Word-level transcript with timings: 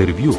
Intervju. 0.00 0.32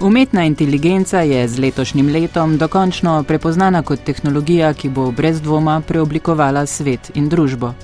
Umetna 0.00 0.44
inteligenca 0.44 1.20
je 1.20 1.48
z 1.48 1.58
letošnjim 1.58 2.08
letom 2.08 2.58
dokončno 2.58 3.22
prepoznana 3.22 3.82
kot 3.82 4.00
tehnologija, 4.04 4.72
ki 4.74 4.88
bo 4.88 5.10
brez 5.10 5.40
dvoma 5.40 5.80
preoblikovala 5.80 6.66
svet 6.66 7.10
in 7.14 7.28
družbo. 7.28 7.74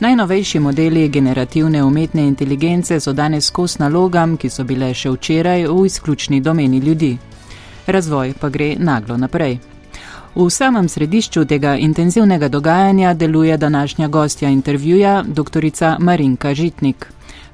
Najnovejši 0.00 0.58
modeli 0.58 1.08
generativne 1.08 1.84
umetne 1.84 2.24
inteligence 2.26 3.00
so 3.00 3.12
danes 3.12 3.50
kos 3.50 3.78
nalogam, 3.78 4.36
ki 4.36 4.48
so 4.48 4.64
bile 4.64 4.94
še 4.94 5.10
včeraj 5.10 5.66
v 5.66 5.84
izključni 5.86 6.40
domeni 6.40 6.78
ljudi. 6.78 7.18
Razvoj 7.86 8.32
pa 8.40 8.48
gre 8.48 8.76
naglo 8.78 9.16
naprej. 9.16 9.58
V 10.34 10.50
samem 10.50 10.88
središču 10.88 11.44
tega 11.44 11.74
intenzivnega 11.76 12.48
dogajanja 12.48 13.14
deluje 13.14 13.56
današnja 13.56 14.08
gostja 14.08 14.48
intervjuja, 14.48 15.24
dr. 15.26 15.66
Marinka 15.98 16.54
Žitnik. 16.54 17.06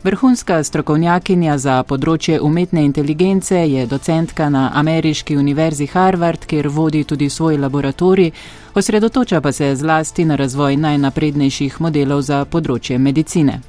Vrhunska 0.04 0.60
strokovnjakinja 0.62 1.56
za 1.58 1.82
področje 1.82 2.36
umetne 2.40 2.84
inteligence 2.84 3.56
je 3.56 3.86
docentka 3.86 4.48
na 4.48 4.70
Ameriški 4.74 5.36
univerzi 5.36 5.86
Harvard, 5.86 6.44
kjer 6.46 6.68
vodi 6.68 7.04
tudi 7.04 7.30
svoj 7.30 7.56
laboratorij, 7.56 8.30
osredotoča 8.74 9.40
pa 9.40 9.52
se 9.52 9.72
zlasti 9.76 10.24
na 10.24 10.36
razvoj 10.36 10.76
najnaprednejših 10.76 11.80
modelov 11.80 12.22
za 12.22 12.44
področje 12.44 12.98
medicine. 12.98 13.60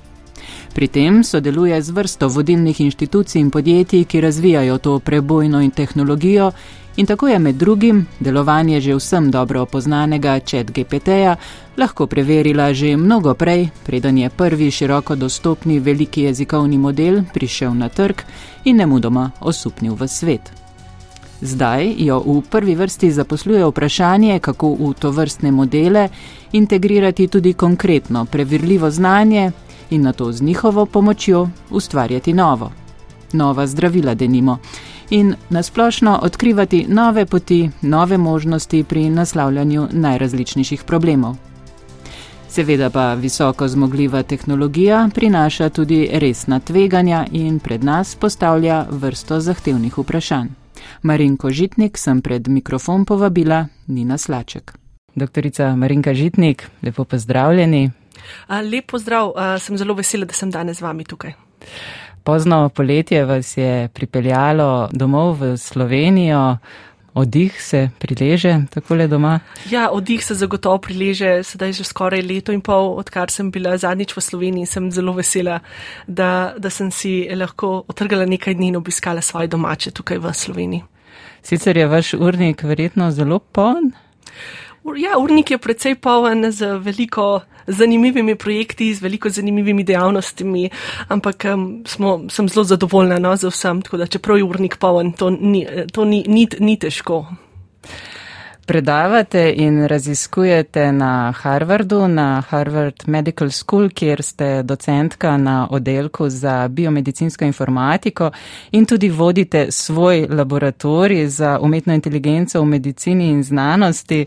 Pri 0.75 0.87
tem 0.87 1.23
sodeluje 1.23 1.81
z 1.81 1.89
vrsto 1.89 2.27
vodilnih 2.27 2.81
inštitucij 2.81 3.39
in 3.41 3.49
podjetij, 3.51 4.03
ki 4.05 4.21
razvijajo 4.21 4.77
to 4.77 4.99
prebojno 4.99 5.61
in 5.61 5.71
tehnologijo 5.71 6.51
In 6.97 7.05
tako 7.05 7.27
je 7.27 7.39
med 7.39 7.55
drugim 7.55 8.05
delovanje 8.19 8.81
že 8.81 8.95
vsem 8.95 9.31
dobro 9.31 9.61
opoznanega 9.61 10.39
Chat 10.39 10.71
GPT-ja 10.71 11.35
lahko 11.77 12.07
preverila 12.07 12.73
že 12.73 12.97
mnogo 12.97 13.33
prej, 13.33 13.69
preden 13.85 14.17
je 14.17 14.29
prvi 14.29 14.71
široko 14.71 15.15
dostopni 15.15 15.79
veliki 15.79 16.21
jezikovni 16.21 16.77
model 16.77 17.21
prišel 17.33 17.73
na 17.73 17.89
trg 17.89 18.21
in 18.65 18.77
nemudoma 18.77 19.31
osupnil 19.41 19.93
v 19.95 20.07
svet. 20.07 20.51
Zdaj 21.41 21.93
jo 21.97 22.17
v 22.19 22.41
prvi 22.49 22.75
vrsti 22.75 23.11
zaposluje 23.11 23.65
vprašanje, 23.65 24.39
kako 24.39 24.73
v 24.73 24.93
to 24.99 25.11
vrstne 25.11 25.51
modele 25.51 26.09
integrirati 26.51 27.27
tudi 27.27 27.53
konkretno 27.53 28.25
preverljivo 28.25 28.89
znanje 28.91 29.51
in 29.89 30.01
na 30.01 30.13
to 30.13 30.31
z 30.31 30.41
njihovo 30.41 30.85
pomočjo 30.85 31.49
ustvarjati 31.69 32.33
novo. 32.33 32.71
Nova 33.33 33.67
zdravila 33.67 34.13
denimo 34.13 34.57
in 35.09 35.35
nasplošno 35.49 36.19
odkrivati 36.23 36.85
nove 36.89 37.25
poti, 37.25 37.69
nove 37.81 38.17
možnosti 38.17 38.83
pri 38.83 39.09
naslavljanju 39.09 39.87
najrazličnejših 39.91 40.83
problemov. 40.83 41.35
Seveda 42.49 42.89
pa 42.89 43.13
visoko 43.13 43.67
zmogljiva 43.67 44.23
tehnologija 44.23 45.09
prinaša 45.15 45.69
tudi 45.69 46.09
resna 46.13 46.59
tveganja 46.59 47.25
in 47.31 47.59
pred 47.59 47.83
nas 47.83 48.15
postavlja 48.15 48.85
vrsto 48.89 49.39
zahtevnih 49.39 49.97
vprašanj. 49.97 50.47
Marinko 51.01 51.49
Žitnik 51.49 51.97
sem 51.97 52.21
pred 52.21 52.47
mikrofon 52.47 53.05
povabila 53.05 53.65
Nina 53.87 54.17
Slaček. 54.17 54.73
Doktorica 55.15 55.75
Marinka 55.75 56.13
Žitnik, 56.13 56.69
lepo 56.81 57.03
pozdravljeni. 57.03 57.91
Lepo 58.71 58.99
zdrav, 58.99 59.33
sem 59.59 59.77
zelo 59.77 59.93
vesela, 59.93 60.25
da 60.25 60.33
sem 60.33 60.51
danes 60.51 60.77
z 60.77 60.81
vami 60.81 61.03
tukaj. 61.03 61.33
Pozno 62.27 62.69
poletje 62.69 63.25
vas 63.25 63.57
je 63.57 63.87
pripeljalo 63.87 64.89
domov 64.91 65.37
v 65.39 65.57
Slovenijo. 65.57 66.57
Oddih 67.13 67.61
se 67.63 67.89
prileže 67.99 68.65
takole 68.69 69.07
doma? 69.07 69.39
Ja, 69.71 69.89
oddih 69.91 70.25
se 70.25 70.35
zagotovo 70.35 70.77
prileže, 70.77 71.43
sedaj 71.43 71.71
že 71.71 71.83
skoraj 71.87 72.21
leto 72.21 72.51
in 72.51 72.59
pol, 72.61 72.97
odkar 72.99 73.31
sem 73.31 73.47
bila 73.51 73.77
zadnjič 73.77 74.11
v 74.17 74.21
Sloveniji, 74.21 74.65
sem 74.65 74.91
zelo 74.91 75.13
vesela, 75.15 75.61
da, 76.07 76.51
da 76.57 76.69
sem 76.69 76.91
si 76.91 77.29
lahko 77.31 77.85
otrgala 77.87 78.25
nekaj 78.25 78.59
dni 78.59 78.73
in 78.73 78.75
obiskala 78.75 79.23
svoje 79.23 79.47
domače 79.47 79.95
tukaj 79.95 80.19
v 80.19 80.33
Sloveniji. 80.33 80.83
Sicer 81.41 81.77
je 81.77 81.87
vaš 81.87 82.13
urnik 82.13 82.63
verjetno 82.63 83.07
zelo 83.11 83.39
poln? 83.39 83.93
Ja, 84.95 85.17
urnik 85.19 85.51
je 85.51 85.57
precej 85.57 85.95
poln 85.99 86.51
z 86.51 86.79
veliko 86.79 87.41
zanimivimi 87.67 88.35
projekti, 88.35 88.93
z 88.95 89.01
veliko 89.03 89.29
zanimivimi 89.29 89.83
dejavnostmi, 89.83 90.69
ampak 91.11 91.45
um, 91.53 91.83
smo, 91.85 92.29
sem 92.31 92.47
zelo 92.47 92.63
zadovoljna 92.63 93.19
no, 93.19 93.35
z 93.35 93.51
vsem, 93.51 93.81
tako 93.81 93.97
da 93.97 94.07
čeprav 94.07 94.37
je 94.37 94.43
urnik 94.43 94.77
poln, 94.79 95.11
to, 95.11 95.29
ni, 95.29 95.67
to 95.91 96.05
ni, 96.05 96.23
ni, 96.27 96.47
ni 96.59 96.77
težko. 96.79 97.25
Predavate 98.67 99.53
in 99.55 99.87
raziskujete 99.87 100.91
na 100.91 101.31
Harvardu, 101.31 102.07
na 102.07 102.43
Harvard 102.49 102.95
Medical 103.05 103.49
School, 103.49 103.89
kjer 103.89 104.21
ste 104.23 104.63
docentka 104.63 105.37
na 105.37 105.67
oddelku 105.71 106.29
za 106.29 106.67
biomedicinsko 106.67 107.45
informatiko 107.45 108.31
in 108.71 108.85
tudi 108.85 109.09
vodite 109.09 109.71
svoj 109.71 110.27
laboratorij 110.29 111.27
za 111.27 111.59
umetno 111.61 111.93
inteligenco 111.93 112.61
v 112.61 112.65
medicini 112.65 113.29
in 113.29 113.43
znanosti. 113.43 114.25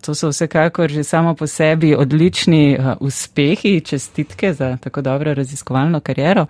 To 0.00 0.14
so 0.14 0.28
vsekakor 0.28 0.90
že 0.90 1.04
samo 1.04 1.34
po 1.34 1.46
sebi 1.46 1.94
odlični 1.94 2.78
uspehi. 3.00 3.80
Čestitke 3.80 4.52
za 4.52 4.76
tako 4.80 5.02
dobro 5.02 5.34
raziskovalno 5.34 6.00
kariero. 6.00 6.46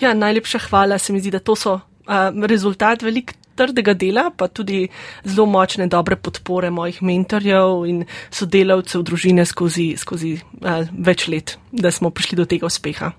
Ja, 0.00 0.14
najlepša 0.14 0.58
hvala. 0.58 0.98
Se 0.98 1.12
mi 1.12 1.20
zdi, 1.20 1.30
da 1.30 1.38
to 1.38 1.56
so 1.56 1.80
rezultat 2.46 3.02
velik 3.02 3.34
trdega 3.56 3.94
dela, 3.94 4.28
pa 4.36 4.48
tudi 4.48 4.86
zelo 5.24 5.46
močne, 5.46 5.86
dobre 5.86 6.16
podpore 6.16 6.70
mojih 6.70 7.02
mentorjev 7.02 7.86
in 7.88 8.04
sodelavcev 8.30 9.02
družine 9.02 9.46
skozi, 9.48 9.92
skozi 9.98 10.36
uh, 10.38 10.86
več 10.92 11.28
let, 11.28 11.58
da 11.72 11.90
smo 11.90 12.10
prišli 12.10 12.40
do 12.40 12.48
tega 12.48 12.70
uspeha. 12.70 13.12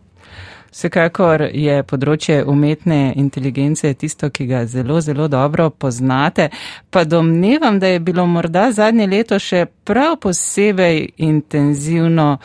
Vsekakor 0.74 1.44
je 1.54 1.84
področje 1.86 2.40
umetne 2.50 3.14
inteligence 3.22 3.92
tisto, 3.94 4.32
ki 4.34 4.48
ga 4.50 4.64
zelo, 4.66 4.98
zelo 5.06 5.28
dobro 5.30 5.68
poznate, 5.70 6.50
pa 6.90 7.04
domnevam, 7.06 7.78
da 7.80 7.92
je 7.94 8.00
bilo 8.02 8.26
morda 8.26 8.72
zadnje 8.74 9.06
leto 9.12 9.38
še 9.38 9.68
prav 9.86 10.18
posebej 10.24 11.04
intenzivno. 11.30 12.40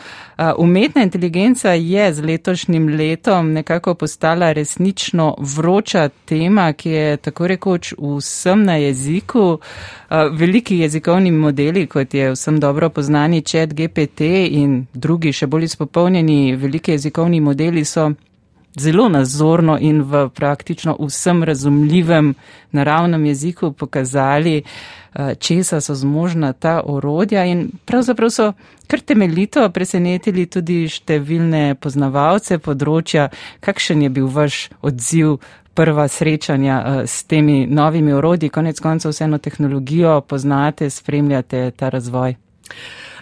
Umetna 0.57 1.03
inteligenca 1.03 1.73
je 1.73 2.13
z 2.13 2.21
letošnjim 2.21 2.87
letom 2.87 3.53
nekako 3.53 3.93
postala 3.93 4.51
resnično 4.51 5.35
vroča 5.39 6.09
tema, 6.25 6.73
ki 6.73 6.89
je 6.89 7.17
tako 7.17 7.47
rekoč 7.47 7.93
vsem 7.97 8.63
na 8.63 8.75
jeziku. 8.75 9.59
Veliki 10.31 10.77
jezikovni 10.77 11.31
modeli, 11.31 11.87
kot 11.87 12.13
je 12.13 12.31
vsem 12.31 12.59
dobro 12.59 12.89
poznani 12.89 13.41
chat 13.41 13.73
GPT 13.73 14.21
in 14.51 14.85
drugi 14.93 15.33
še 15.33 15.47
bolj 15.47 15.63
izpopolnjeni 15.63 16.55
veliki 16.55 16.91
jezikovni 16.91 17.39
modeli 17.39 17.85
so 17.85 18.11
zelo 18.79 19.09
nazorno 19.09 19.77
in 19.81 20.01
v 20.01 20.29
praktično 20.29 20.95
vsem 20.99 21.43
razumljivem 21.43 22.33
naravnem 22.71 23.25
jeziku 23.25 23.71
pokazali, 23.71 24.63
eh, 24.63 25.35
česa 25.35 25.81
so 25.81 25.95
zmožna 25.95 26.53
ta 26.53 26.81
orodja 26.85 27.45
in 27.45 27.71
pravzaprav 27.85 28.29
so 28.29 28.53
kar 28.87 28.99
temeljito 28.99 29.69
presenetili 29.69 30.45
tudi 30.45 30.87
številne 30.89 31.75
poznavalce 31.75 32.57
področja, 32.57 33.29
kakšen 33.61 34.01
je 34.01 34.09
bil 34.09 34.27
vaš 34.27 34.67
odziv. 34.81 35.39
Prva 35.79 36.09
srečanja 36.11 36.77
uh, 36.81 36.95
s 37.07 37.23
temi 37.23 37.61
novimi 37.69 38.11
orodji, 38.11 38.49
konec 38.51 38.81
koncev 38.83 39.13
vseeno 39.13 39.37
tehnologijo 39.39 40.17
poznate, 40.27 40.89
spremljate 40.91 41.69
ta 41.71 41.87
razvoj. 41.93 42.35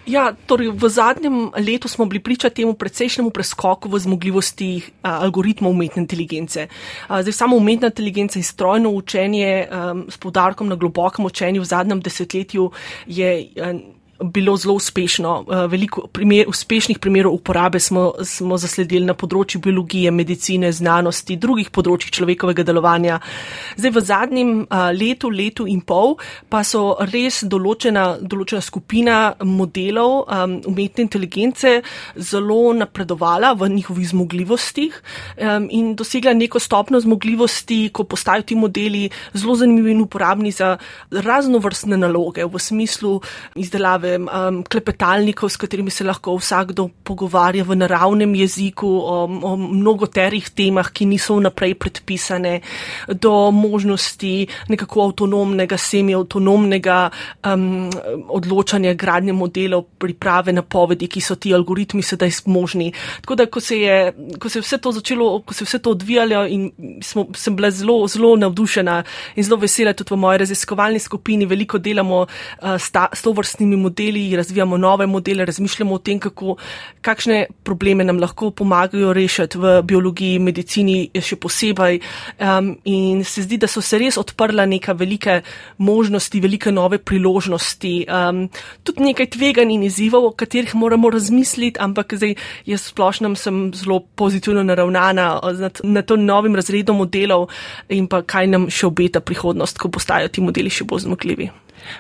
Ja, 0.08 0.32
torej 0.32 0.72
v 0.72 0.88
zadnjem 0.88 1.52
letu 1.60 1.92
smo 1.92 2.06
bili 2.08 2.24
priča 2.24 2.50
temu 2.50 2.74
precejšnjemu 2.74 3.30
preskoku 3.30 3.90
v 3.92 4.00
zmogljivosti 4.00 4.70
algoritmov 5.04 5.76
umetne 5.76 6.02
inteligence. 6.02 6.68
Zdaj, 7.12 7.34
samo 7.36 7.60
umetna 7.60 7.92
inteligenca 7.92 8.40
in 8.40 8.44
strojno 8.44 8.90
učenje 8.96 9.68
um, 9.68 10.06
s 10.08 10.18
podarkom 10.18 10.72
na 10.72 10.80
globokem 10.80 11.26
učenju 11.26 11.62
v 11.62 11.66
zadnjem 11.68 12.02
desetletju 12.02 12.72
je. 13.06 13.52
Um, 13.60 13.97
bilo 14.24 14.58
zelo 14.58 14.74
uspešno. 14.74 15.46
Eh, 15.52 15.68
veliko 15.68 16.08
primer, 16.08 16.46
uspešnih 16.48 17.00
primerov 17.00 17.34
uporabe 17.34 17.80
smo, 17.80 18.14
smo 18.24 18.58
zasledili 18.58 19.06
na 19.06 19.14
področju 19.14 19.62
biologije, 19.62 20.12
medicine, 20.12 20.72
znanosti, 20.72 21.38
drugih 21.38 21.70
področjih 21.72 22.12
človekovega 22.12 22.64
delovanja. 22.64 23.20
Zdaj 23.78 23.94
v 23.94 24.02
zadnjem 24.02 24.52
eh, 24.62 24.92
letu, 24.98 25.30
letu 25.30 25.68
in 25.68 25.82
pol 25.82 26.18
pa 26.50 26.64
so 26.64 26.98
res 27.12 27.44
določena, 27.44 28.18
določena 28.22 28.62
skupina 28.62 29.18
modelov 29.44 30.26
um, 30.26 30.58
umetne 30.70 31.06
inteligence 31.06 31.82
zelo 32.16 32.74
napredovala 32.74 33.54
v 33.58 33.70
njihovih 33.76 34.10
zmogljivostih 34.12 34.96
um, 35.38 35.68
in 35.72 35.94
dosegla 35.98 36.34
neko 36.38 36.60
stopno 36.60 37.00
zmogljivosti, 37.04 37.90
ko 37.94 38.08
postajajo 38.10 38.48
ti 38.48 38.56
modeli 38.56 39.04
zelo 39.34 39.56
zanimivi 39.60 39.94
in 39.94 40.04
uporabni 40.06 40.52
za 40.52 40.76
raznovrstne 41.12 41.98
naloge 42.00 42.46
v 42.46 42.60
smislu 42.62 43.18
izdelave 43.56 44.07
vem, 44.08 44.28
um, 44.28 44.64
klepetalnikov, 44.64 45.50
s 45.50 45.58
katerimi 45.60 45.92
se 45.92 46.06
lahko 46.08 46.36
vsakdo 46.40 46.88
pogovarja 47.04 47.66
v 47.68 47.76
naravnem 47.76 48.36
jeziku 48.36 48.88
o, 48.88 49.18
o 49.26 49.56
mnogoterih 49.58 50.50
temah, 50.56 50.90
ki 50.94 51.08
niso 51.10 51.38
vnaprej 51.38 51.76
predpisane, 51.80 52.60
do 53.08 53.52
možnosti 53.52 54.48
nekako 54.70 55.10
avtonomnega, 55.10 55.78
semi-avtonomnega 55.78 57.00
um, 57.52 57.88
odločanja 58.34 58.96
gradnje 58.98 59.36
modelov, 59.38 59.88
priprave 60.00 60.56
napovedi, 60.56 61.10
ki 61.12 61.24
so 61.24 61.36
ti 61.36 61.54
algoritmi 61.56 62.04
sedaj 62.04 62.44
možni. 62.48 62.92
Tako 63.22 63.40
da, 63.40 63.48
ko 63.52 63.64
se 63.64 63.82
je, 63.82 63.98
ko 64.40 64.50
se 64.50 64.60
je 64.60 64.66
vse 64.66 64.82
to 64.84 64.92
začelo, 65.00 65.30
ko 65.46 65.54
se 65.54 65.64
je 65.64 65.72
vse 65.72 65.80
to 65.84 65.94
odvijalo 65.96 66.46
in 66.48 66.70
smo, 67.04 67.28
sem 67.36 67.56
bila 67.56 67.72
zelo, 67.72 68.00
zelo 68.08 68.36
navdušena 68.36 69.02
in 69.36 69.44
zelo 69.44 69.60
vesela 69.62 69.94
tudi 69.94 70.14
v 70.14 70.20
moji 70.22 70.44
raziskovalni 70.44 71.00
skupini, 71.00 71.46
veliko 71.46 71.78
delamo 71.78 72.26
uh, 72.26 72.76
s 72.78 73.22
to 73.22 73.32
vrstnimi 73.36 73.76
modeli, 73.76 73.97
razvijamo 74.38 74.78
nove 74.78 75.08
modele, 75.08 75.46
razmišljamo 75.46 75.96
o 75.96 75.98
tem, 75.98 76.20
kako, 76.20 76.56
kakšne 77.02 77.46
probleme 77.64 78.04
nam 78.04 78.20
lahko 78.20 78.52
pomagajo 78.52 79.14
rešiti 79.14 79.58
v 79.58 79.82
biologiji, 79.84 80.40
medicini 80.40 81.10
še 81.22 81.36
posebej. 81.36 82.00
Um, 82.40 82.78
in 82.86 83.24
se 83.24 83.42
zdi, 83.42 83.58
da 83.58 83.68
so 83.68 83.82
se 83.82 83.98
res 83.98 84.18
odprla 84.18 84.66
neka 84.66 84.94
velike 84.94 85.42
možnosti, 85.78 86.42
velike 86.42 86.72
nove 86.72 86.98
priložnosti, 86.98 88.06
um, 88.08 88.48
tudi 88.84 89.04
nekaj 89.10 89.32
tveganj 89.38 89.74
in 89.74 89.84
izzivov, 89.88 90.30
o 90.32 90.32
katerih 90.38 90.76
moramo 90.76 91.10
razmisliti, 91.10 91.80
ampak 91.80 92.18
zdaj 92.18 92.36
jaz 92.66 92.90
splošno 92.92 93.36
sem 93.36 93.72
zelo 93.74 94.00
pozitivno 94.16 94.64
naravnana 94.64 95.40
nad, 95.60 95.82
nad 95.84 96.06
to 96.06 96.16
novim 96.16 96.56
razredom 96.56 96.98
modelov 96.98 97.48
in 97.90 98.08
pa 98.08 98.22
kaj 98.22 98.48
nam 98.48 98.68
še 98.70 98.88
obeta 98.88 99.22
prihodnost, 99.22 99.80
ko 99.80 99.92
postajajo 99.94 100.34
ti 100.34 100.44
modeli 100.44 100.74
še 100.74 100.88
bolj 100.88 101.08
zmogljivi. 101.08 101.50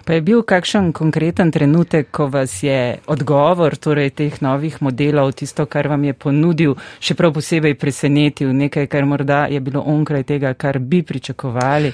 Pa 0.05 0.13
je 0.13 0.21
bil 0.21 0.41
kakšen 0.43 0.91
konkreten 0.91 1.51
trenutek, 1.51 1.86
ko 2.11 2.27
vas 2.27 2.63
je 2.63 2.97
odgovor 3.07 3.75
torej 3.75 4.09
teh 4.09 4.41
novih 4.41 4.81
modelov, 4.81 5.31
tisto, 5.31 5.65
kar 5.65 5.87
vam 5.87 6.03
je 6.03 6.13
ponudil, 6.13 6.75
še 6.99 7.15
prav 7.15 7.33
posebej 7.33 7.75
presenetil, 7.79 8.53
nekaj, 8.53 8.87
kar 8.87 9.05
morda 9.05 9.45
je 9.51 9.59
bilo 9.59 9.81
onkraj 9.81 10.23
tega, 10.23 10.53
kar 10.53 10.79
bi 10.79 11.03
pričakovali? 11.03 11.93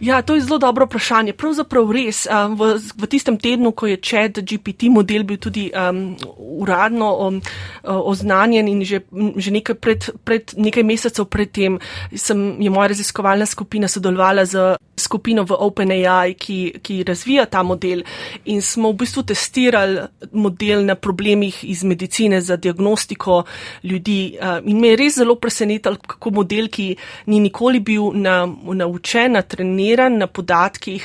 Ja, 0.00 0.22
to 0.22 0.34
je 0.34 0.40
zelo 0.40 0.58
dobro 0.58 0.86
vprašanje. 0.86 1.32
Pravzaprav 1.32 1.90
res, 1.90 2.26
um, 2.30 2.54
v, 2.54 2.78
v 2.78 3.06
tistem 3.10 3.34
tednu, 3.34 3.72
ko 3.74 3.88
je 3.90 3.98
chat 3.98 4.38
GPT 4.38 4.86
model 4.94 5.24
bil 5.26 5.40
tudi 5.42 5.72
um, 5.74 6.14
uradno 6.38 7.08
um, 7.26 7.40
oznanjen 7.82 8.68
in 8.68 8.84
že, 8.86 9.02
že 9.36 9.50
nekaj, 9.50 9.74
pred, 9.74 10.10
pred, 10.22 10.54
nekaj 10.54 10.86
mesecev 10.86 11.26
predtem 11.26 11.80
sem, 12.14 12.62
je 12.62 12.70
moja 12.70 12.94
raziskovalna 12.94 13.46
skupina 13.46 13.90
sodelovala 13.90 14.46
z 14.46 14.78
skupino 14.98 15.42
v 15.42 15.58
OpenAI, 15.58 16.34
ki, 16.38 16.78
ki 16.82 17.02
razvija 17.06 17.46
ta 17.50 17.62
model 17.62 18.02
in 18.50 18.62
smo 18.62 18.92
v 18.92 19.02
bistvu 19.02 19.22
testirali 19.30 20.06
model 20.32 20.84
na 20.86 20.94
problemih 20.94 21.58
iz 21.64 21.82
medicine 21.84 22.40
za 22.40 22.56
diagnostiko 22.56 23.42
ljudi. 23.82 24.38
Um, 24.38 24.62
in 24.70 24.78
me 24.78 24.94
je 24.94 25.02
res 25.02 25.18
zelo 25.18 25.34
presenetal, 25.34 25.98
kako 25.98 26.30
model, 26.38 26.70
ki 26.70 26.94
ni 27.26 27.42
nikoli 27.42 27.82
bil 27.82 28.12
na, 28.14 28.46
naučen, 28.46 29.34
na 29.34 29.42
treniran, 29.42 29.87
bazirani 29.88 30.18
na 30.18 30.26
podatkih 30.26 31.02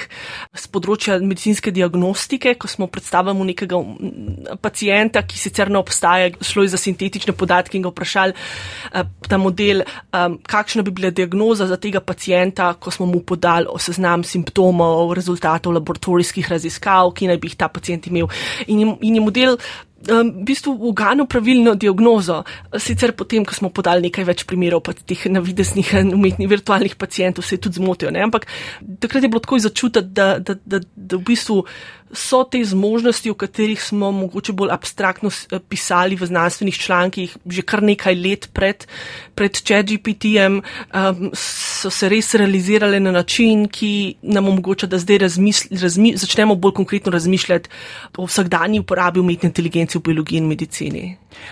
z 0.53 0.67
področja 0.71 1.17
medicinske 1.21 1.71
diagnostike, 1.71 2.55
ko 2.59 2.67
smo 2.67 2.87
predstavili 2.87 3.47
nekega 3.53 3.79
pacijenta, 4.61 5.23
ki 5.23 5.37
sicer 5.37 5.69
ne 5.69 5.79
obstaja, 5.79 6.31
šlo 6.41 6.63
je 6.63 6.73
za 6.73 6.77
sintetične 6.77 7.33
podatke 7.33 7.77
in 7.77 7.83
ga 7.83 7.91
vprašali 7.91 8.33
eh, 8.33 9.03
ta 9.27 9.37
model, 9.37 9.83
eh, 9.83 10.37
kakšna 10.43 10.83
bi 10.83 10.91
bila 10.91 11.11
diagnoza 11.11 11.67
za 11.67 11.77
tega 11.77 12.01
pacijenta, 12.01 12.73
ko 12.75 12.91
smo 12.91 13.05
mu 13.05 13.21
podali 13.21 13.67
seznam 13.79 14.23
simptomov, 14.23 15.13
rezultatov 15.13 15.73
laboratorijskih 15.73 16.49
raziskav, 16.49 17.13
ki 17.15 17.31
naj 17.31 17.39
bi 17.39 17.51
jih 17.51 17.57
ta 17.57 17.67
pacijent 17.67 18.07
imel. 18.07 18.27
In 18.67 18.79
je, 18.79 18.95
in 19.01 19.15
je 19.15 19.21
model 19.21 19.57
um, 20.11 20.31
v 20.41 20.45
bistvu 20.47 20.73
uganil 20.89 21.27
pravilno 21.29 21.75
diagnozo. 21.75 22.43
Sicer 22.77 23.13
potem, 23.17 23.45
ko 23.45 23.55
smo 23.55 23.69
podali 23.69 24.09
nekaj 24.09 24.27
več 24.27 24.45
primerov 24.49 24.83
pa 24.85 24.93
teh 24.93 25.25
navideznih 25.29 25.93
umetnih 26.17 26.49
virtualnih 26.49 26.95
pacijentov, 26.95 27.45
se 27.47 27.55
je 27.55 27.63
tudi 27.67 27.81
zmotil. 27.81 28.11
Ne? 28.13 28.23
Ampak 28.23 28.47
takrat 28.99 29.23
je 29.23 29.31
bilo 29.31 29.43
tako 29.43 29.59
začutiti, 29.63 30.13
da, 30.13 30.37
da, 30.39 30.57
da, 30.65 30.81
da 30.95 31.19
v 31.19 31.23
bistvu 31.27 31.63
so 32.13 32.43
te 32.43 32.63
zmožnosti, 32.65 33.29
o 33.29 33.33
katerih 33.33 33.81
smo 33.83 34.11
mogoče 34.11 34.53
bolj 34.53 34.71
abstraktno 34.71 35.29
eh, 35.29 35.59
pisali 35.59 36.15
v 36.15 36.25
znanstvenih 36.25 36.77
člankih 36.77 37.37
že 37.45 37.61
kar 37.61 37.83
nekaj 37.83 38.15
let 38.15 38.49
pred, 38.53 38.87
pred 39.35 39.51
ChatGPT-jem, 39.51 40.61
um, 40.61 41.31
so 41.35 41.89
se 41.89 42.09
res 42.09 42.33
realizirale 42.35 42.99
na 42.99 43.11
način, 43.11 43.67
ki 43.67 44.15
nam 44.21 44.47
omogoča, 44.47 44.87
da 44.87 44.97
zdaj 44.97 45.17
razmisli, 45.17 45.77
razmi, 45.81 46.13
začnemo 46.17 46.55
bolj 46.55 46.73
konkretno 46.73 47.11
razmišljati 47.11 47.69
o 48.17 48.25
vsakdanji 48.25 48.79
uporabi 48.79 49.19
umetne 49.19 49.49
inteligence 49.49 49.97
v 49.97 50.01
biologiji 50.01 50.37
in 50.37 50.47
medicini. 50.47 51.03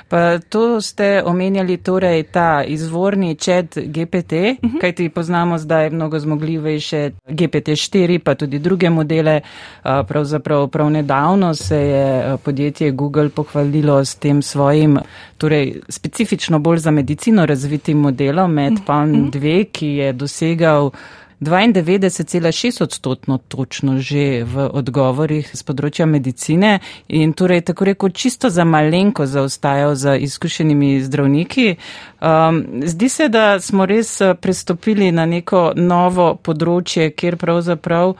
Pa 0.07 0.39
to 0.39 0.81
ste 0.81 1.23
omenjali 1.25 1.77
torej 1.77 2.23
ta 2.23 2.63
izvorni 2.63 3.35
chat 3.35 3.77
GPT, 3.77 4.31
uh 4.31 4.63
mhm. 4.63 4.77
-huh. 4.77 4.81
kajti 4.81 5.09
poznamo 5.09 5.57
zdaj 5.57 5.89
mnogo 5.89 6.19
zmogljivejše 6.19 7.11
GPT-4, 7.27 8.19
pa 8.19 8.35
tudi 8.35 8.59
druge 8.59 8.89
modele, 8.89 9.41
pravzaprav 9.83 10.50
prav, 10.51 10.67
prav 10.67 10.89
nedavno 10.89 11.55
se 11.55 11.77
je 11.77 12.33
eh, 12.33 12.37
podjetje 12.37 12.91
Google 12.91 13.29
pohvalilo 13.29 14.05
s 14.05 14.15
tem 14.15 14.41
svojim, 14.41 14.99
torej 15.37 15.81
specifično 15.89 16.59
bolj 16.59 16.77
za 16.77 16.91
medicino 16.91 17.45
razvitim 17.45 17.97
modelom 17.97 18.53
MedPalm 18.53 19.31
2, 19.31 19.59
mhm. 19.59 19.69
ki 19.71 19.87
je 19.87 20.13
dosegal 20.13 20.91
92,6 21.39 22.83
odstotno 22.83 23.37
točno 23.47 23.97
že 23.97 24.43
v 24.43 24.67
odgovorih 24.73 25.49
z 25.53 25.63
področja 25.63 26.05
medicine 26.05 26.79
in 27.07 27.33
torej 27.33 27.61
tako 27.61 27.85
reko 27.85 28.09
čisto 28.09 28.49
za 28.49 28.63
malenko 28.63 29.25
zaostajajo 29.25 29.95
za 29.95 30.15
izkušenimi 30.15 31.01
zdravniki. 31.01 31.75
Um, 32.21 32.61
zdi 32.85 33.09
se, 33.09 33.29
da 33.29 33.59
smo 33.59 33.85
res 33.85 34.21
eh, 34.21 34.35
prestopili 34.35 35.11
na 35.11 35.25
neko 35.25 35.71
novo 35.75 36.35
področje, 36.35 37.09
kjer 37.15 37.37
pravzaprav 37.37 38.15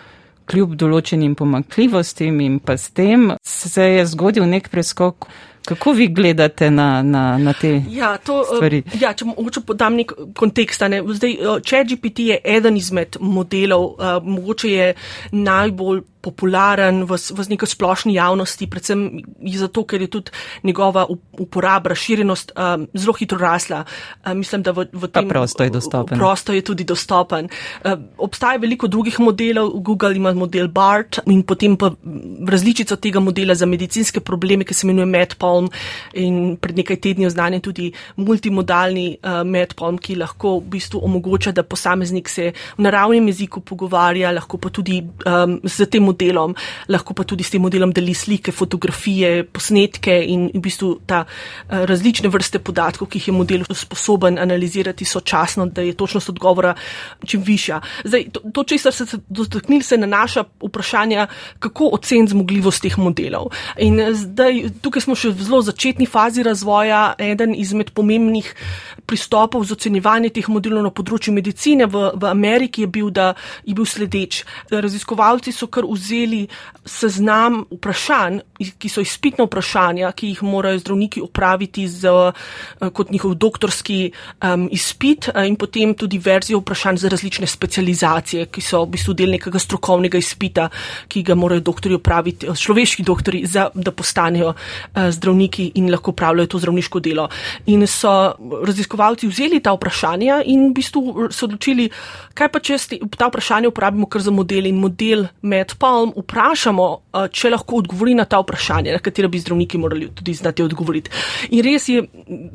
kljub 0.52 0.76
določenim 0.76 1.36
pomakljivostim 1.40 2.42
in 2.44 2.60
pa 2.60 2.76
s 2.78 2.92
tem 2.92 3.30
se 3.48 3.88
je 3.88 4.06
zgodil 4.12 4.48
nek 4.50 4.68
preskok. 4.74 5.30
Kako 5.66 5.92
vi 5.92 6.08
gledate 6.08 6.72
na, 6.72 7.02
na, 7.02 7.38
na 7.38 7.54
te 7.54 7.82
ja, 7.90 8.18
to, 8.18 8.42
eh, 8.42 8.56
stvari? 8.56 8.84
Ja, 9.00 9.14
če 9.14 9.26
mogoče 9.30 9.62
podam 9.66 9.96
nek 10.00 10.14
kontekst. 10.38 10.82
Ne? 10.90 11.04
Zdaj, 11.06 11.32
eh, 11.32 11.60
ChatGPT 11.66 12.32
je 12.32 12.40
eden 12.44 12.78
izmed 12.78 13.18
modelov, 13.20 13.86
uh, 13.94 14.18
mogoče 14.24 14.72
je 14.72 14.94
najbolj 15.32 16.02
popularen 16.22 17.04
v, 17.10 17.18
v 17.18 17.46
neki 17.56 17.68
splošni 17.68 18.14
javnosti, 18.16 18.68
predvsem 18.70 19.02
zato, 19.58 19.84
ker 19.90 20.06
je 20.06 20.10
tudi 20.14 20.34
njegova 20.64 21.08
uporaba, 21.42 21.92
razširjenost 21.92 22.54
um, 22.54 22.86
zelo 22.94 23.16
hitro 23.18 23.40
rasla. 23.42 23.84
Um, 24.26 24.38
mislim, 24.42 24.64
da 24.64 24.74
v, 24.78 24.86
v 24.94 25.10
tem 25.10 25.30
prostoru 25.30 25.68
je 25.68 25.76
dostopen. 25.80 26.22
Prosto 26.22 26.54
je 26.54 26.62
tudi 26.66 26.86
dostopen. 26.88 27.50
Um, 27.84 28.06
obstaja 28.22 28.62
veliko 28.62 28.88
drugih 28.88 29.20
modelov, 29.20 29.74
Google 29.82 30.16
ima 30.16 30.34
model 30.38 30.70
BART 30.70 31.24
in 31.26 31.42
potem 31.44 31.76
pa 31.78 31.92
različico 32.48 32.96
tega 33.02 33.20
modela 33.20 33.58
za 33.58 33.66
medicinske 33.66 34.22
probleme, 34.22 34.66
ki 34.68 34.78
se 34.78 34.86
imenuje 34.86 35.10
MedPalm 35.52 35.70
in 36.14 36.58
pred 36.58 36.78
nekaj 36.78 37.00
tedni 37.02 37.26
oznanjen 37.26 37.62
tudi 37.62 37.92
multimodalni 38.18 39.18
uh, 39.22 39.42
MedPalm, 39.48 39.98
ki 40.02 40.16
lahko 40.20 40.60
v 40.60 40.76
bistvu 40.76 41.02
omogoča, 41.04 41.52
da 41.52 41.64
posameznik 41.64 42.30
se 42.30 42.52
v 42.78 42.84
naravnem 42.84 43.28
jeziku 43.28 43.62
pogovarja, 43.62 44.32
lahko 44.32 44.58
pa 44.58 44.70
tudi 44.70 45.02
um, 45.02 45.60
z 45.64 45.88
tem 45.92 46.04
modelom, 46.04 46.56
lahko 46.90 47.14
pa 47.14 47.24
tudi 47.24 47.44
s 47.44 47.52
tem 47.52 47.62
modelom 47.62 47.92
deli 47.94 48.14
slike, 48.14 48.52
fotografije, 48.52 49.46
posnetke 49.46 50.18
in 50.28 50.50
v 50.54 50.62
bistvu 50.62 50.94
ta 51.08 51.24
uh, 51.26 51.84
različne 51.88 52.30
vrste 52.32 52.60
podatkov, 52.60 53.10
ki 53.10 53.20
jih 53.20 53.32
je 53.32 53.36
model 53.36 53.66
sposoben 53.72 54.40
analizirati 54.40 55.06
sočasno, 55.06 55.68
da 55.68 55.82
je 55.86 55.96
točnost 55.98 56.30
odgovora 56.30 56.76
čim 57.26 57.44
višja. 57.46 57.82
Zdaj, 58.04 58.30
to, 58.34 58.44
to 58.54 58.64
česar 58.64 58.94
se 58.94 59.06
dotaknili, 59.30 59.84
se 59.84 59.98
nanaša 59.98 60.44
vprašanja, 60.62 61.28
kako 61.60 61.92
oceniti 61.94 62.32
zmogljivost 62.36 62.82
teh 62.84 62.98
modelov. 62.98 63.52
In 63.78 64.00
eh, 64.00 64.14
zdaj, 64.14 64.62
tukaj 64.82 65.06
smo 65.06 65.16
še 65.18 65.32
v 65.34 65.41
zelo 65.42 65.62
začetni 65.62 66.06
fazi 66.06 66.44
razvoja. 66.44 67.14
Eden 67.18 67.56
izmed 67.56 67.92
pomembnih 67.92 68.54
pristopov 69.06 69.66
za 69.68 69.76
ocenjevanje 69.76 70.30
teh 70.30 70.48
modelov 70.48 70.86
na 70.86 70.94
področju 70.94 71.34
medicine 71.36 71.88
v, 71.90 72.12
v 72.16 72.30
Ameriki 72.30 72.86
je 72.86 72.88
bil, 72.88 73.10
da 73.12 73.34
je 73.68 73.76
bil 73.76 73.86
sledeč. 73.86 74.44
Raziskovalci 74.72 75.52
so 75.52 75.68
kar 75.68 75.88
vzeli 75.90 76.46
seznam 76.88 77.66
vprašanj, 77.72 78.40
ki 78.80 78.90
so 78.90 79.04
izpitna 79.04 79.46
vprašanja, 79.48 80.12
ki 80.16 80.32
jih 80.32 80.44
morajo 80.46 80.80
zdravniki 80.82 81.22
upraviti 81.22 81.88
z, 81.90 82.08
eh, 82.08 82.90
kot 82.94 83.12
njihov 83.12 83.36
doktorski 83.36 84.12
um, 84.42 84.68
izpit 84.72 85.30
eh, 85.30 85.48
in 85.48 85.56
potem 85.56 85.94
tudi 85.94 86.18
verzijo 86.22 86.62
vprašanj 86.62 87.02
za 87.04 87.10
različne 87.10 87.48
specializacije, 87.48 88.48
ki 88.54 88.62
so 88.62 88.84
v 88.86 88.96
bistvu 88.96 89.14
del 89.18 89.36
nekega 89.36 89.60
strokovnega 89.60 90.18
izpita, 90.18 90.70
ki 91.08 91.24
ga 91.24 91.36
morajo 91.36 91.62
doktori 91.62 91.98
upraviti, 92.00 92.48
eh, 92.48 92.56
človeški 92.56 93.04
doktori, 93.04 93.46
za, 93.46 93.70
da 93.76 93.92
postanejo 93.92 94.54
uh, 94.54 95.10
zdravniki. 95.10 95.31
Zdravniki 95.32 95.72
in 95.76 95.90
lahko 95.92 96.12
upravljajo 96.12 96.48
to 96.48 96.60
zdravniško 96.60 97.00
delo. 97.00 97.30
In 97.68 97.88
so 97.88 98.34
raziskovalci 98.66 99.28
vzeli 99.28 99.62
ta 99.62 99.74
vprašanja 99.74 100.42
in 100.46 100.70
v 100.70 100.74
bistvu 100.74 101.30
so 101.32 101.46
odločili, 101.46 101.90
kaj 102.34 102.52
pa 102.52 102.60
če 102.60 102.78
ta 103.18 103.30
vprašanja 103.30 103.70
uporabimo 103.70 104.08
kar 104.08 104.22
za 104.22 104.32
model 104.32 104.68
in 104.68 104.80
model 104.80 105.28
MedPalm 105.42 106.14
vprašamo, 106.18 106.88
če 107.32 107.50
lahko 107.50 107.82
odgovori 107.82 108.16
na 108.16 108.26
ta 108.26 108.42
vprašanja, 108.42 108.94
na 108.94 109.00
katera 109.00 109.28
bi 109.28 109.40
zdravniki 109.40 109.78
morali 109.78 110.10
tudi 110.16 110.34
znati 110.34 110.64
odgovoriti. 110.64 111.12
In 111.52 111.64
res 111.66 111.90
je 111.90 112.04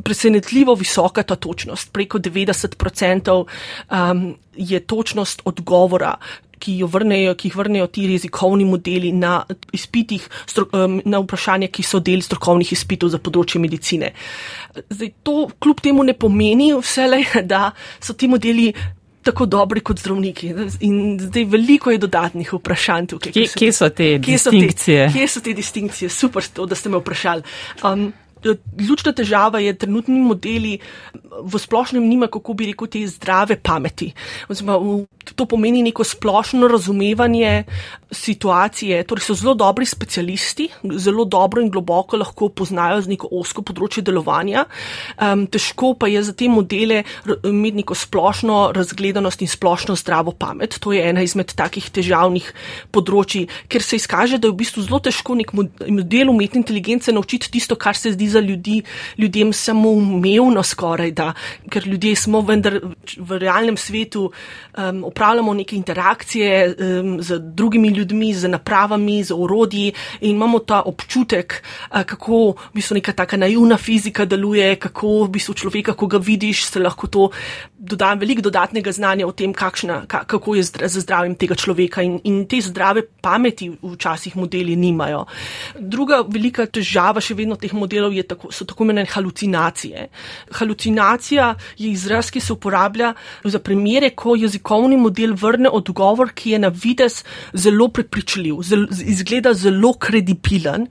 presenetljivo 0.05 0.75
visoka 0.75 1.23
ta 1.23 1.37
točnost, 1.37 1.93
preko 1.93 2.19
90% 2.19 3.45
um, 3.45 4.35
je 4.57 4.81
točnost 4.81 5.43
odgovora 5.45 6.17
ki, 6.59 6.77
vrnejo, 6.91 7.35
ki 7.39 7.51
jih 7.51 7.57
vrnejo 7.57 7.87
ti 7.93 8.07
jezikovni 8.11 8.65
modeli 8.65 9.13
na 9.13 9.39
izpitih, 9.77 10.27
na 11.05 11.23
vprašanje, 11.23 11.71
ki 11.73 11.85
so 11.87 12.01
del 12.01 12.25
strokovnih 12.25 12.73
izpitov 12.77 13.13
za 13.15 13.21
področje 13.23 13.61
medicine. 13.63 14.13
Zdaj, 14.89 15.13
to 15.27 15.49
kljub 15.61 15.83
temu 15.85 16.05
ne 16.07 16.17
pomeni 16.17 16.73
vse, 16.77 17.09
da 17.53 17.71
so 18.01 18.15
ti 18.15 18.31
modeli. 18.31 18.71
Tako 19.27 19.43
dobri 19.51 19.81
kot 19.83 19.99
zdravniki. 19.99 20.53
In 20.87 21.17
zdaj 21.19 21.49
veliko 21.51 21.91
je 21.91 21.99
dodatnih 21.99 22.53
vprašanj 22.55 23.09
tukaj. 23.11 23.33
Kje, 23.35 23.49
kje 23.59 23.71
so 23.75 23.89
te 23.91 24.07
kje 24.23 24.37
distinkcije? 24.37 25.01
So 25.01 25.11
te, 25.11 25.19
kje 25.19 25.25
so 25.33 25.43
te 25.43 25.55
distinkcije? 25.59 26.11
Super, 26.15 26.47
to, 26.47 26.67
da 26.71 26.79
ste 26.79 26.93
me 26.95 27.01
vprašali. 27.01 27.43
Um, 27.83 28.05
Ključna 28.79 29.13
težava 29.13 29.61
je, 29.61 29.75
trenutni 29.75 30.21
modeli 30.21 30.79
v 31.43 31.59
splošnem 31.59 32.05
nima, 32.07 32.29
kako 32.33 32.55
bi 32.55 32.71
rekel, 32.71 32.89
te 32.89 33.03
zdrave 33.07 33.59
pameti. 33.61 34.13
To 35.35 35.47
pomeni 35.47 35.83
neko 35.83 36.05
splošno 36.05 36.69
razumevanje 36.71 37.65
situacije. 38.11 39.03
Torej 39.05 39.25
so 39.27 39.35
zelo 39.35 39.55
dobri 39.55 39.87
specialisti, 39.87 40.69
zelo 40.97 41.25
dobro 41.25 41.63
in 41.63 41.71
globoko 41.71 42.17
lahko 42.17 42.49
poznajo 42.49 43.01
z 43.03 43.11
neko 43.11 43.29
osko 43.35 43.65
področje 43.67 44.05
delovanja. 44.07 44.67
Um, 45.19 45.47
težko 45.51 45.95
pa 45.99 46.09
je 46.11 46.23
za 46.23 46.35
te 46.37 46.49
modele 46.49 47.03
imeti 47.43 47.83
neko 47.83 47.97
splošno 47.99 48.71
razgledanost 48.77 49.43
in 49.43 49.51
splošno 49.51 49.97
zdravo 49.99 50.33
pamet. 50.33 50.79
To 50.81 50.95
je 50.95 51.03
ena 51.03 51.25
izmed 51.27 51.53
takih 51.57 51.91
težavnih 51.91 52.53
področji, 52.95 53.47
ker 53.69 53.83
se 53.83 53.99
izkaže, 53.99 54.39
da 54.39 54.49
je 54.49 54.55
v 54.55 54.61
bistvu 54.63 54.87
zelo 54.87 55.03
težko 55.03 55.37
nek 55.39 55.53
model 55.57 56.31
umetne 56.31 56.63
inteligence 56.63 57.13
naučiti 57.13 57.51
tisto, 57.59 57.77
kar 57.77 57.99
se 57.99 58.15
zdi 58.15 58.31
za 58.37 58.41
ljudi, 58.41 58.83
ljudem 59.19 59.53
samo 59.53 59.91
umevno 59.91 60.63
skoraj 60.63 61.11
da, 61.17 61.33
ker 61.73 61.87
ljudje 61.89 62.17
smo 62.17 62.43
vendar 62.45 62.79
v 63.17 63.39
realnem 63.41 63.77
svetu, 63.77 64.29
um, 64.77 65.05
upravljamo 65.05 65.55
neke 65.55 65.77
interakcije 65.77 66.75
um, 66.75 67.17
z 67.23 67.39
drugimi 67.39 67.89
ljudmi, 67.89 68.35
z 68.35 68.49
napravami, 68.53 69.23
z 69.25 69.33
orodji 69.33 69.93
in 70.21 70.37
imamo 70.37 70.59
ta 70.59 70.83
občutek, 70.83 71.63
uh, 71.91 72.03
kako 72.03 72.43
v 72.53 72.75
bistvu 72.77 73.01
neka 73.01 73.13
taka 73.13 73.37
naivna 73.41 73.79
fizika 73.81 74.25
deluje, 74.25 74.77
kako 74.77 75.25
v 75.25 75.31
bistvu 75.39 75.55
človeka, 75.55 75.97
ko 75.97 76.07
ga 76.07 76.21
vidiš, 76.21 76.67
se 76.69 76.81
lahko 76.81 77.07
to 77.07 77.31
doda 77.89 78.13
veliko 78.15 78.43
dodatnega 78.43 78.93
znanja 78.93 79.27
o 79.27 79.33
tem, 79.33 79.55
kakšna, 79.55 80.03
kako 80.07 80.55
je 80.59 80.63
z 80.67 81.01
zdravjem 81.01 81.35
tega 81.39 81.55
človeka 81.55 82.03
in, 82.03 82.19
in 82.25 82.45
te 82.51 82.61
zdrave 82.61 83.03
pameti 83.23 83.71
včasih 83.83 84.37
modeli 84.37 84.77
nimajo. 84.77 85.25
Druga 85.79 86.23
velika 86.29 86.67
težava 86.67 87.23
še 87.23 87.37
vedno 87.39 87.57
teh 87.61 87.73
modelov 87.75 88.15
je 88.15 88.25
tako, 88.27 88.53
so 88.53 88.67
tako 88.69 88.85
imenovane 88.85 89.11
halucinacije. 89.13 90.09
Halucinacija 90.59 91.55
je 91.79 91.91
izraz, 91.91 92.31
ki 92.31 92.41
se 92.41 92.53
uporablja 92.53 93.13
za 93.45 93.59
primere, 93.59 94.11
ko 94.11 94.37
jezikovni 94.37 94.97
model 94.97 95.35
vrne 95.37 95.71
odgovor, 95.73 96.33
ki 96.35 96.57
je 96.57 96.59
na 96.59 96.73
vides 96.73 97.23
zelo 97.53 97.89
prepričljiv, 97.89 98.63
zel, 98.63 98.87
izgleda 99.05 99.55
zelo 99.55 99.93
kredibilen, 99.93 100.87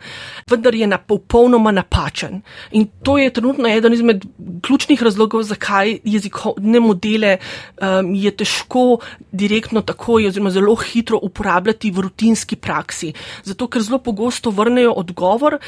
vendar 0.49 0.75
je 0.75 0.87
na 0.87 0.97
popolnoma 0.97 1.71
napačen. 1.71 2.41
In 2.71 2.87
to 3.03 3.17
je 3.17 3.33
trenutno 3.33 3.69
eden 3.69 3.93
izmed 3.93 4.25
ključnih 4.61 5.03
razlogov, 5.03 5.43
zakaj 5.43 5.99
jezikovne 6.03 6.79
modele 6.85 7.37
um, 7.37 8.13
je 8.15 8.31
težko 8.31 8.85
direktno 9.31 9.81
takoj 9.81 10.29
oziroma 10.29 10.53
zelo 10.53 10.75
hitro 10.79 11.19
uporabljati 11.21 11.91
v 11.91 12.07
rutinski 12.07 12.55
praksi. 12.55 13.13
Zato, 13.43 13.67
ker 13.67 13.83
zelo 13.83 13.99
pogosto 14.03 14.53
vrnejo 14.53 14.93
odgovor, 14.95 15.59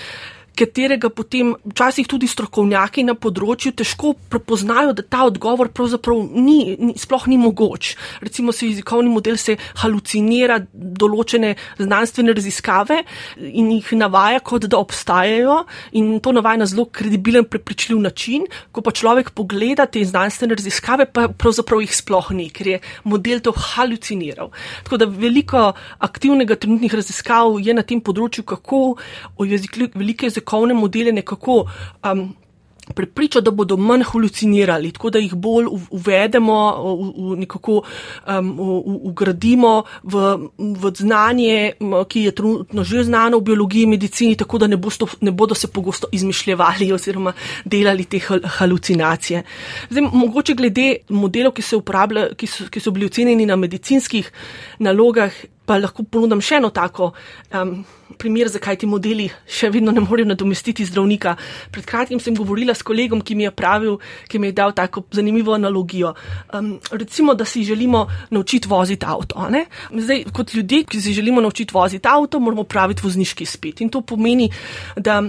katerega 0.57 1.09
potem 1.13 1.53
včasih 1.65 2.07
tudi 2.09 2.27
strokovnjaki 2.29 3.05
na 3.07 3.13
področju 3.13 3.73
težko 3.77 4.13
prepoznajo, 4.31 4.95
da 4.97 5.05
ta 5.05 5.25
odgovor 5.27 5.69
pravzaprav 5.75 6.23
ni, 6.33 6.75
ni, 6.79 6.95
sploh 6.97 7.27
ni 7.29 7.37
mogoč. 7.41 7.93
Recimo 8.23 8.53
se 8.55 8.69
jezikovni 8.71 9.11
model 9.13 9.37
se 9.41 9.57
halucinira 9.83 10.59
določene 10.73 11.53
znanstvene 11.79 12.33
raziskave 12.37 13.03
in 13.37 13.69
jih 13.75 13.93
navaja, 13.99 14.41
kot 14.41 14.65
da 14.69 14.79
obstajajo 14.81 15.59
in 15.99 16.17
to 16.23 16.33
navaja 16.35 16.63
na 16.63 16.69
zelo 16.69 16.87
kredibilen, 16.89 17.45
prepričljiv 17.47 18.01
način, 18.01 18.47
ko 18.71 18.81
pa 18.85 18.93
človek 18.95 19.31
pogleda 19.37 19.85
te 19.85 20.01
znanstvene 20.05 20.57
raziskave, 20.57 21.07
pa 21.13 21.27
pravzaprav 21.29 21.83
jih 21.85 21.93
sploh 21.95 22.31
ni, 22.35 22.49
ker 22.53 22.71
je 22.73 22.81
model 23.05 23.43
to 23.45 23.53
haluciniral. 23.53 24.51
Tako 24.87 25.01
da 25.03 25.09
veliko 25.11 25.69
aktivnega 26.03 26.57
trenutnih 26.57 26.93
raziskav 26.97 27.59
je 27.61 27.75
na 27.77 27.85
tem 27.85 28.01
področju, 28.01 28.45
kako 28.47 28.81
o 29.37 29.45
jeziku 29.45 29.91
velike 29.93 30.27
jezike 30.27 30.46
jezikovne 30.47 30.73
modele 30.73 31.11
nekako 31.11 31.65
um, 32.03 32.35
prepričati, 32.95 33.43
da 33.43 33.51
bodo 33.51 33.77
manj 33.77 34.03
halucinirali, 34.03 34.91
tako 34.91 35.09
da 35.09 35.19
jih 35.19 35.33
bolj 35.35 35.65
uvedemo, 35.91 36.55
v, 36.83 37.33
v 37.33 37.37
nekako 37.37 37.81
um, 37.81 38.59
ugradimo 39.03 39.83
v, 40.03 40.37
v 40.57 40.91
znanje, 40.95 41.73
ki 42.07 42.21
je 42.23 42.31
trenutno 42.31 42.83
že 42.83 43.03
znano 43.03 43.37
v 43.37 43.41
biologiji 43.41 43.83
in 43.83 43.89
medicini, 43.89 44.35
tako 44.35 44.57
da 44.57 44.67
ne, 44.67 44.77
bosto, 44.77 45.07
ne 45.21 45.31
bodo 45.31 45.55
se 45.55 45.67
pogosto 45.67 46.07
izmišljevali 46.11 46.91
oziroma 46.95 47.33
delali 47.65 48.05
te 48.05 48.19
halucinacije. 48.43 49.43
Zdaj, 49.89 50.07
mogoče 50.13 50.53
glede 50.53 50.95
modelov, 51.09 51.53
ki, 51.53 51.63
ki, 52.37 52.47
ki 52.71 52.79
so 52.79 52.91
bili 52.91 53.05
ocenjeni 53.05 53.45
na 53.45 53.55
medicinskih 53.55 54.31
nalogah, 54.79 55.33
pa 55.67 55.77
lahko 55.81 56.05
ponudam 56.07 56.41
še 56.43 56.61
eno 56.61 56.71
tako. 56.71 57.11
Um, 57.51 57.81
primer, 58.17 58.47
zakaj 58.49 58.79
ti 58.81 58.87
modeli 58.89 59.27
še 59.27 59.69
vedno 59.73 59.91
ne 59.91 60.01
morejo 60.01 60.29
nadomestiti 60.31 60.85
zdravnika. 60.87 61.35
Pred 61.75 61.87
kratkim 61.87 62.21
sem 62.23 62.35
govorila 62.37 62.75
s 62.75 62.85
kolegom, 62.87 63.21
ki 63.21 63.35
mi 63.35 63.45
je 63.45 63.51
pravil, 63.51 63.97
ki 64.31 64.39
mi 64.39 64.49
je 64.49 64.57
dal 64.57 64.71
tako 64.77 65.03
zanimivo 65.11 65.53
analogijo. 65.57 66.13
Um, 66.55 66.77
recimo, 66.91 67.35
da 67.35 67.45
si 67.45 67.65
želimo 67.67 68.05
naučiti 68.31 68.71
voziti 68.71 69.05
avto. 69.05 69.43
Zdaj, 69.91 70.23
kot 70.33 70.55
ljudje, 70.55 70.85
ki 70.87 71.01
si 71.01 71.13
želimo 71.13 71.43
naučiti 71.43 71.75
voziti 71.75 72.07
avto, 72.07 72.39
moramo 72.39 72.63
praviti 72.63 73.03
vozniški 73.03 73.45
spet. 73.45 73.83
In 73.83 73.91
to 73.91 74.01
pomeni, 74.01 74.49
da 74.95 75.21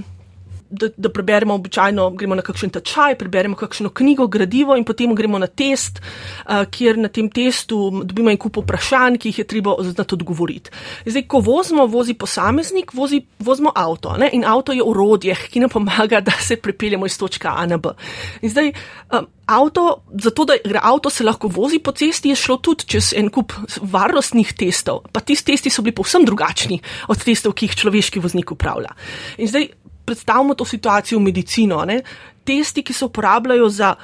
da, 0.70 0.88
da 0.96 1.08
preberemo 1.08 1.54
običajno, 1.54 2.10
gremo 2.10 2.34
na 2.38 2.42
kakšen 2.42 2.70
tečaj, 2.70 3.16
preberemo 3.18 3.56
kakšno 3.56 3.90
knjigo, 3.90 4.26
gradivo 4.26 4.76
in 4.76 4.84
potem 4.84 5.14
gremo 5.14 5.38
na 5.38 5.46
test, 5.46 6.00
uh, 6.00 6.64
kjer 6.70 6.98
na 6.98 7.08
tem 7.08 7.30
testu 7.30 8.02
dobimo 8.04 8.30
en 8.30 8.40
kup 8.40 8.60
vprašanj, 8.62 9.18
ki 9.18 9.32
jih 9.32 9.38
je 9.42 9.46
treba 9.48 9.76
znati 9.80 10.14
odgovoriti. 10.14 10.70
Zdaj, 11.06 11.26
ko 11.28 11.40
vozimo, 11.44 11.86
vozi 11.86 12.14
posameznik, 12.14 12.92
vozi, 12.94 13.22
vozimo 13.38 13.72
avto 13.74 14.16
ne? 14.18 14.30
in 14.32 14.44
avto 14.44 14.72
je 14.72 14.84
orodje, 14.84 15.36
ki 15.50 15.64
nam 15.64 15.72
pomaga, 15.72 16.20
da 16.20 16.32
se 16.40 16.56
pripeljemo 16.56 17.06
iz 17.06 17.18
točke 17.18 17.48
A 17.48 17.66
na 17.66 17.76
B. 17.76 17.94
In 18.42 18.50
zdaj, 18.50 18.72
um, 19.12 19.26
Avto, 19.48 20.04
zato 20.12 20.44
da 20.44 20.54
avto, 20.82 21.08
se 21.10 21.24
lahko 21.24 21.48
vozi 21.48 21.78
po 21.78 21.92
cesti, 21.96 22.28
je 22.28 22.36
šlo 22.36 22.58
tudi 22.60 22.84
čez 22.84 23.14
en 23.16 23.30
kup 23.32 23.54
varnostnih 23.80 24.50
testov. 24.52 25.06
Pa 25.12 25.22
ti 25.24 25.38
testi 25.40 25.72
so 25.72 25.80
bili 25.82 25.96
povsem 25.96 26.26
drugačni 26.28 26.76
od 27.08 27.24
testov, 27.24 27.54
ki 27.56 27.64
jih 27.64 27.76
človeški 27.80 28.20
voznik 28.20 28.52
upravlja. 28.52 28.92
In 29.40 29.48
zdaj 29.48 29.70
predstavimo 30.08 30.56
to 30.56 30.64
situacijo 30.64 31.20
v 31.20 31.28
medicino. 31.28 31.84
Ne? 31.84 32.00
Testi, 32.48 32.82
ki 32.82 32.96
se 32.96 33.04
uporabljajo 33.04 33.68
za 33.68 33.94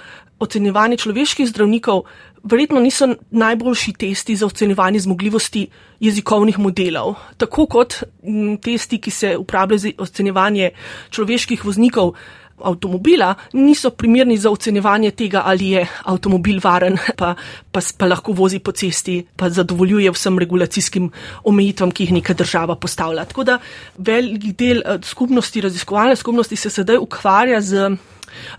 ocenjevanje 0.45 1.01
človeških 1.01 1.49
zdravnikov, 1.49 2.05
verjetno 2.45 2.81
niso 2.81 3.09
najboljši 3.31 3.93
testi 3.99 4.37
za 4.37 4.47
ocenjevanje 4.47 5.01
zmogljivosti 5.01 5.67
jezikovnih 6.01 6.59
modelov. 6.59 7.15
Tako 7.41 7.67
kot 7.67 8.03
m, 8.23 8.59
testi, 8.61 9.01
ki 9.01 9.11
se 9.11 9.37
uporabljajo 9.41 9.79
za 9.79 9.93
ocenjevanje 9.99 10.71
človeških 11.11 11.65
voznikov 11.65 12.15
avtomobila 12.63 13.35
niso 13.53 13.91
primerni 13.91 14.37
za 14.39 14.51
ocenjevanje 14.51 15.11
tega, 15.11 15.43
ali 15.45 15.71
je 15.71 15.87
avtomobil 16.05 16.61
varen, 16.65 16.99
pa, 17.19 17.35
pa, 17.73 17.81
pa 17.99 18.07
lahko 18.07 18.33
vozi 18.33 18.59
po 18.59 18.73
cesti, 18.73 19.21
pa 19.37 19.51
zadovoljuje 19.51 20.11
vsem 20.15 20.39
regulacijskim 20.39 21.11
omejitvam, 21.45 21.91
ki 21.91 22.05
jih 22.05 22.17
neka 22.21 22.35
država 22.35 22.77
postavlja. 22.77 23.25
Tako 23.25 23.45
da 23.45 23.59
velik 23.99 24.57
del 24.59 24.83
eh, 24.85 24.99
skupnosti, 25.03 25.61
raziskovalne 25.61 26.17
skupnosti 26.17 26.57
se 26.57 26.71
sedaj 26.71 26.99
ukvarja 27.03 27.61
z 27.61 27.91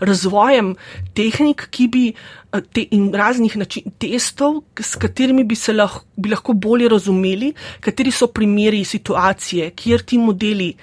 razvojem 0.00 0.74
tehnik, 1.14 1.66
ki 1.70 1.88
bi 1.88 2.04
eh, 2.12 2.60
te, 2.72 2.86
in 2.90 3.10
raznih 3.14 3.56
način, 3.56 3.90
testov, 3.98 4.62
s 4.80 4.96
katerimi 5.00 5.44
bi 5.44 5.54
se 5.54 5.72
lahko, 5.72 6.04
bi 6.16 6.32
lahko 6.32 6.52
bolje 6.52 6.88
razumeli, 6.88 7.52
kateri 7.80 8.10
so 8.10 8.26
primeri 8.26 8.84
situacije, 8.84 9.70
kjer 9.76 10.02
ti 10.02 10.18
modeli 10.18 10.74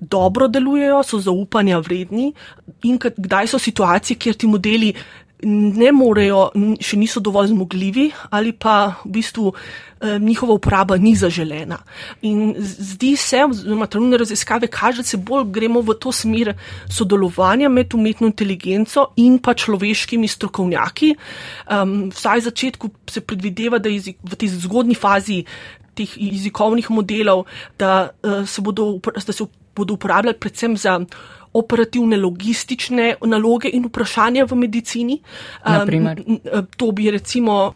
dobro 0.00 0.48
delujejo, 0.48 1.02
so 1.02 1.18
zaupanja 1.20 1.78
vredni 1.78 2.32
in 2.82 2.98
kdaj 2.98 3.46
so 3.46 3.58
situacije, 3.58 4.16
kjer 4.18 4.34
ti 4.34 4.46
modeli 4.46 4.94
ne 5.42 5.90
morejo, 5.92 6.50
še 6.80 6.96
niso 7.00 7.20
dovolj 7.20 7.50
zmogljivi 7.52 8.10
ali 8.30 8.52
pa 8.52 9.02
v 9.02 9.10
bistvu 9.16 9.50
eh, 9.52 10.18
njihova 10.22 10.54
uporaba 10.54 10.96
ni 10.96 11.14
zaželena. 11.18 11.78
In 12.28 12.54
zdi 12.58 13.14
se, 13.16 13.42
oziroma 13.44 13.88
trenutne 13.90 14.20
raziskave 14.22 14.70
kaže, 14.70 15.02
da 15.02 15.08
se 15.08 15.18
bolj 15.18 15.48
gremo 15.50 15.82
v 15.82 15.96
to 16.00 16.12
smer 16.12 16.54
sodelovanja 16.90 17.68
med 17.68 17.94
umetno 17.94 18.30
inteligenco 18.30 19.08
in 19.16 19.38
pa 19.42 19.54
človeškimi 19.54 20.28
strokovnjaki. 20.28 21.14
Um, 21.66 22.10
vsaj 22.14 22.40
v 22.40 22.48
začetku 22.48 22.90
se 23.10 23.20
predvideva, 23.20 23.82
da 23.82 23.90
jezik, 23.90 24.20
v 24.22 24.38
tej 24.38 24.54
zgodni 24.62 24.94
fazi 24.94 25.42
teh 25.98 26.08
jezikovnih 26.16 26.88
modelov, 26.90 27.44
da, 27.78 28.12
uh, 28.22 28.46
se 28.48 28.62
bodo, 28.62 28.94
da 29.02 29.32
se 29.32 29.44
bodo 29.76 29.94
uporabljali 29.94 30.38
predvsem 30.38 30.76
za 30.76 31.00
operativne 31.52 32.16
logistične 32.16 33.14
naloge 33.26 33.70
in 33.72 33.86
vprašanja 33.86 34.44
v 34.44 34.56
medicini. 34.56 35.20
Um, 35.66 36.66
to 36.76 36.92
bi 36.92 37.10
recimo 37.10 37.74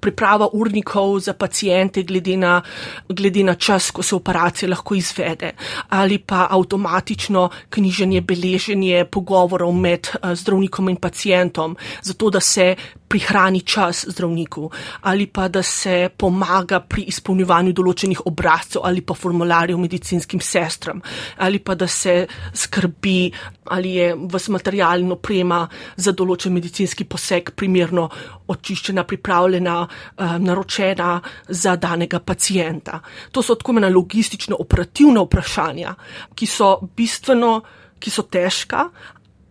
priprava 0.00 0.48
urnikov 0.52 1.20
za 1.20 1.32
pacijente 1.32 2.02
glede 2.02 2.36
na, 2.36 2.62
glede 3.08 3.44
na 3.44 3.54
čas, 3.54 3.90
ko 3.90 4.02
se 4.02 4.14
operacija 4.14 4.68
lahko 4.68 4.94
izvede, 4.94 5.52
ali 5.88 6.18
pa 6.18 6.46
avtomatično 6.50 7.48
knjiženje, 7.70 8.20
beleženje 8.20 9.04
pogovorov 9.04 9.72
med 9.72 10.08
zdravnikom 10.34 10.88
in 10.88 10.96
pacijentom, 10.96 11.76
zato 12.02 12.30
da 12.30 12.40
se 12.40 12.74
prihrani 13.12 13.60
čas 13.60 14.06
zdravniku 14.08 14.70
ali 15.00 15.26
pa 15.26 15.48
da 15.48 15.62
se 15.62 16.08
pomaga 16.16 16.80
pri 16.80 17.04
izpolnjevanju 17.12 17.74
določenih 17.76 18.24
obrazcev 18.26 18.86
ali 18.88 19.04
pa 19.04 19.14
formularjev 19.14 19.78
medicinskim 19.78 20.40
sestram 20.40 21.02
ali 21.36 21.58
pa 21.58 21.76
da 21.76 21.86
se 21.86 22.14
skrbi 22.54 23.32
ali 23.64 23.90
je 23.98 24.14
vas 24.32 24.48
materialno 24.48 25.16
prema 25.16 25.60
za 25.96 26.12
določen 26.12 26.52
medicinski 26.56 27.04
poseg 27.04 27.52
primerno 27.56 28.08
očiščena, 28.52 29.04
pripravljena, 29.04 29.76
eh, 29.86 30.38
naročena 30.38 31.20
za 31.48 31.76
danega 31.76 32.20
pacijenta. 32.20 33.00
To 33.32 33.42
so 33.42 33.54
tako 33.54 33.72
imena 33.72 33.88
logistično 33.88 34.56
operativna 34.58 35.22
vprašanja, 35.22 35.94
ki 36.34 36.46
so 36.46 36.74
bistveno, 36.96 37.62
ki 38.00 38.10
so 38.10 38.22
težka, 38.22 38.88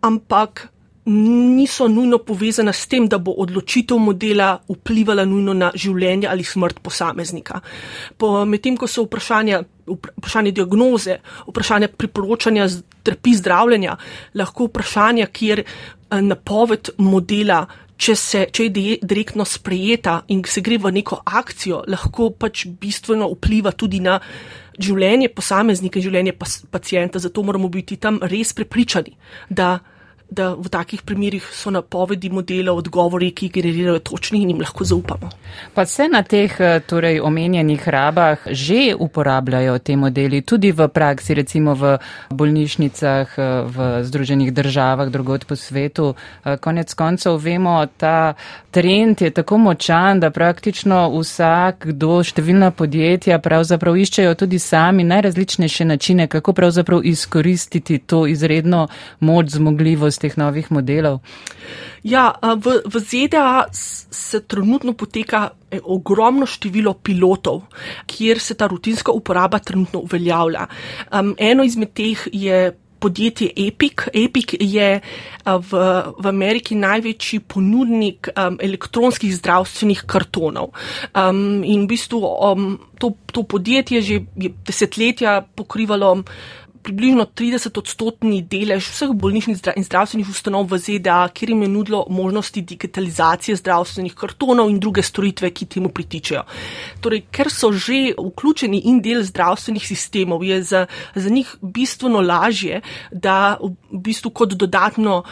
ampak 0.01 0.70
niso 1.05 1.87
nujno 1.87 2.17
povezana 2.17 2.73
s 2.73 2.87
tem, 2.87 3.07
da 3.09 3.17
bo 3.17 3.33
odločitev 3.41 3.97
modela 3.97 4.59
vplivala 4.69 5.25
nujno 5.25 5.53
na 5.53 5.71
življenje 5.73 6.27
ali 6.29 6.43
smrt 6.43 6.79
posameznika. 6.83 7.61
Medtem 8.45 8.77
ko 8.77 8.87
so 8.87 9.07
vprašanja, 9.07 9.63
vprašanje 9.89 10.51
diagnoze, 10.51 11.17
vprašanje 11.47 11.89
priporočanja 11.97 12.67
terapij 13.03 13.39
zdravljenja, 13.41 13.97
lahko 14.37 14.69
vprašanja, 14.69 15.25
kjer 15.33 15.63
eh, 15.63 16.21
napoved 16.21 16.93
modela, 16.97 17.65
če, 18.01 18.15
se, 18.17 18.45
če 18.53 18.65
je 18.65 18.97
direktno 19.01 19.45
sprejeta 19.45 20.21
in 20.33 20.41
se 20.45 20.61
gre 20.65 20.77
v 20.81 20.91
neko 20.93 21.21
akcijo, 21.25 21.83
lahko 21.89 22.31
pač 22.33 22.65
bistveno 22.81 23.29
vpliva 23.35 23.73
tudi 23.77 24.01
na 24.01 24.19
življenje 24.81 25.29
posameznika 25.35 25.99
in 25.99 26.05
življenje 26.05 26.33
pacijenta. 26.71 27.21
Zato 27.21 27.43
moramo 27.45 27.69
biti 27.69 27.97
tam 28.01 28.19
res 28.21 28.53
prepričani, 28.57 29.13
da 29.49 29.79
da 30.31 30.53
v 30.55 30.69
takih 30.71 31.01
primerjih 31.03 31.43
so 31.51 31.71
napovedi 31.71 32.29
modela 32.29 32.71
odgovori, 32.73 33.33
ki 33.35 33.49
generirajo 33.51 33.99
točni 33.99 34.41
in 34.41 34.53
jim 34.53 34.61
lahko 34.63 34.85
zaupamo. 34.87 35.29
Pa 35.73 35.85
se 35.85 36.07
na 36.07 36.23
teh 36.23 36.55
eh, 36.59 36.79
torej, 36.87 37.19
omenjenih 37.19 37.87
rabah 37.87 38.47
že 38.51 38.95
uporabljajo 38.99 39.79
te 39.79 39.95
modeli 39.95 40.41
tudi 40.41 40.71
v 40.71 40.87
praksi, 40.87 41.33
recimo 41.33 41.75
v 41.75 41.97
bolnišnicah, 42.29 43.33
eh, 43.37 43.63
v 43.67 43.89
Združenih 44.03 44.53
državah, 44.53 45.09
drugod 45.09 45.45
po 45.45 45.55
svetu. 45.55 46.13
Eh, 46.45 46.57
konec 46.57 46.93
koncev 46.93 47.35
vemo, 47.35 47.85
ta 47.97 48.33
trend 48.71 49.21
je 49.21 49.29
tako 49.29 49.57
močan, 49.57 50.19
da 50.19 50.31
praktično 50.31 51.11
vsak, 51.11 51.91
kdo 51.91 52.23
številna 52.23 52.71
podjetja 52.71 53.39
pravzaprav 53.39 53.99
iščejo 53.99 54.35
tudi 54.39 54.59
sami 54.59 55.03
najrazličnejše 55.03 55.85
načine, 55.85 56.27
kako 56.27 56.53
pravzaprav 56.53 57.03
izkoristiti 57.03 57.99
to 57.99 58.23
izredno 58.27 58.87
moč 59.19 59.59
zmogljivost 59.59 60.20
teh 60.21 60.37
novih 60.37 60.69
modelov? 60.71 61.19
Ja, 62.01 62.31
v, 62.41 62.81
v 62.85 63.01
ZDA 63.01 63.69
se 63.73 64.41
trenutno 64.49 64.93
poteka 64.97 65.51
e, 65.69 65.77
ogromno 65.83 66.47
število 66.49 66.95
pilotov, 66.97 67.67
kjer 68.09 68.41
se 68.41 68.57
ta 68.57 68.69
rutinska 68.71 69.13
uporaba 69.13 69.59
trenutno 69.61 70.01
uveljavlja. 70.07 70.65
Um, 71.13 71.35
eno 71.37 71.65
izmed 71.65 71.93
teh 71.93 72.25
je 72.33 72.71
podjetje 73.01 73.49
Epic. 73.57 74.05
Epic 74.13 74.53
je 74.59 74.89
v, 75.45 75.71
v 76.21 76.25
Ameriki 76.29 76.77
največji 76.77 77.41
ponudnik 77.49 78.29
um, 78.35 78.59
elektronskih 78.61 79.33
zdravstvenih 79.33 80.05
kartonov. 80.05 80.69
Um, 81.17 81.65
in 81.65 81.87
v 81.87 81.91
bistvu 81.95 82.21
um, 82.21 82.77
to, 83.01 83.15
to 83.33 83.41
podjetje 83.43 84.01
že 84.05 84.21
desetletja 84.37 85.41
pokrivalo 85.41 86.21
približno 86.83 87.25
30 87.25 87.77
odstotni 87.77 88.41
delež 88.41 88.89
vseh 88.91 89.13
bolnišnic 89.13 89.61
in 89.77 89.85
zdravstvenih 89.85 90.29
ustanov 90.29 90.67
v 90.71 90.79
ZDA, 90.81 91.29
kjer 91.33 91.53
jim 91.53 91.61
je 91.65 91.69
nudilo 91.69 92.05
možnosti 92.09 92.61
digitalizacije 92.61 93.55
zdravstvenih 93.55 94.15
kartonov 94.17 94.69
in 94.69 94.79
druge 94.79 95.03
storitve, 95.03 95.51
ki 95.51 95.65
temu 95.65 95.89
pritičejo. 95.93 96.43
Torej, 97.01 97.25
ker 97.31 97.51
so 97.53 97.71
že 97.71 98.13
vključeni 98.17 98.81
in 98.89 99.01
del 99.01 99.23
zdravstvenih 99.23 99.85
sistemov, 99.87 100.43
je 100.43 100.61
za, 100.63 100.85
za 101.15 101.29
njih 101.29 101.55
bistveno 101.61 102.21
lažje, 102.21 102.81
da 103.11 103.57
v 103.61 103.75
bistvu 103.91 104.31
kot 104.31 104.53
dodatno 104.53 105.23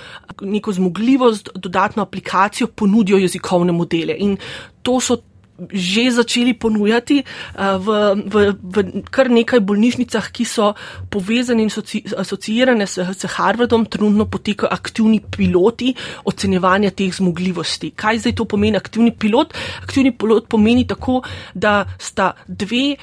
neko 0.41 0.73
zmogljivost, 0.73 1.49
dodatno 1.55 2.03
aplikacijo 2.03 2.67
ponudijo 2.67 3.17
jezikovne 3.17 3.71
modele. 3.71 4.15
In 4.17 4.37
to 4.83 4.99
so 4.99 5.17
že 5.67 6.09
začeli 6.11 6.53
ponujati 6.53 7.19
eh, 7.19 7.77
v, 7.77 7.87
v, 8.25 8.35
v 8.55 8.75
kar 9.11 9.29
nekaj 9.29 9.59
bolnišnicah, 9.59 10.31
ki 10.31 10.45
so 10.45 10.73
povezane 11.11 11.65
in 11.65 11.71
asociirane 12.17 12.87
s, 12.87 12.99
s 12.99 13.29
Harvardom, 13.35 13.85
trenutno 13.85 14.25
potekajo 14.25 14.71
aktivni 14.71 15.19
piloti 15.19 15.93
ocenjevanja 16.25 16.91
teh 16.91 17.11
zmogljivosti. 17.13 17.91
Kaj 17.95 18.25
zdaj 18.25 18.35
to 18.39 18.45
pomeni 18.45 18.77
aktivni 18.77 19.11
pilot? 19.11 19.53
Aktivni 19.83 20.15
pilot 20.15 20.47
pomeni 20.49 20.87
tako, 20.87 21.21
da 21.53 21.83
sta 21.99 22.33
dve 22.47 22.95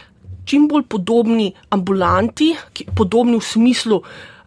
čim 0.46 0.68
bolj 0.70 0.86
podobni 0.88 1.50
ambulanti, 1.74 2.54
podobni 2.94 3.40
v 3.40 3.44
smislu, 3.44 4.00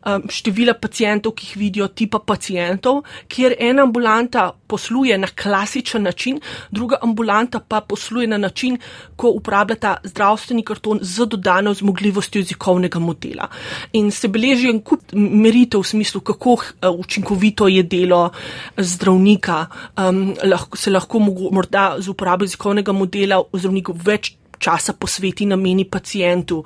um, 0.05 0.23
števila 0.29 0.73
pacijentov, 0.73 1.33
ki 1.37 1.47
jih 1.47 1.57
vidijo, 1.57 1.87
tipa 1.87 2.19
pacijentov, 2.19 3.03
kjer 3.27 3.55
ena 3.59 3.83
ambulanta 3.83 4.51
posluje 4.67 5.17
na 5.17 5.27
klasičen 5.27 6.03
način, 6.03 6.39
druga 6.71 6.99
ambulanta 7.01 7.59
pa 7.59 7.81
posluje 7.81 8.27
na 8.27 8.37
način, 8.37 8.77
ko 9.15 9.33
uporabljata 9.35 9.97
zdravstveni 10.03 10.63
karton 10.63 10.99
z 11.01 11.25
dodano 11.25 11.73
zmogljivostjo 11.73 12.39
jezikovnega 12.39 12.99
modela. 12.99 13.47
In 13.93 14.11
se 14.11 14.27
beleži 14.27 14.69
en 14.69 14.81
kup 14.81 15.13
meritev 15.13 15.81
v 15.81 15.91
smislu, 15.93 16.21
kako 16.21 16.53
uh, 16.53 16.61
učinkovito 16.99 17.67
je 17.67 17.83
delo 17.83 18.29
zdravnika, 18.77 19.65
um, 19.97 20.35
lahko, 20.43 20.77
se 20.77 20.91
lahko 20.91 21.19
mogo, 21.19 21.49
morda 21.51 21.95
z 21.99 22.09
uporabo 22.09 22.45
jezikovnega 22.45 22.91
modela 22.91 23.41
zdravniku 23.53 23.93
več 23.93 24.35
časa 24.59 24.93
posveti 24.93 25.47
nameni 25.49 25.87
pacijentu, 25.89 26.61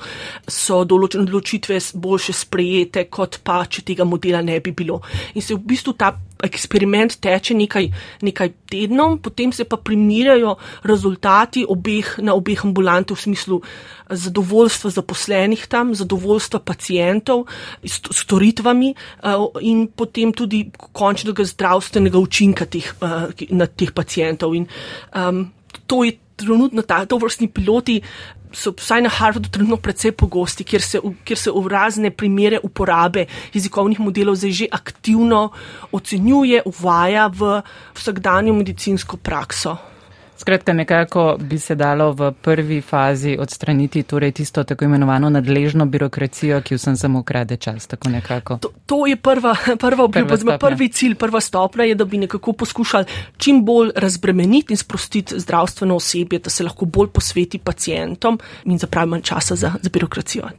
so 0.47 0.83
določene 0.85 1.27
odločitve 1.27 1.79
boljše 1.93 2.35
sprejete, 2.43 3.07
kot 3.13 3.41
pa, 3.45 3.63
če 3.69 3.85
tega 3.87 4.07
modela 4.07 4.41
ne 4.41 4.59
bi 4.63 4.73
bilo. 4.75 5.01
In 5.33 5.45
se 5.45 5.55
v 5.55 5.63
bistvu 5.73 5.95
ta 5.97 6.13
eksperiment 6.43 7.15
teče 7.23 7.55
nekaj, 7.55 7.87
nekaj 8.25 8.51
tednov, 8.71 9.17
potem 9.23 9.53
se 9.55 9.63
pa 9.69 9.77
primirjajo 9.79 10.55
rezultati 10.83 11.63
obeh, 11.69 12.17
na 12.19 12.35
obeh 12.35 12.65
ambulantih 12.65 13.17
v 13.17 13.21
smislu 13.21 13.61
zadovoljstva 14.09 14.91
zaposlenih 14.97 15.65
tam, 15.71 15.93
zadovoljstva 15.95 16.59
pacijentov, 16.59 17.45
storitvami 17.87 18.93
in 19.63 19.87
potem 19.87 20.33
tudi 20.35 20.65
končnega 20.75 21.45
zdravstvenega 21.47 22.19
učinka 22.19 22.67
teh, 22.67 22.91
na 23.49 23.67
teh 23.67 23.95
pacijentov. 23.95 24.55
In, 24.57 24.67
um, 25.15 25.47
to 25.87 26.03
je 26.03 26.19
trenutno 26.35 26.81
ta, 26.81 27.05
to 27.05 27.17
vrstni 27.17 27.47
piloti 27.47 28.01
so 28.53 28.73
vsaj 28.77 29.01
na 29.01 29.09
Harvardu 29.09 29.49
trenutno 29.49 29.77
precej 29.77 30.11
pogosti, 30.11 30.63
kjer 30.63 30.81
se, 30.81 31.01
kjer 31.25 31.39
se 31.39 31.51
v 31.51 31.67
razne 31.67 32.11
primere 32.11 32.59
uporabe 32.63 33.25
jezikovnih 33.53 33.99
modelov 33.99 34.37
zdaj 34.37 34.51
že 34.51 34.67
aktivno 34.71 35.49
ocenjuje, 35.91 36.61
uvaja 36.65 37.27
v 37.27 37.61
vsakdanjo 37.97 38.53
medicinsko 38.53 39.17
prakso. 39.17 39.92
Skratka, 40.43 40.73
nekako 40.73 41.37
bi 41.39 41.59
se 41.59 41.75
dalo 41.75 42.11
v 42.11 42.31
prvi 42.31 42.81
fazi 42.81 43.37
odstraniti 43.39 44.03
torej 44.03 44.31
tisto 44.31 44.63
tako 44.63 44.85
imenovano 44.85 45.29
nadležno 45.29 45.85
birokracijo, 45.85 46.57
ki 46.61 46.75
vsem 46.75 46.97
samo 46.97 47.21
krade 47.23 47.57
čas. 47.57 47.87
To, 48.59 48.69
to 48.85 49.07
je 49.07 49.15
prva, 49.15 49.55
prva 49.85 50.03
obljuba, 50.03 50.35
prva 50.35 50.57
prvi 50.57 50.89
cilj, 50.89 51.15
prva 51.15 51.39
stopnja 51.41 51.83
je, 51.83 51.95
da 51.95 52.05
bi 52.05 52.17
nekako 52.17 52.53
poskušali 52.53 53.05
čim 53.37 53.63
bolj 53.65 53.95
razbremeniti 53.95 54.73
in 54.73 54.77
sprostiti 54.77 55.39
zdravstveno 55.39 55.95
osebje, 55.95 56.39
da 56.39 56.49
se 56.49 56.63
lahko 56.63 56.85
bolj 56.85 57.07
posveti 57.07 57.57
pacijentom 57.57 58.39
in 58.65 58.77
zapravi 58.77 59.09
manj 59.09 59.21
časa 59.21 59.55
za, 59.55 59.71
za 59.81 59.89
birokracijo. 59.93 60.49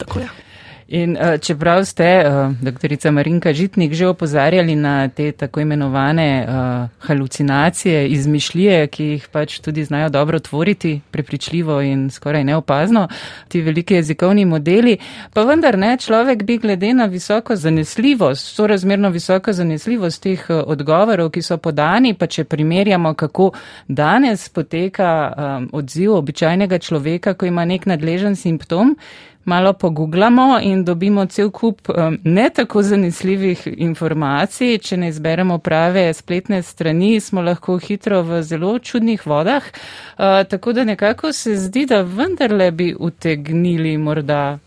In 0.88 1.16
uh, 1.16 1.40
čeprav 1.40 1.84
ste, 1.84 2.24
uh, 2.26 2.52
doktorica 2.60 3.10
Marinka 3.10 3.52
Žitnik, 3.52 3.92
že 3.92 4.06
opozarjali 4.06 4.76
na 4.76 5.08
te 5.08 5.32
tako 5.32 5.60
imenovane 5.60 6.46
uh, 6.48 7.06
halucinacije, 7.06 8.08
izmišljije, 8.08 8.86
ki 8.86 9.04
jih 9.04 9.28
pač 9.32 9.58
tudi 9.64 9.84
znajo 9.84 10.08
dobro 10.08 10.38
tvoriti, 10.38 11.00
prepričljivo 11.10 11.80
in 11.80 12.10
skoraj 12.10 12.44
neopazno, 12.44 13.08
ti 13.48 13.62
veliki 13.62 13.94
jezikovni 13.94 14.44
modeli, 14.44 14.98
pa 15.32 15.42
vendar 15.42 15.78
ne, 15.78 15.96
človek 15.96 16.42
bi 16.42 16.58
glede 16.58 16.94
na 16.94 17.04
visoko 17.04 17.56
zanesljivost, 17.56 18.54
sorazmerno 18.54 19.08
visoko 19.08 19.52
zanesljivost 19.52 20.22
teh 20.22 20.46
odgovorov, 20.50 21.30
ki 21.30 21.42
so 21.42 21.56
podani, 21.56 22.14
pa 22.14 22.26
če 22.26 22.44
primerjamo, 22.44 23.14
kako 23.14 23.50
danes 23.88 24.48
poteka 24.48 25.32
um, 25.36 25.68
odziv 25.72 26.12
običajnega 26.12 26.78
človeka, 26.78 27.34
ko 27.34 27.46
ima 27.46 27.64
nek 27.64 27.86
nadležen 27.86 28.36
simptom, 28.36 28.98
malo 29.44 29.72
pogooglamo 29.72 30.58
in 30.62 30.84
dobimo 30.84 31.26
cel 31.26 31.50
kup 31.50 31.88
um, 31.88 32.18
ne 32.24 32.50
tako 32.50 32.82
zanesljivih 32.82 33.68
informacij. 33.76 34.78
Če 34.78 34.96
ne 34.96 35.08
izberemo 35.08 35.58
prave 35.58 36.12
spletne 36.14 36.62
strani, 36.62 37.20
smo 37.20 37.42
lahko 37.42 37.78
hitro 37.78 38.22
v 38.22 38.42
zelo 38.42 38.78
čudnih 38.78 39.26
vodah. 39.26 39.62
Uh, 39.64 40.42
tako 40.48 40.72
da 40.72 40.84
nekako 40.84 41.32
se 41.32 41.56
zdi, 41.56 41.86
da 41.86 42.02
vendarle 42.02 42.70
bi 42.70 42.94
utegnili 42.98 43.96
morda 43.98 44.58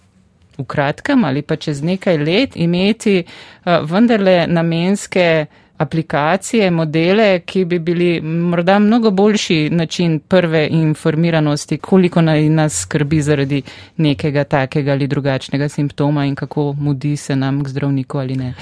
v 0.58 0.66
kratkem 0.66 1.26
ali 1.26 1.42
pa 1.42 1.56
čez 1.56 1.84
nekaj 1.84 2.18
let 2.18 2.56
imeti 2.56 3.24
uh, 3.24 3.90
vendarle 3.92 4.46
namenske 4.48 5.46
aplikacije, 5.78 6.72
modele, 6.72 7.40
ki 7.40 7.66
bi 7.66 7.80
bili 7.80 8.22
morda 8.22 8.80
mnogo 8.80 9.12
boljši 9.12 9.70
način 9.70 10.20
prve 10.20 10.68
informiranosti, 10.72 11.78
koliko 11.78 12.22
naj 12.22 12.50
nas 12.50 12.82
skrbi 12.82 13.22
zaradi 13.22 13.62
nekega 13.98 14.44
takega 14.44 14.92
ali 14.92 15.08
drugačnega 15.08 15.70
simptoma 15.70 16.26
in 16.26 16.36
kako 16.36 16.74
mudi 16.80 17.18
se 17.18 17.36
nam 17.36 17.64
k 17.64 17.68
zdravniku 17.68 18.18
ali 18.18 18.36
ne. 18.36 18.54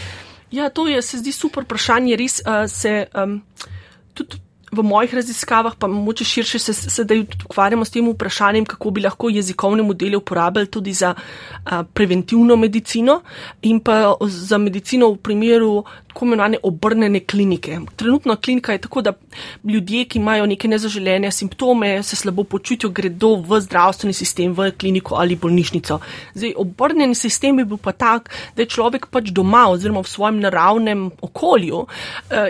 Ja, 0.52 0.70
to 0.70 0.88
je, 0.88 1.02
se 1.02 1.18
zdi 1.18 1.32
super 1.32 1.64
vprašanje. 1.64 2.16
Res 2.16 2.40
uh, 2.40 2.70
se 2.70 3.06
um, 3.24 3.42
tudi 4.14 4.38
v 4.72 4.84
mojih 4.84 5.14
raziskavah, 5.14 5.76
pa 5.80 5.88
moče 5.88 6.24
širše 6.24 6.60
se 6.60 6.74
sedaj 6.74 7.26
ukvarjamo 7.46 7.86
s 7.86 7.90
tem 7.90 8.08
vprašanjem, 8.10 8.66
kako 8.66 8.92
bi 8.92 9.02
lahko 9.02 9.30
jezikovne 9.30 9.84
modele 9.84 10.18
uporabljali 10.18 10.68
tudi 10.68 10.94
za 10.94 11.14
a, 11.66 11.84
preventivno 11.84 12.56
medicino 12.56 13.22
in 13.62 13.80
pa 13.80 14.16
za 14.22 14.58
medicino 14.58 15.12
v 15.12 15.18
primeru 15.18 15.84
tako 16.08 16.26
imenovane 16.26 16.58
obrnene 16.64 17.20
klinike. 17.20 17.80
Trenutno 17.96 18.36
klinika 18.36 18.72
je 18.72 18.82
tako, 18.82 19.02
da 19.02 19.14
ljudje, 19.64 20.06
ki 20.06 20.20
imajo 20.20 20.46
neke 20.46 20.68
nezaželene 20.68 21.32
simptome, 21.32 22.04
se 22.04 22.16
slabo 22.16 22.44
počutijo, 22.44 22.90
gredo 22.90 23.36
v 23.36 23.60
zdravstveni 23.60 24.14
sistem, 24.14 24.54
v 24.56 24.72
kliniko 24.80 25.16
ali 25.16 25.36
bolnišnico. 25.36 26.00
Zdaj, 26.34 26.54
obrnjen 26.58 27.16
sistem 27.16 27.58
bi 27.58 27.66
bil 27.66 27.78
pa 27.78 27.92
tak, 27.92 28.32
da 28.56 28.64
je 28.64 28.72
človek 28.72 29.10
pač 29.12 29.34
doma 29.36 29.66
oziroma 29.68 30.06
v 30.06 30.08
svojem 30.08 30.40
naravnem 30.40 31.10
okolju 31.22 31.86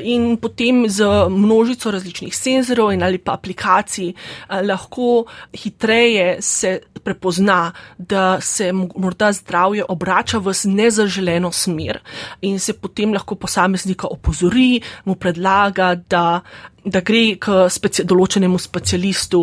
in 0.03 0.37
potem 0.37 0.85
z 0.89 1.09
množico 1.29 1.91
različnih 1.91 2.04
različnih 2.05 2.35
senzorjev 2.35 2.91
in 2.93 3.03
ali 3.03 3.17
pa 3.17 3.33
aplikacij 3.33 4.09
eh, 4.09 4.61
lahko 4.61 5.25
hitreje 5.53 6.41
se 6.41 6.79
prepozna, 7.03 7.71
da 7.97 8.41
se 8.41 8.71
morda 8.73 9.31
zdravje 9.31 9.85
obrača 9.89 10.37
v 10.37 10.53
nezaželeno 10.65 11.51
smer 11.51 11.99
in 12.41 12.59
se 12.59 12.73
potem 12.73 13.13
lahko 13.13 13.35
posameznika 13.35 14.07
opozori, 14.07 14.81
mu 15.05 15.15
predlaga, 15.15 15.95
da 15.95 16.41
da 16.85 17.01
gre 17.01 17.35
k 17.41 17.65
speci 17.71 18.05
določenemu 18.05 18.59
specialistu 18.61 19.41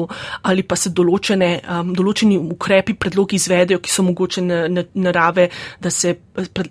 ali 0.49 0.63
pa 0.63 0.77
se 0.79 0.93
določene, 0.95 1.51
um, 1.67 1.93
določeni 1.97 2.39
ukrepi, 2.39 2.95
predlogi 2.95 3.39
izvedejo, 3.41 3.81
ki 3.83 3.91
so 3.91 4.05
mogoče 4.07 4.45
narave, 4.95 5.49
da 5.83 5.91
se 5.91 6.15
pred, 6.33 6.71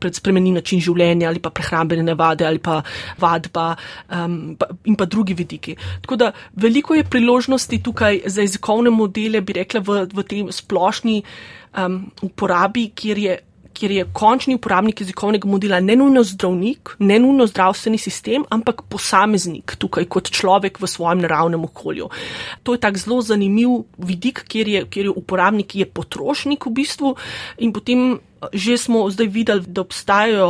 pred 0.00 0.18
spremeni 0.18 0.52
način 0.56 0.82
življenja 0.84 1.30
ali 1.30 1.42
pa 1.42 1.52
prehrambene 1.54 2.04
navade 2.06 2.46
ali 2.46 2.60
pa 2.62 2.80
vadba 3.20 3.70
um, 4.12 4.56
pa, 4.60 4.70
in 4.84 4.98
pa 5.00 5.08
drugi 5.10 5.36
vidiki. 5.38 5.76
Tako 6.04 6.20
da 6.20 6.32
veliko 6.60 6.98
je 6.98 7.08
priložnosti 7.08 7.80
tukaj 7.82 8.22
za 8.26 8.44
jezikovne 8.44 8.92
modele, 8.92 9.40
bi 9.40 9.56
rekla, 9.60 9.80
v, 9.84 10.04
v 10.12 10.26
tem 10.28 10.52
splošni 10.52 11.22
um, 11.80 12.02
uporabi, 12.26 12.90
kjer 12.94 13.24
je 13.24 13.38
kjer 13.80 13.94
je 13.94 14.06
končni 14.12 14.54
uporabnik 14.58 15.00
jezikovnega 15.00 15.48
modela 15.48 15.80
ne 15.80 15.96
nujno 15.96 16.22
zdravnik, 16.26 16.94
ne 16.98 17.18
nujno 17.18 17.46
zdravstveni 17.48 17.98
sistem, 17.98 18.44
ampak 18.52 18.82
posameznik 18.92 19.76
tukaj 19.80 20.08
kot 20.12 20.28
človek 20.30 20.80
v 20.82 20.88
svojem 20.90 21.24
naravnem 21.24 21.64
okolju. 21.64 22.10
To 22.62 22.76
je 22.76 22.80
tak 22.80 22.98
zelo 23.00 23.22
zanimiv 23.24 23.84
vidik, 23.98 24.44
kjer 24.48 24.68
je, 24.68 24.84
kjer 24.90 25.10
je 25.10 25.16
uporabnik 25.16 25.74
je 25.74 25.86
potrošnik 25.86 26.66
v 26.66 26.74
bistvu 26.82 27.14
in 27.58 27.72
potem. 27.72 28.20
Že 28.40 28.78
smo 28.80 29.04
zdaj 29.12 29.28
videli, 29.28 29.68
da 29.68 29.82
obstajajo 29.84 30.46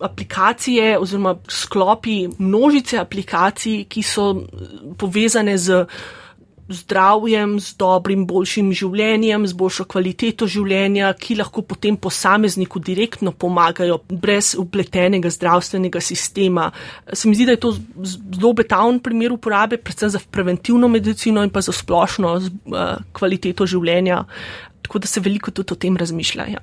aplikacije 0.00 0.96
oziroma 0.96 1.34
sklopi 1.52 2.30
množice 2.38 2.96
aplikacij, 2.96 3.84
ki 3.92 4.00
so 4.00 4.46
povezane 4.96 5.58
z 5.60 5.84
zdravjem, 6.70 7.56
z 7.60 7.74
dobrim, 7.78 8.24
boljšim 8.26 8.70
življenjem, 8.76 9.46
z 9.50 9.56
boljšo 9.58 9.86
kvaliteto 9.90 10.46
življenja, 10.50 11.12
ki 11.18 11.36
lahko 11.40 11.64
potem 11.66 11.96
posamezniku 12.00 12.82
direktno 12.82 13.32
pomagajo 13.32 14.00
brez 14.08 14.52
upletenega 14.58 15.32
zdravstvenega 15.34 16.02
sistema. 16.04 16.70
Se 17.12 17.28
mi 17.28 17.36
zdi, 17.38 17.48
da 17.48 17.56
je 17.56 17.62
to 17.64 17.74
zelo 17.74 18.52
betavn 18.56 19.00
primer 19.02 19.34
uporabe, 19.34 19.80
predvsem 19.82 20.14
za 20.14 20.22
preventivno 20.30 20.88
medicino 20.88 21.44
in 21.44 21.50
pa 21.50 21.62
za 21.64 21.74
splošno 21.74 22.36
uh, 22.38 22.84
kvaliteto 23.16 23.66
življenja. 23.66 24.24
Tako 24.86 25.02
da 25.02 25.10
se 25.10 25.22
veliko 25.22 25.52
tudi 25.54 25.74
o 25.74 25.80
tem 25.80 25.98
razmišlja. 25.98 26.46
Ja. 26.54 26.62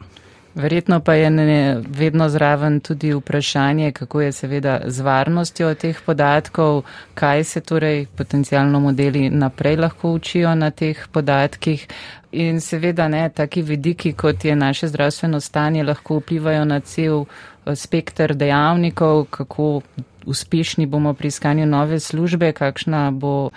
Verjetno 0.58 1.00
pa 1.00 1.14
je 1.14 1.30
ne, 1.30 1.82
vedno 1.90 2.30
zraven 2.30 2.80
tudi 2.80 3.14
vprašanje, 3.14 3.92
kako 3.92 4.22
je 4.22 4.32
seveda 4.32 4.80
z 4.86 5.02
varnostjo 5.02 5.74
teh 5.76 6.00
podatkov, 6.06 6.82
kaj 7.14 7.44
se 7.44 7.62
torej 7.62 8.06
potencijalno 8.18 8.80
modeli 8.80 9.30
naprej 9.30 9.76
lahko 9.78 10.12
učijo 10.12 10.56
na 10.56 10.72
teh 10.72 11.08
podatkih. 11.12 11.88
In 12.32 12.62
seveda 12.62 13.08
ne, 13.08 13.30
taki 13.30 13.62
vidiki, 13.62 14.14
kot 14.14 14.46
je 14.46 14.56
naše 14.56 14.88
zdravstveno 14.88 15.40
stanje, 15.40 15.84
lahko 15.84 16.18
vplivajo 16.20 16.66
na 16.66 16.80
cel 16.80 17.22
eh, 17.22 17.76
spektr 17.76 18.34
dejavnikov, 18.34 19.26
kako 19.30 19.82
uspešni 20.26 20.86
bomo 20.86 21.14
pri 21.14 21.28
iskanju 21.28 21.66
nove 21.66 22.00
službe, 22.00 22.52
kakšna 22.52 23.12
bo 23.12 23.50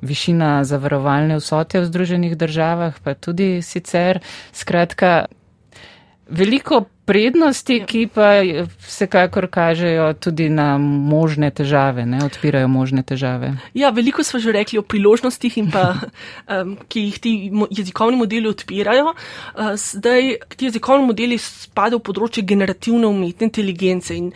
višina 0.00 0.64
zavarovalne 0.64 1.36
vsote 1.36 1.80
v 1.80 1.86
Združenih 1.86 2.36
državah, 2.36 2.94
pa 3.02 3.14
tudi 3.14 3.62
sicer. 3.62 4.20
Skratka, 4.52 5.26
Veliko 6.26 6.80
prednosti, 7.06 7.76
ja. 7.78 7.86
ki 7.86 8.00
pa 8.10 8.42
vsekakor 8.82 9.46
kažejo 9.46 10.08
tudi 10.18 10.48
na 10.50 10.74
možne 10.78 11.52
težave, 11.54 12.02
ne 12.02 12.18
odpirajo 12.26 12.66
možne 12.68 13.04
težave. 13.06 13.52
Ja, 13.78 13.92
veliko 13.94 14.24
smo 14.26 14.40
že 14.42 14.50
rekli 14.56 14.80
o 14.80 14.82
priložnostih, 14.82 15.60
pa, 15.70 15.84
um, 16.50 16.74
ki 16.90 17.04
jih 17.06 17.18
ti 17.22 17.32
jezikovni 17.70 18.18
modeli 18.18 18.50
odpirajo. 18.50 19.14
Uh, 19.14 19.74
zdaj, 19.78 20.34
ti 20.58 20.66
jezikovni 20.66 21.06
modeli 21.06 21.38
spadajo 21.38 22.02
v 22.02 22.08
področje 22.10 22.42
generativne 22.42 23.06
umetne 23.06 23.46
inteligence 23.46 24.10
in 24.16 24.32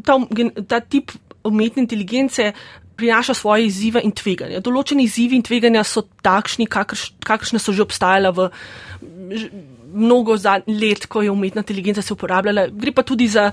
ta, 0.00 0.16
ta 0.64 0.80
tip 0.80 1.12
umetne 1.44 1.84
inteligence. 1.84 2.52
Prinaša 3.00 3.32
svoje 3.32 3.64
izzive 3.64 4.00
in 4.04 4.12
tveganja. 4.12 4.58
Določeni 4.60 5.06
izzivi 5.08 5.38
in 5.38 5.44
tveganja 5.44 5.80
so 5.88 6.02
takšni, 6.20 6.66
kakršne 6.68 7.56
so 7.56 7.72
že 7.72 7.80
obstajale 7.86 8.28
v 8.36 8.50
mnogo 9.92 10.36
let, 10.66 11.06
ko 11.06 11.22
je 11.22 11.30
umetna 11.30 11.60
inteligenca 11.60 12.02
se 12.02 12.12
uporabljala. 12.12 12.66
Gre 12.72 12.92
pa 12.92 13.02
tudi 13.02 13.28
za 13.28 13.50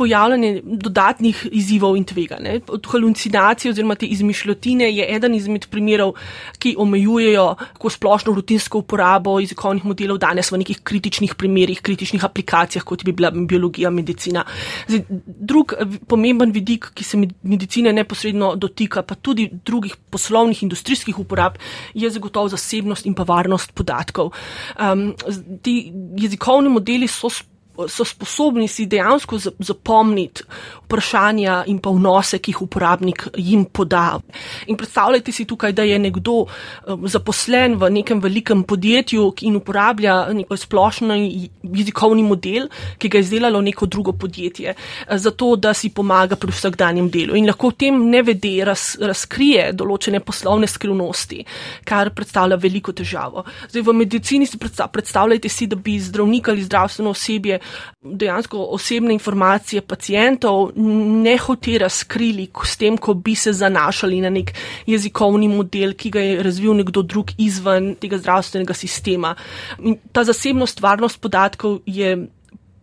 pojavljanje 0.00 0.62
dodatnih 0.64 1.42
izzivov 1.52 1.96
in 1.98 2.06
tveganj. 2.08 2.48
Od 2.72 2.86
halucinacije 2.88 3.70
oziroma 3.74 3.94
te 4.00 4.06
izmišljotine 4.06 4.88
je 4.88 5.06
eden 5.16 5.34
izmed 5.36 5.66
primerov, 5.70 6.14
ki 6.58 6.74
omejujejo 6.78 7.46
tako 7.74 7.90
splošno 7.90 8.34
rutinsko 8.34 8.80
uporabo 8.80 9.36
jezikovnih 9.40 9.84
modelov 9.84 10.20
danes 10.22 10.52
v 10.52 10.62
nekih 10.62 10.80
kritičnih 10.84 11.34
primerih, 11.36 11.82
kritičnih 11.84 12.24
aplikacijah, 12.24 12.84
kot 12.84 13.04
bi 13.04 13.12
bila 13.12 13.30
biologija, 13.30 13.90
medicina. 13.90 14.44
Zdaj, 14.88 15.04
drug 15.26 15.74
pomemben 16.08 16.54
vidik, 16.56 16.90
ki 16.94 17.04
se 17.04 17.20
medicine 17.42 17.92
neposredno 17.92 18.54
dotika, 18.56 19.02
pa 19.02 19.14
tudi 19.14 19.50
drugih 19.52 19.96
poslovnih, 20.10 20.62
industrijskih 20.62 21.18
uporab, 21.18 21.60
je 21.94 22.10
zagotovo 22.10 22.48
zasebnost 22.48 23.06
in 23.06 23.14
pa 23.14 23.28
varnost 23.28 23.74
podatkov. 23.76 24.32
Um, 24.80 25.10
ti 25.62 25.92
jezikovni 26.16 26.72
modeli 26.72 27.08
so 27.08 27.28
so 27.88 28.04
sposobni 28.04 28.68
si 28.68 28.86
dejansko 28.86 29.38
zapomniti 29.58 30.44
vprašanja 30.90 31.64
in 31.70 31.78
pa 31.78 31.92
vnose, 31.94 32.40
ki 32.42 32.50
jih 32.50 32.62
uporabnik 32.66 33.28
jim 33.38 33.64
poda. 33.64 34.18
In 34.66 34.76
predstavljajte 34.76 35.32
si 35.32 35.46
tukaj, 35.46 35.72
da 35.72 35.86
je 35.86 35.98
nekdo 35.98 36.44
um, 36.44 37.06
zaposlen 37.08 37.76
v 37.78 37.90
nekem 38.00 38.20
velikem 38.20 38.64
podjetju 38.64 39.28
in 39.46 39.56
uporablja 39.60 40.32
neko 40.34 40.56
splošno 40.56 41.14
jezikovni 41.62 42.24
model, 42.26 42.68
ki 42.98 43.08
ga 43.08 43.18
je 43.18 43.28
izdelalo 43.28 43.60
neko 43.60 43.86
drugo 43.86 44.12
podjetje, 44.12 44.74
uh, 44.74 45.16
zato 45.16 45.54
da 45.56 45.74
si 45.74 45.92
pomaga 45.94 46.36
pri 46.36 46.52
vsakdanjem 46.52 47.10
delu 47.10 47.38
in 47.38 47.46
lahko 47.46 47.70
v 47.70 47.78
tem 47.84 48.02
nevede 48.10 48.56
raz, 48.66 48.96
razkrije 49.00 49.70
določene 49.78 50.20
poslovne 50.24 50.66
skrivnosti, 50.66 51.44
kar 51.86 52.10
predstavlja 52.14 52.58
veliko 52.60 52.92
težavo. 52.96 53.44
Zdaj 53.70 53.86
v 53.86 53.96
medicini 54.02 54.46
si 54.46 54.58
predstavljajte 54.58 55.48
si, 55.48 55.68
da 55.70 55.76
bi 55.76 55.98
zdravnik 56.00 56.48
ali 56.48 56.66
zdravstveno 56.66 57.14
osebje 57.14 57.60
dejansko 58.02 58.66
osebne 58.76 59.12
informacije 59.12 59.82
pacijentov 59.82 60.70
ne 60.76 61.36
hote 61.38 61.78
razkrili 61.78 62.48
s 62.64 62.76
tem, 62.76 62.98
ko 62.98 63.14
bi 63.14 63.34
se 63.34 63.52
zanašali 63.52 64.20
na 64.20 64.30
nek 64.30 64.52
jezikovni 64.86 65.48
model, 65.48 65.94
ki 65.94 66.10
ga 66.10 66.20
je 66.20 66.42
razvil 66.42 66.74
nekdo 66.76 67.02
drug 67.02 67.30
izven 67.38 67.94
tega 68.00 68.18
zdravstvenega 68.18 68.74
sistema. 68.74 69.34
In 69.78 69.98
ta 70.12 70.24
zasebnost, 70.24 70.80
varnost 70.80 71.20
podatkov 71.20 71.80
je 71.86 72.26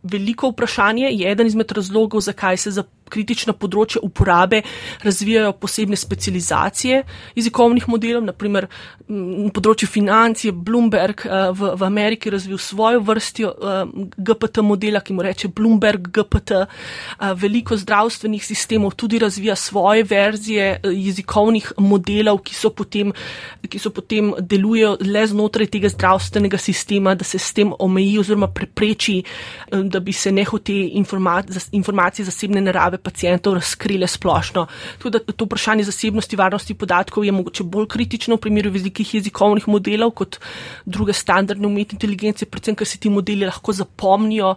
veliko 0.03 0.49
vprašanje, 0.49 1.09
je 1.11 1.31
eden 1.31 1.47
izmed 1.47 1.71
razlogov, 1.71 2.21
zakaj 2.21 2.57
se 2.57 2.71
za 2.71 2.83
kritična 3.09 3.53
področja 3.53 4.01
uporabe 4.03 4.61
razvijajo 5.03 5.53
posebne 5.61 5.95
specializacije 5.95 7.03
jezikovnih 7.35 7.87
modelov, 7.89 8.25
naprimer 8.27 8.67
na 9.07 9.51
področju 9.55 9.87
financije 9.87 10.51
Bloomberg 10.51 11.23
uh, 11.25 11.49
v, 11.55 11.73
v 11.79 11.87
Ameriki 11.87 12.31
razvil 12.33 12.59
svojo 12.59 12.99
vrstjo 13.07 13.51
eh, 13.51 13.77
GPT 14.17 14.63
modela, 14.65 14.99
ki 15.01 15.15
mu 15.15 15.23
reče 15.23 15.51
Bloomberg 15.55 16.09
GPT. 16.11 16.57
Uh, 16.57 17.31
veliko 17.39 17.77
zdravstvenih 17.77 18.43
sistemov 18.43 18.95
tudi 18.99 19.19
razvija 19.21 19.55
svoje 19.55 20.03
verzije 20.07 20.67
jezikovnih 20.83 21.71
modelov, 21.77 22.41
ki 22.43 22.55
so 22.55 22.71
potem, 22.75 23.13
ki 23.63 23.79
so 23.79 23.91
potem 23.95 24.33
delujejo 24.39 24.97
le 25.05 25.23
znotraj 25.27 25.71
tega 25.71 25.91
zdravstvenega 25.93 26.59
sistema, 26.59 27.15
da 27.15 27.27
se 27.27 27.39
s 27.39 27.53
tem 27.55 27.71
omeji 27.79 28.17
oziroma 28.19 28.47
prepreči, 28.51 29.21
da 29.71 29.99
bi 30.03 30.13
se 30.13 30.31
nehote 30.31 30.75
informacije 31.71 32.25
zasebne 32.25 32.61
narave 32.61 32.96
potrebe 32.97 33.03
pacijentov 33.03 33.53
razkrile 33.53 34.07
splošno. 34.07 34.67
Tudi 34.99 35.19
to 35.35 35.45
vprašanje 35.45 35.83
zasebnosti, 35.83 36.35
varnosti 36.35 36.73
podatkov 36.73 37.25
je 37.25 37.31
mogoče 37.31 37.63
bolj 37.63 37.87
kritično 37.87 38.35
v 38.35 38.41
primeru 38.41 38.71
velikih 38.71 39.13
jezikovnih 39.15 39.67
modelov 39.67 40.11
kot 40.11 40.39
druge 40.85 41.13
standardne 41.13 41.67
umetne 41.67 41.95
inteligence, 41.95 42.45
predvsem, 42.45 42.75
ker 42.75 42.87
se 42.87 42.97
ti 42.97 43.09
modeli 43.09 43.45
lahko 43.45 43.73
zapomnijo 43.73 44.55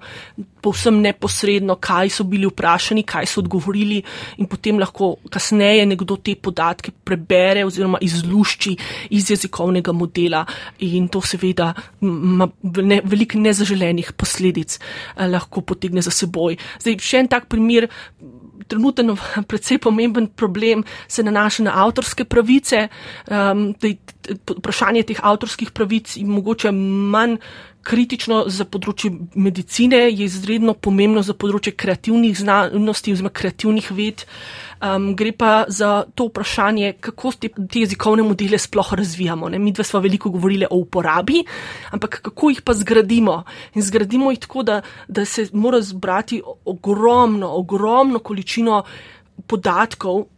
povsem 0.61 1.00
neposredno, 1.00 1.76
kaj 1.81 2.11
so 2.11 2.24
bili 2.24 2.46
vprašani, 2.46 3.03
kaj 3.03 3.26
so 3.26 3.40
odgovorili 3.40 4.03
in 4.38 4.46
potem 4.46 4.79
lahko 4.79 5.16
kasneje 5.31 5.87
nekdo 5.87 6.16
te 6.16 6.35
podatke 6.35 6.92
prebere 7.05 7.64
oziroma 7.64 7.98
izlušči 8.00 8.76
iz 9.11 9.31
jezikovnega 9.31 9.92
modela 9.92 10.44
in 10.79 11.09
to 11.09 11.20
seveda 11.20 11.72
ima 12.03 12.48
ne, 12.62 13.00
veliko 13.05 13.38
nezaželenih 13.38 14.12
posledic 14.12 14.79
eh, 14.79 15.26
lahko 15.29 15.61
potegne 15.61 16.03
za 16.03 16.12
seboj. 16.12 16.59
Zdaj, 16.81 16.98
še 17.00 17.24
en 17.24 17.31
tak 17.33 17.48
primer, 17.48 17.88
trenuten, 18.71 19.13
predvsej 19.51 19.79
pomemben 19.79 20.31
problem 20.37 20.85
se 21.09 21.23
nanaša 21.27 21.67
na 21.67 21.77
avtorske 21.85 22.25
pravice. 22.25 22.87
Um, 23.27 23.75
vprašanje 24.31 25.03
teh 25.11 25.21
avtorskih 25.23 25.71
pravic 25.71 26.16
je 26.16 26.27
mogoče 26.27 26.73
manj 26.73 27.38
kritično 27.87 28.43
za 28.53 28.66
področje 28.69 29.11
medicine, 29.40 30.03
je 30.11 30.27
izredno 30.27 30.75
pomembno 30.75 31.23
za 31.25 31.33
področje 31.33 31.73
kreativnih 31.81 32.37
znanosti 32.37 33.14
oziroma 33.14 33.33
kreativnih 33.33 33.88
ved. 33.97 34.25
Um, 34.81 35.11
gre 35.16 35.33
pa 35.37 35.66
za 35.69 36.07
to 36.16 36.29
vprašanje, 36.31 36.95
kako 37.05 37.33
te, 37.37 37.51
te 37.53 37.83
jezikovne 37.83 38.25
modele 38.25 38.61
sploh 38.61 38.93
razvijamo. 38.97 39.51
Ne? 39.53 39.61
Mi 39.61 39.75
dva 39.77 39.85
smo 39.85 40.01
veliko 40.01 40.33
govorili 40.33 40.69
o 40.69 40.81
uporabi, 40.81 41.43
ampak 41.93 42.21
kako 42.29 42.53
jih 42.53 42.62
pa 42.64 42.77
zgradimo. 42.77 43.43
In 43.77 43.85
zgradimo 43.85 44.33
jih 44.33 44.40
tako, 44.45 44.64
da, 44.64 44.81
da 45.09 45.25
se 45.29 45.49
mora 45.53 45.83
zbrati 45.85 46.40
ogromno, 46.64 47.53
ogromno 47.61 48.21
količino 48.25 48.85
podatkov, 49.51 50.29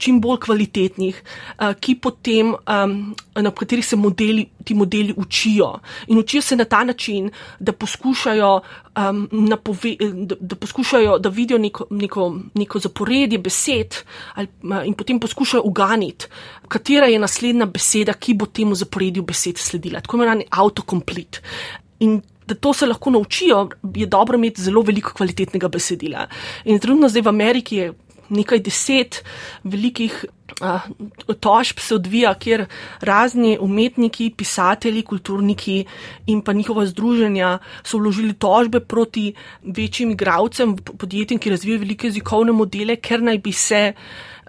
čim 0.00 0.20
bolj 0.24 0.38
kvalitetnih, 0.44 1.16
uh, 1.20 1.72
ki 1.80 1.96
potem, 2.00 2.54
na 2.64 3.50
katerih 3.56 3.84
se 3.86 3.96
modeli, 3.96 4.46
ti 4.64 4.74
modeli 4.74 5.14
učijo. 5.16 5.68
In 6.08 6.18
učijo 6.18 6.42
se 6.42 6.56
na 6.56 6.64
ta 6.64 6.84
način, 6.84 7.30
da 7.58 7.72
poskušajo, 7.72 8.60
napove, 9.30 9.94
da, 10.00 10.36
da, 10.40 10.56
poskušajo 10.56 11.18
da 11.18 11.28
vidijo 11.28 11.58
neko, 11.58 11.86
neko, 11.90 12.24
neko 12.54 12.78
zaporedje 12.78 13.38
besed 13.38 13.94
ali, 14.34 14.48
in 14.86 14.94
potem 14.94 15.20
poskušajo 15.20 15.62
uganiti, 15.64 16.26
katera 16.68 17.06
je 17.06 17.18
naslednja 17.18 17.66
beseda, 17.66 18.12
ki 18.12 18.34
bo 18.34 18.46
temu 18.46 18.74
zaporedju 18.74 19.22
besed 19.22 19.58
sledila. 19.58 20.00
Tako 20.00 20.16
imenovani 20.16 20.48
autocomplete. 20.50 21.40
In 22.00 22.20
da 22.50 22.54
to 22.54 22.72
se 22.74 22.86
lahko 22.86 23.10
naučijo, 23.10 23.68
je 23.94 24.06
dobro 24.06 24.38
imeti 24.38 24.62
zelo 24.62 24.82
veliko 24.82 25.12
kvalitetnega 25.14 25.68
besedila. 25.68 26.26
In 26.64 26.78
trenutno 26.78 27.08
zdaj 27.08 27.22
v 27.22 27.28
Ameriki 27.28 27.76
je 27.76 27.92
nekaj 28.30 28.62
deset 28.66 29.24
velikih 29.64 30.24
tožb 31.40 31.78
se 31.80 31.94
odvija, 31.94 32.34
kjer 32.34 32.64
razni 33.00 33.56
umetniki, 33.60 34.30
pisatelji, 34.36 35.02
kulturniki 35.02 35.84
in 36.26 36.42
pa 36.42 36.52
njihova 36.52 36.86
združenja 36.86 37.58
so 37.82 37.98
vložili 37.98 38.34
tožbe 38.34 38.80
proti 38.80 39.32
večjim 39.62 40.10
igravcem, 40.10 40.76
podjetjem, 40.76 41.38
ki 41.38 41.50
razvijajo 41.50 41.80
velike 41.80 42.06
jezikovne 42.06 42.52
modele, 42.52 42.96
ker 42.96 43.22
naj 43.22 43.38
bi 43.38 43.52
se 43.52 43.92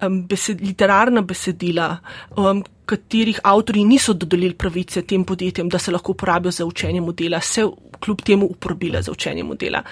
um, 0.02 0.22
besed, 0.28 0.62
literarna 0.62 1.22
besedila, 1.22 1.98
um, 2.38 2.64
katerih 2.86 3.40
avtori 3.44 3.86
niso 3.88 4.14
dodelili 4.14 4.54
pravice 4.54 5.06
tem 5.08 5.24
podjetjem, 5.24 5.70
da 5.70 5.80
se 5.80 5.92
lahko 5.92 6.12
uporabijo 6.12 6.52
za 6.52 6.66
učenje 6.66 7.02
modela, 7.02 7.40
se 7.40 7.64
kljub 8.00 8.22
temu 8.26 8.46
uporabile 8.46 9.02
za 9.02 9.12
učenje 9.12 9.44
modela. 9.44 9.84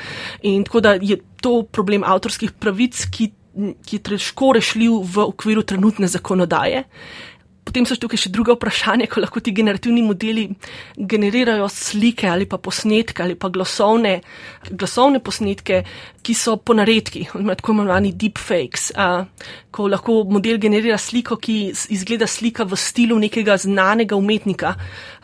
In 0.42 0.64
tako 0.64 0.82
da 0.82 0.94
je 1.02 1.20
to 1.42 1.64
problem 1.64 2.04
avtorskih 2.04 2.52
pravic, 2.52 3.06
ki 3.12 3.30
ki 3.86 3.98
je 3.98 4.04
težko 4.12 4.54
rešljiv 4.58 5.00
v 5.16 5.26
okviru 5.26 5.64
trenutne 5.64 6.08
zakonodaje. 6.08 6.84
Potem 7.70 7.86
so 7.86 7.94
tukaj 8.02 8.18
še 8.18 8.32
druga 8.34 8.56
vprašanja, 8.56 9.06
ko 9.12 9.22
lahko 9.22 9.44
ti 9.46 9.52
generativni 9.54 10.02
modeli 10.02 10.48
generirajo 10.98 11.68
slike 11.70 12.26
ali 12.26 12.48
pa 12.50 12.58
posnetke 12.58 13.22
ali 13.22 13.36
pa 13.38 13.52
glasovne, 13.54 14.16
glasovne 14.72 15.20
posnetke, 15.22 15.84
ki 16.26 16.34
so 16.34 16.56
po 16.58 16.74
naredki, 16.74 17.28
tako 17.30 17.76
imenovani 17.76 18.10
deepfakes. 18.18 18.88
A, 18.98 19.28
ko 19.70 19.86
lahko 19.92 20.24
model 20.34 20.58
generira 20.58 20.98
sliko, 20.98 21.38
ki 21.38 21.60
izgleda 21.94 22.26
slika 22.28 22.66
v 22.66 22.80
stilu 22.80 23.20
nekega 23.22 23.60
znanega 23.62 24.18
umetnika. 24.18 24.74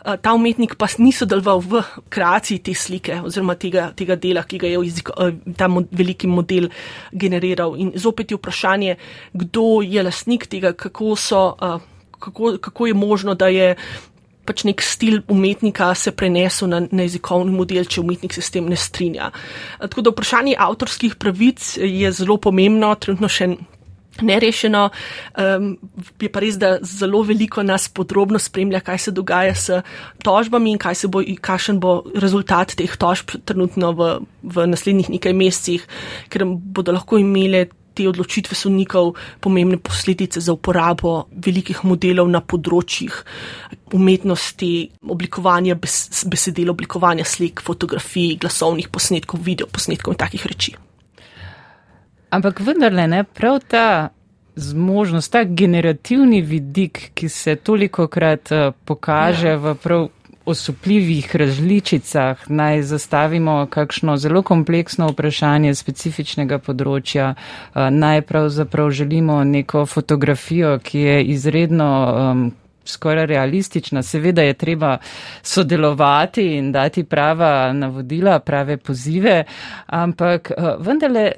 A, 0.06 0.14
ta 0.14 0.36
umetnik 0.38 0.76
pa 0.78 0.86
ni 1.02 1.10
sodeloval 1.10 1.64
v 1.66 1.82
kreaciji 2.14 2.62
te 2.62 2.76
slike 2.78 3.18
oziroma 3.26 3.58
tega, 3.58 3.88
tega 3.98 4.14
dela, 4.14 4.46
ki 4.46 4.62
ga 4.62 4.70
je 4.70 4.84
jeziko, 4.86 5.18
ta 5.58 5.66
mod, 5.72 5.90
veliki 5.90 6.30
model 6.30 6.70
generiral. 7.10 7.74
In 7.74 7.90
zopet 7.98 8.30
je 8.30 8.38
vprašanje, 8.38 8.96
kdo 9.34 9.82
je 9.82 10.06
lasnik 10.06 10.46
tega, 10.46 10.76
kako 10.78 11.18
so. 11.18 11.44
A, 11.58 11.74
kako, 12.26 12.56
kako 12.60 12.90
je 12.90 12.94
možno, 12.94 13.34
da 13.38 13.48
je 13.48 13.74
pač 14.46 14.62
nek 14.66 14.82
stil 14.82 15.20
umetnika 15.32 15.90
se 15.98 16.12
prenesel 16.14 16.70
na, 16.70 16.84
na 16.86 17.06
jezikovni 17.06 17.54
model, 17.54 17.86
če 17.90 18.02
umetnik 18.02 18.36
se 18.36 18.44
s 18.44 18.52
tem 18.54 18.68
ne 18.70 18.78
strinja. 18.78 19.32
Tako 19.82 20.06
da 20.06 20.14
vprašanje 20.14 20.54
avtorskih 20.68 21.16
pravic 21.18 21.74
je 21.82 22.12
zelo 22.14 22.38
pomembno, 22.42 22.94
trenutno 22.94 23.30
še 23.32 23.56
nerešeno. 24.22 24.88
Um, 25.36 25.72
je 26.22 26.30
pa 26.32 26.40
res, 26.40 26.56
da 26.60 26.76
zelo 26.80 27.20
veliko 27.26 27.64
nas 27.66 27.88
podrobno 27.92 28.40
spremlja, 28.40 28.80
kaj 28.84 29.02
se 29.06 29.12
dogaja 29.12 29.54
s 29.54 29.80
tožbami 30.24 30.72
in 30.72 30.80
bo, 31.10 31.20
kakšen 31.20 31.80
bo 31.80 31.98
rezultat 32.14 32.76
teh 32.78 32.96
tožb 32.96 33.36
trenutno 33.44 33.92
v, 33.92 34.12
v 34.42 34.66
naslednjih 34.72 35.10
nekaj 35.18 35.36
mesecih, 35.36 35.84
ker 36.32 36.46
bodo 36.46 36.96
lahko 36.96 37.18
imeli 37.20 37.66
te 37.96 38.06
odločitve 38.08 38.56
sodnikov 38.56 39.14
pomembne 39.40 39.78
posledice 39.80 40.42
za 40.44 40.52
uporabo 40.52 41.26
velikih 41.32 41.82
modelov 41.88 42.28
na 42.28 42.42
področjih 42.44 43.16
umetnosti, 43.96 44.72
oblikovanja 45.08 45.78
besedil, 45.80 46.72
oblikovanja 46.74 47.24
slik, 47.24 47.62
fotografij, 47.64 48.36
glasovnih 48.42 48.90
posnetkov, 48.92 49.40
video 49.40 49.70
posnetkov 49.70 50.16
in 50.16 50.20
takih 50.20 50.44
reči. 50.46 50.76
Ampak 52.36 52.60
vendarle 52.60 53.06
ne, 53.08 53.22
prav 53.24 53.62
ta 53.70 53.86
zmožnost, 54.56 55.32
ta 55.32 55.44
generativni 55.44 56.40
vidik, 56.42 57.10
ki 57.14 57.28
se 57.28 57.56
toliko 57.56 58.08
krat 58.08 58.52
uh, 58.52 58.72
pokaže 58.84 59.54
ja. 59.54 59.60
v 59.60 59.74
prav 59.82 60.08
osupljivih 60.46 61.36
različicah 61.36 62.50
naj 62.50 62.82
zastavimo 62.82 63.66
kakšno 63.70 64.16
zelo 64.16 64.42
kompleksno 64.42 65.08
vprašanje 65.10 65.74
specifičnega 65.74 66.58
področja, 66.58 67.32
naj 67.74 68.22
pravzaprav 68.28 68.90
želimo 68.90 69.42
neko 69.44 69.86
fotografijo, 69.86 70.78
ki 70.78 71.00
je 71.00 71.24
izredno 71.34 71.88
um, 72.06 72.44
skoraj 72.86 73.26
realistična. 73.26 74.02
Seveda 74.02 74.42
je 74.42 74.54
treba 74.54 74.98
sodelovati 75.42 76.46
in 76.56 76.70
dati 76.72 77.04
prava 77.04 77.72
navodila, 77.72 78.38
prave 78.38 78.76
pozive, 78.76 79.44
ampak 79.86 80.52
uh, 80.54 80.70
vendarle 80.78 81.32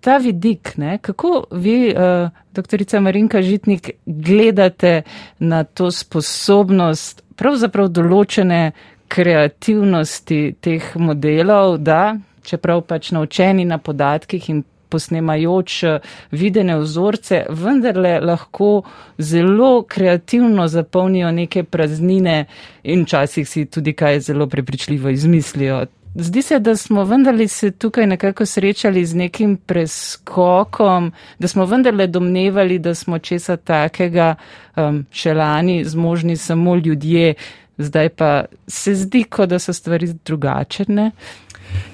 ta 0.00 0.16
vidik, 0.22 0.76
ne, 0.76 0.98
kako 1.02 1.44
vi, 1.50 1.90
uh, 1.90 2.30
doktorica 2.54 3.00
Marinka 3.00 3.42
Žitnik, 3.42 3.90
gledate 4.06 5.02
na 5.38 5.64
to 5.64 5.90
sposobnost 5.90 7.22
pravzaprav 7.36 7.88
določene 7.88 8.72
kreativnosti 9.08 10.40
teh 10.60 10.88
modelov, 11.00 11.78
da, 11.78 12.16
čeprav 12.44 12.82
pač 12.88 13.12
naučeni 13.16 13.64
na 13.68 13.78
podatkih 13.78 14.50
in 14.52 14.64
posnemajoč 14.88 15.82
eh, 15.84 15.98
videne 16.32 16.78
vzorce, 16.80 17.42
vendarle 17.50 18.18
lahko 18.20 18.82
zelo 19.18 19.82
kreativno 19.82 20.68
zapolnijo 20.68 21.30
neke 21.32 21.64
praznine 21.64 22.44
in 22.82 23.04
včasih 23.04 23.48
si 23.48 23.66
tudi 23.66 23.92
kaj 23.92 24.20
zelo 24.30 24.46
prepričljivo 24.46 25.08
izmislijo. 25.08 25.84
Zdi 26.20 26.42
se, 26.42 26.58
da 26.58 26.76
smo 26.76 27.04
vendarle 27.04 27.48
se 27.48 27.70
tukaj 27.70 28.06
nekako 28.06 28.46
srečali 28.46 29.04
z 29.06 29.14
nekim 29.14 29.56
preskokom, 29.56 31.12
da 31.38 31.48
smo 31.48 31.66
vendarle 31.66 32.06
domnevali, 32.06 32.78
da 32.78 32.94
smo 32.94 33.18
česa 33.18 33.56
takega 33.56 34.34
um, 34.76 35.04
še 35.12 35.34
lani 35.34 35.84
zmožni 35.84 36.36
samo 36.36 36.74
ljudje, 36.76 37.34
zdaj 37.78 38.08
pa 38.08 38.44
se 38.66 38.94
zdi, 38.94 39.22
kot 39.30 39.48
da 39.48 39.58
so 39.62 39.72
stvari 39.72 40.10
drugačne. 40.24 41.10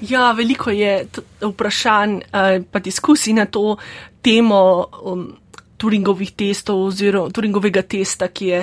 Ja, 0.01 0.31
veliko 0.31 0.73
je 0.73 1.05
vprašanj 1.41 2.11
in 2.11 2.65
uh, 2.73 2.81
diskusij 2.81 3.33
na 3.33 3.45
to 3.45 3.77
temo 4.21 4.85
um, 5.03 5.35
Turingovih 5.85 6.33
testov 6.33 6.81
oziroma 6.89 7.29
Turingovega 7.29 7.85
testa, 7.85 8.27
ki 8.33 8.47
je 8.49 8.61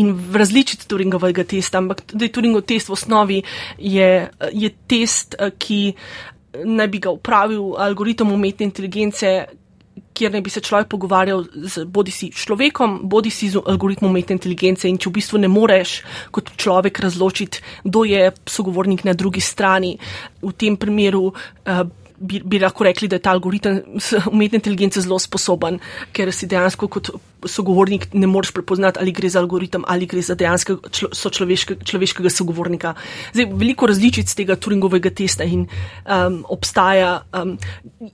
in 0.00 0.14
različic 0.32 0.86
Turingovega 0.88 1.44
testa, 1.44 1.78
ampak 1.78 2.00
tudi 2.08 2.30
Turingov 2.32 2.64
test 2.64 2.88
v 2.88 2.96
osnovi 2.96 3.42
je, 3.78 4.08
je 4.52 4.70
test, 4.88 5.36
ki 5.60 5.82
naj 6.64 6.88
bi 6.88 7.02
ga 7.02 7.12
upravil 7.12 7.74
algoritem 7.82 8.32
umetne 8.32 8.64
inteligence, 8.64 9.34
kjer 10.14 10.32
naj 10.32 10.42
bi 10.46 10.50
se 10.50 10.62
človek 10.62 10.88
pogovarjal 10.88 11.44
z 11.66 11.84
bodi 11.90 12.14
si 12.14 12.30
človekom, 12.30 13.00
bodi 13.10 13.30
si 13.34 13.50
z 13.50 13.58
algoritmom 13.58 14.12
umetne 14.14 14.38
inteligence. 14.38 14.88
In 14.88 14.98
če 14.98 15.10
v 15.10 15.16
bistvu 15.18 15.42
ne 15.42 15.50
moreš 15.50 15.98
kot 16.34 16.54
človek 16.56 17.02
razločiti, 17.02 17.62
kdo 17.84 18.06
je 18.06 18.30
sogovornik 18.46 19.04
na 19.04 19.14
drugi 19.18 19.42
strani, 19.42 19.96
v 20.42 20.54
tem 20.54 20.78
primeru 20.78 21.26
uh, 21.30 21.84
bi, 22.24 22.40
bi 22.44 22.60
lahko 22.62 22.86
rekli, 22.86 23.08
da 23.08 23.18
je 23.18 23.24
ta 23.24 23.34
algoritem 23.34 23.80
umetne 24.32 24.60
inteligence 24.60 25.02
zelo 25.04 25.18
sposoben, 25.22 25.78
ker 26.16 26.32
si 26.34 26.48
dejansko 26.50 26.88
kot 26.92 27.12
sogovornik 27.50 28.08
ne 28.16 28.28
moreš 28.30 28.54
prepoznati, 28.56 29.00
ali 29.02 29.12
gre 29.12 29.28
za 29.28 29.42
algoritem 29.42 29.84
ali 29.88 30.08
gre 30.08 30.22
za 30.24 30.36
dejanskega 30.38 30.90
človeške, 31.14 31.78
človeškega 31.84 32.32
sogovornika. 32.32 32.94
Zdaj, 33.34 33.50
veliko 33.52 33.88
različic 33.90 34.32
tega 34.34 34.56
Turingovega 34.56 35.12
testa 35.14 35.44
in 35.44 35.66
um, 35.66 36.42
obstaja. 36.48 37.18
Um, 37.36 37.58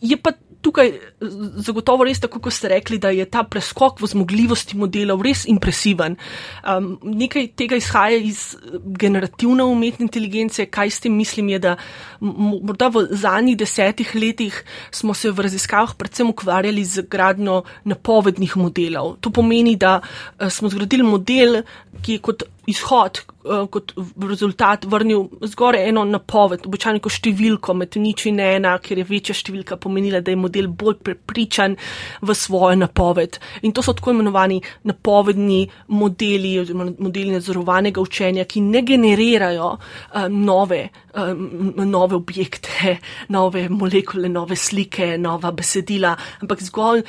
je 0.01 0.18
pa 0.20 0.35
tukaj 0.61 0.92
zagotovo 1.20 2.04
res 2.04 2.20
tako, 2.20 2.40
kot 2.40 2.54
ste 2.54 2.70
rekli, 2.72 2.98
da 3.00 3.12
je 3.12 3.26
ta 3.28 3.42
preskok 3.44 4.00
v 4.00 4.09
zmogljivosti 4.09 4.78
modelov 4.80 5.22
res 5.24 5.44
impresiven. 5.50 6.16
Um, 6.64 6.94
nekaj 7.04 7.50
tega 7.61 7.78
izhaja 7.80 8.16
iz 8.16 8.56
generativne 9.00 9.66
umetne 9.68 10.06
inteligence. 10.09 10.66
Kaj 10.72 10.90
s 10.90 11.04
tem 11.04 11.16
mislim, 11.16 11.52
je, 11.54 11.62
da 11.68 11.76
morda 12.20 12.90
v 12.92 13.06
zadnjih 13.11 13.59
desetih 13.61 14.14
letih 14.16 14.62
smo 14.90 15.14
se 15.14 15.30
v 15.30 15.46
raziskavah 15.48 15.94
predvsem 15.98 16.30
ukvarjali 16.33 16.85
z 16.85 17.04
gradno 17.11 17.62
napovednih 17.85 18.56
modelov. 18.56 19.18
To 19.20 19.33
pomeni, 19.35 19.76
da 19.76 19.98
uh, 20.00 20.48
smo 20.48 20.72
zgradili 20.72 21.04
model, 21.04 21.62
ki 22.00 22.16
je 22.16 22.24
kot 22.24 22.46
izhod, 22.70 23.22
uh, 23.44 23.66
kot 23.72 23.92
rezultat 24.24 24.87
vrnil 24.88 25.26
zgoraj 25.52 25.88
eno 25.90 26.04
napoved, 26.09 26.64
običajno 26.68 27.12
številko 27.12 27.74
med 27.76 27.96
nič 28.00 28.26
in 28.30 28.40
ena, 28.40 28.76
ker 28.80 29.00
je 29.00 29.09
večja 29.09 29.37
številka 29.37 29.76
pomenila, 29.80 30.22
da 30.24 30.33
je 30.33 30.40
model 30.40 30.70
bolj 30.70 31.00
prepričan 31.14 31.77
v 32.23 32.35
svojo 32.35 32.77
napoved. 32.77 33.38
In 33.62 33.73
to 33.73 33.83
so 33.83 33.92
tako 33.92 34.11
imenovani 34.11 34.61
napovedni 34.85 35.68
modeli 35.88 36.59
oziroma 36.61 36.90
modeli 36.99 37.33
nadzorovanega 37.33 38.01
učenja, 38.01 38.44
ki 38.44 38.61
ne 38.61 38.83
generirajo 38.83 39.70
um, 39.70 40.44
nove, 40.44 40.88
um, 41.14 41.73
nove 41.77 42.16
objekte, 42.16 42.96
nove 43.37 43.68
molekule, 43.68 44.29
nove 44.29 44.57
slike, 44.57 45.16
nova 45.18 45.53
besedila, 45.53 46.16
ampak 46.40 46.62
zgolj 46.62 47.03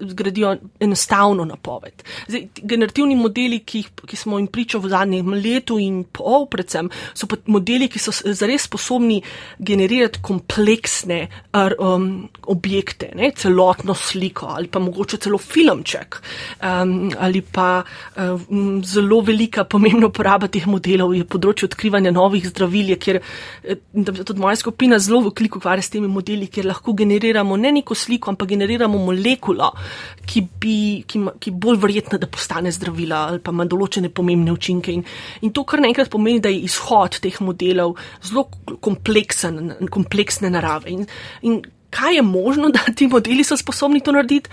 zgradijo 0.00 0.56
enostavno 0.80 1.44
napoved. 1.44 2.02
Zdaj, 2.28 2.48
generativni 2.62 3.16
modeli, 3.16 3.60
ki, 3.64 3.84
ki 4.06 4.16
smo 4.16 4.38
jim 4.38 4.46
pričali 4.46 4.84
v 4.84 4.92
zadnjem 4.92 5.34
letu 5.34 5.78
in 5.82 6.02
pol, 6.04 6.46
predvsem, 6.50 6.90
so 7.14 7.28
pa 7.30 7.38
modeli, 7.50 7.88
ki 7.88 8.00
so 8.02 8.12
zares 8.12 8.66
sposobni 8.66 9.20
generirati 9.58 10.22
kompleksne 10.22 11.26
um, 11.78 12.28
objekte, 12.52 13.12
ne, 13.16 13.32
celotno 13.46 13.94
sliko 13.94 14.50
ali 14.56 14.68
pa 14.68 14.82
mogoče 14.82 15.22
celo 15.22 15.38
filmček 15.38 16.20
um, 16.60 17.10
ali 17.18 17.40
pa 17.40 17.82
um, 18.16 18.82
zelo 18.84 19.20
velika 19.20 19.64
pomembna 19.64 20.10
uporaba 20.10 20.48
teh 20.52 20.66
modelov 20.66 21.14
je 21.14 21.24
področje 21.24 21.68
odkrivanja 21.70 22.12
novih 22.14 22.46
zdravil, 22.48 22.94
kjer 23.00 23.18
eh, 23.20 23.80
tudi 23.94 24.40
moja 24.40 24.56
skupina 24.60 24.98
zelo 25.02 25.22
veliko 25.26 25.60
ukvarja 25.60 25.84
s 25.84 25.92
temi 25.92 26.08
modeli, 26.10 26.48
kjer 26.52 26.68
lahko 26.70 26.94
generiramo 26.96 27.56
ne 27.60 27.72
neko 27.78 27.96
sliko, 27.98 28.32
ampak 28.32 28.50
generiramo 28.54 29.00
molekulo, 29.08 29.70
ki 30.26 30.42
bi, 30.60 30.76
ki, 31.08 31.22
ki 31.42 31.54
bolj 31.54 31.80
verjetna, 31.84 32.20
da 32.22 32.30
postane 32.30 32.72
zdravila 32.74 33.26
ali 33.30 33.42
pa 33.44 33.54
ima 33.54 33.66
določene 33.68 34.10
pomembne 34.14 34.54
učinke. 34.54 34.94
In, 34.94 35.04
in 35.46 35.54
to 35.56 35.66
kar 35.68 35.82
naenkrat 35.84 36.10
pomeni, 36.12 36.42
da 36.42 36.52
je 36.52 36.64
izhod 36.66 37.20
teh 37.24 37.40
modelov 37.44 37.96
zelo 38.24 38.48
kompleksen, 38.84 39.90
kompleksne 39.92 40.52
narave. 40.52 40.92
In, 40.92 41.06
in 41.46 41.60
kaj 41.96 42.20
je 42.20 42.22
možno, 42.22 42.68
da 42.76 42.84
ti 42.96 43.08
modeli 43.08 43.44
so 43.44 43.56
sposobni 43.56 44.00
to 44.00 44.12
narediti? 44.12 44.50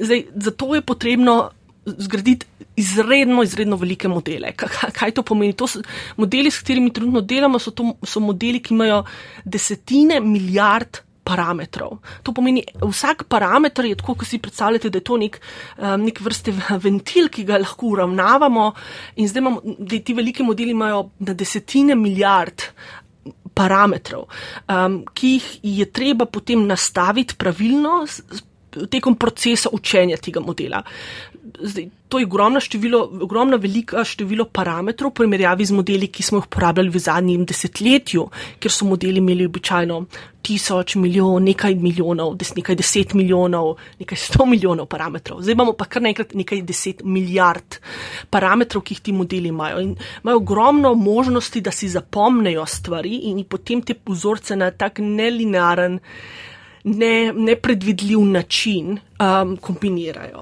Zdaj, 0.00 0.24
zato 0.34 0.74
je 0.74 0.82
potrebno 0.82 1.50
zgraditi 1.86 2.46
izredno, 2.76 3.42
izredno 3.42 3.76
velike 3.76 4.08
modele. 4.08 4.52
Kaj, 4.92 5.10
to 5.10 5.22
pomeni? 5.22 5.52
To 5.52 5.66
so 5.66 5.82
modeli, 6.16 6.50
s 6.50 6.62
katerimi 6.62 6.92
trenutno 6.92 7.20
delamo, 7.20 7.58
so, 7.58 7.70
to, 7.70 7.94
so 8.06 8.20
modeli, 8.20 8.62
ki 8.62 8.74
imajo 8.74 9.04
desetine 9.44 10.20
milijard. 10.20 11.02
Parametrov. 11.22 12.00
To 12.26 12.32
pomeni, 12.34 12.64
vsak 12.82 13.28
parameter 13.30 13.86
je 13.86 13.94
tako, 14.00 14.16
kot 14.18 14.26
si 14.26 14.40
predstavljate, 14.42 14.90
da 14.90 14.98
je 14.98 15.04
to 15.06 15.18
nek, 15.22 15.36
um, 15.78 16.02
nek 16.02 16.18
vrste 16.20 16.50
ventil, 16.84 17.28
ki 17.30 17.44
ga 17.46 17.60
lahko 17.62 17.92
uravnavamo. 17.94 18.64
In 19.22 19.30
zdaj 19.30 19.40
imamo, 19.44 19.62
da 19.78 20.00
ti 20.02 20.16
veliki 20.18 20.42
modeli 20.42 20.74
imajo 20.74 21.04
na 21.22 21.36
desetine 21.38 21.94
milijard 21.94 22.66
parametrov, 23.54 24.28
um, 24.68 25.02
ki 25.14 25.32
jih 25.36 25.48
je 25.80 25.88
treba 25.92 26.26
potem 26.26 26.66
nastaviti 26.66 27.36
pravilno 27.38 28.02
tekom 28.90 29.16
procesa 29.20 29.68
učenja 29.72 30.16
tega 30.16 30.40
modela. 30.40 30.82
Zdaj, 31.60 31.88
to 32.12 32.18
je 32.18 32.26
ogromno 32.26 32.60
število, 32.60 32.98
ogromno 33.24 33.56
velika 33.56 34.02
število 34.04 34.44
parametrov 34.44 35.14
v 35.14 35.22
primerjavi 35.22 35.64
z 35.64 35.72
modeli, 35.72 36.10
ki 36.12 36.22
smo 36.22 36.42
jih 36.42 36.48
uporabljali 36.50 36.90
v 36.92 37.00
zadnjem 37.00 37.46
desetletju, 37.48 38.26
ker 38.60 38.72
so 38.74 38.84
modeli 38.84 39.16
imeli 39.22 39.46
običajno 39.48 39.96
tisoč, 40.44 40.98
milijon, 41.00 41.46
nekaj 41.48 41.78
milijonov, 41.80 42.34
des, 42.36 42.50
nekaj 42.58 42.76
deset 42.76 43.14
milijonov, 43.16 43.78
nekaj 44.02 44.20
sto 44.20 44.44
milijonov 44.44 44.90
parametrov. 44.92 45.40
Zdaj 45.40 45.56
imamo 45.56 45.72
pa 45.78 45.86
kar 45.88 46.04
naenkrat 46.04 46.34
nekaj 46.36 46.60
deset 46.68 47.00
milijard 47.00 47.78
parametrov, 48.28 48.84
ki 48.84 48.98
jih 48.98 49.00
ti 49.08 49.14
modeli 49.16 49.48
imajo. 49.48 49.80
In 49.80 49.94
imajo 50.20 50.42
ogromno 50.42 50.92
možnosti, 50.94 51.64
da 51.64 51.72
si 51.72 51.88
zapomnejo 51.88 52.66
stvari 52.68 53.22
in 53.30 53.40
potem 53.48 53.80
te 53.80 53.96
vzorce 54.04 54.58
na 54.60 54.68
tak 54.70 55.00
nelinearen, 55.00 55.96
ne, 56.84 57.32
nepredvidljiv 57.32 58.20
način 58.36 58.98
um, 59.22 59.56
kombinirajo. 59.56 60.40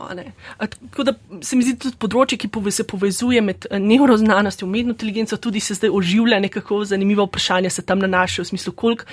Tako 0.58 1.02
da 1.02 1.12
se 1.42 1.56
mi 1.56 1.64
zdi 1.64 1.76
tudi 1.80 1.96
področje, 2.00 2.38
ki 2.40 2.50
pove, 2.52 2.72
se 2.74 2.84
povezuje 2.88 3.42
med 3.44 3.66
eh, 3.68 3.78
neuroznanostjo 3.82 4.66
in 4.66 4.70
umetno 4.70 4.94
inteligenco, 4.96 5.36
tudi 5.36 5.60
se 5.60 5.76
zdaj 5.76 5.92
oživlja 5.94 6.40
nekako 6.40 6.82
zanimivo 6.88 7.26
vprašanje, 7.28 7.70
se 7.70 7.84
tam 7.86 8.00
nanašajo 8.04 8.46
v 8.46 8.50
smislu, 8.52 8.72
koliko, 8.72 9.04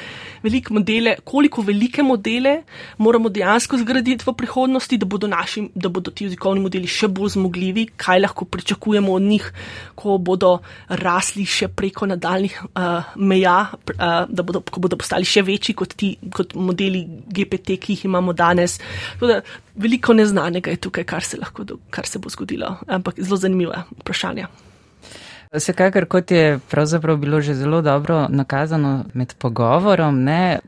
modele, 0.75 1.17
koliko 1.27 1.65
velike 1.67 2.03
modele 2.03 2.61
moramo 2.97 3.29
dejansko 3.33 3.79
zgraditi 3.81 4.25
v 4.27 4.35
prihodnosti, 4.37 4.97
da 4.97 5.05
bodo, 5.05 5.27
naši, 5.27 5.67
da 5.75 5.89
bodo 5.89 6.11
ti 6.11 6.27
jezikovni 6.27 6.63
modeli 6.63 6.87
še 6.87 7.09
bolj 7.11 7.35
zmogljivi, 7.37 7.87
kaj 7.99 8.23
lahko 8.23 8.45
pričakujemo 8.45 9.13
od 9.13 9.27
njih, 9.27 9.51
ko 9.97 10.17
bodo 10.17 10.57
rasli 10.87 11.45
še 11.47 11.67
preko 11.67 12.07
nadaljnih 12.09 12.59
uh, 12.69 13.13
meja, 13.15 13.57
uh, 13.73 14.23
da 14.29 14.45
bodo, 14.45 14.63
bodo 14.77 14.99
postali 14.99 15.27
še 15.27 15.43
večji 15.47 15.75
kot, 15.77 15.95
ti, 15.97 16.13
kot 16.33 16.55
modeli 16.55 17.03
GPT, 17.27 17.77
ki 17.81 17.97
jih 17.97 18.07
imamo 18.07 18.35
danes. 18.37 18.77
Tudi, 19.19 19.39
veliko 19.75 20.13
neznanega 20.13 20.71
je 20.71 20.77
tukaj, 20.87 21.03
kar 21.03 21.23
se, 21.23 21.37
lahko, 21.37 21.65
kar 21.89 22.07
se 22.07 22.19
bo 22.19 22.29
zgodilo, 22.29 22.75
ampak 22.87 23.19
zelo 23.19 23.37
zanimiva 23.37 23.83
vprašanja. 23.99 24.47
Vsekakor, 25.53 26.05
kot 26.05 26.31
je 26.31 26.59
pravzaprav 26.69 27.17
bilo 27.17 27.41
že 27.41 27.53
zelo 27.53 27.81
dobro 27.81 28.27
nakazano 28.29 29.05
med 29.13 29.33
pogovorom, 29.39 30.23
ne, 30.23 30.59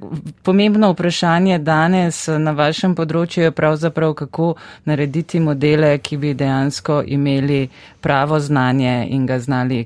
pomembno 0.43 0.91
vprašanje 0.93 1.57
danes 1.59 2.27
na 2.27 2.51
vašem 2.55 2.95
področju 2.95 3.43
je 3.43 3.51
pravzaprav, 3.51 4.13
kako 4.13 4.53
narediti 4.87 5.39
modele, 5.39 5.97
ki 5.97 6.17
bi 6.17 6.33
dejansko 6.33 7.01
imeli 7.05 7.67
pravo 8.01 8.39
znanje 8.39 9.07
in 9.09 9.25
ga 9.25 9.39
znali 9.39 9.85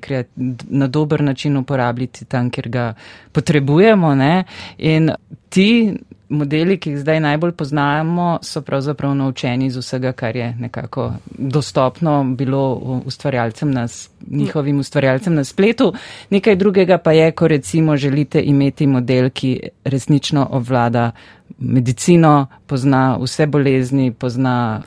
na 0.70 0.88
dober 0.88 1.24
način 1.24 1.58
uporabljati 1.58 2.26
tam, 2.26 2.52
kjer 2.52 2.70
ga 2.70 2.94
potrebujemo. 3.32 4.16
Ne. 4.16 4.44
In 4.78 5.10
ti 5.50 5.98
modeli, 6.34 6.78
ki 6.78 6.94
jih 6.94 7.00
zdaj 7.00 7.20
najbolj 7.24 7.52
poznamo, 7.58 8.40
so 8.42 8.62
pravzaprav 8.62 9.16
naučeni 9.16 9.66
iz 9.70 9.78
vsega, 9.78 10.12
kar 10.12 10.36
je 10.36 10.56
nekako 10.60 11.14
dostopno 11.38 12.24
bilo 12.38 12.74
ustvarjalcem 13.06 13.72
na, 13.72 13.88
njihovim 14.28 14.80
ustvarjalcem 14.80 15.36
na 15.36 15.44
spletu. 15.44 15.94
Nekaj 16.30 16.56
drugega 16.56 16.98
pa 16.98 17.12
je, 17.12 17.32
ko 17.32 17.48
recimo 17.48 17.98
želite 17.98 18.42
imeti 18.42 18.88
model, 18.88 19.30
ki 19.30 19.60
resnično 19.86 20.48
obvlada 20.52 21.12
medicino, 21.60 22.48
pozna 22.68 23.18
vse 23.22 23.48
bolezni, 23.48 24.12
pozna 24.12 24.82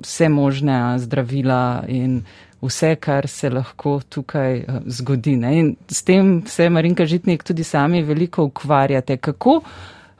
vse 0.00 0.28
možne 0.28 0.98
zdravila 0.98 1.84
in 1.88 2.22
vse, 2.62 2.94
kar 2.96 3.28
se 3.28 3.50
lahko 3.50 4.00
tukaj 4.08 4.56
eh, 4.56 4.64
zgodi. 4.86 5.36
Ne? 5.36 5.58
In 5.58 5.74
s 5.88 6.02
tem 6.02 6.42
se 6.46 6.70
Marinka 6.70 7.06
Žitnik 7.06 7.42
tudi 7.42 7.64
sami 7.64 8.02
veliko 8.02 8.44
ukvarjate. 8.44 9.16
Kako 9.16 9.60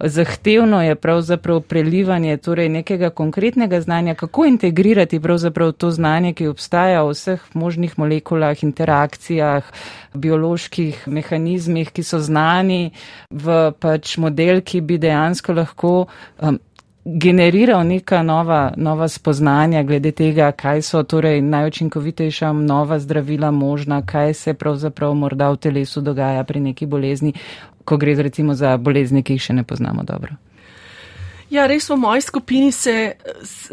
zahtevno 0.03 0.83
je 0.83 0.95
pravzaprav 0.95 1.61
prelivanje 1.61 2.37
torej 2.37 2.69
nekega 2.69 3.11
konkretnega 3.11 3.81
znanja, 3.81 4.15
kako 4.15 4.45
integrirati 4.45 5.21
pravzaprav 5.21 5.73
to 5.73 5.91
znanje, 5.91 6.33
ki 6.33 6.47
obstaja 6.47 7.03
v 7.03 7.11
vseh 7.11 7.41
možnih 7.55 7.99
molekulah, 7.99 8.65
interakcijah, 8.65 9.65
bioloških 10.15 11.07
mehanizmih, 11.07 11.91
ki 11.91 12.03
so 12.03 12.19
znani 12.19 12.91
v 13.31 13.73
pač 13.79 14.17
model, 14.17 14.61
ki 14.61 14.81
bi 14.81 14.99
dejansko 14.99 15.53
lahko 15.53 15.95
um, 16.41 16.59
generiral 17.05 17.87
neka 17.87 18.23
nova, 18.23 18.73
nova 18.77 19.09
spoznanja 19.09 19.83
glede 19.83 20.13
tega, 20.13 20.53
kaj 20.53 20.83
so 20.83 21.03
torej 21.03 21.41
najučinkovitejša 21.43 22.53
nova 22.53 22.99
zdravila 22.99 23.51
možna, 23.51 24.03
kaj 24.07 24.35
se 24.35 24.55
pravzaprav 24.55 25.15
morda 25.15 25.51
v 25.51 25.57
telesu 25.57 26.01
dogaja 26.01 26.45
pri 26.45 26.61
neki 26.61 26.87
bolezni, 26.87 27.33
ko 27.85 27.97
gre 27.97 28.15
recimo 28.23 28.55
za 28.55 28.77
bolezni, 28.77 29.23
ki 29.23 29.39
jih 29.39 29.51
še 29.51 29.61
ne 29.61 29.65
poznamo 29.65 30.03
dobro. 30.07 30.39
Ja, 31.53 31.67
res 31.69 31.85
v 31.91 31.99
moji 32.01 32.23
skupini 32.25 32.71
se 32.73 32.93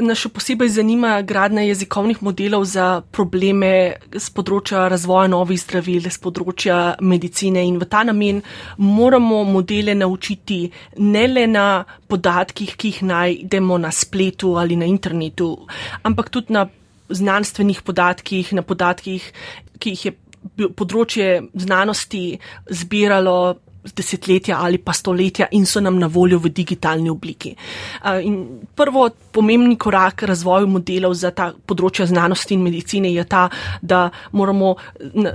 nas 0.04 0.20
še 0.20 0.28
posebej 0.36 0.68
zanima 0.76 1.14
gradnja 1.24 1.64
jezikovnih 1.64 2.20
modelov 2.28 2.66
za 2.68 2.88
probleme 3.16 3.70
z 4.12 4.26
področja 4.36 4.82
razvoja 4.92 5.30
novih 5.32 5.62
zdravil, 5.62 6.10
z 6.12 6.20
področja 6.20 6.80
medicine 7.00 7.64
in 7.64 7.78
v 7.80 7.88
ta 7.88 8.02
namen 8.04 8.42
moramo 8.84 9.46
modele 9.48 9.96
naučiti 9.96 10.60
ne 11.00 11.24
le 11.32 11.46
na 11.48 11.86
podatkih, 12.12 12.76
ki 12.76 12.92
jih 12.92 13.00
najdemo 13.14 13.80
na 13.80 13.94
spletu 13.96 14.58
ali 14.60 14.76
na 14.76 14.84
internetu, 14.84 15.54
ampak 16.04 16.34
tudi 16.36 16.60
na 16.60 16.68
znanstvenih 17.08 17.80
podatkih, 17.88 18.52
na 18.60 18.62
podatkih, 18.68 19.24
ki 19.80 19.96
jih 19.96 20.06
je 20.10 20.70
področje 20.76 21.32
znanosti 21.56 22.42
zbiralo 22.68 23.56
desetletja 23.96 24.58
ali 24.60 24.78
pa 24.78 24.94
stoletja 24.94 25.48
in 25.52 25.66
so 25.66 25.82
nam 25.82 26.00
na 26.00 26.08
voljo 26.08 26.40
v 26.40 26.50
digitalni 26.50 27.10
obliki. 27.10 27.56
In 28.24 28.62
prvo 28.76 29.10
pomembni 29.32 29.78
korak 29.78 30.24
razvoju 30.24 30.68
modelov 30.68 31.14
za 31.14 31.32
ta 31.32 31.52
področja 31.54 32.06
znanosti 32.10 32.54
in 32.54 32.64
medicine 32.64 33.14
je 33.14 33.26
ta, 33.26 33.48
da 33.82 34.10
moramo 34.32 34.76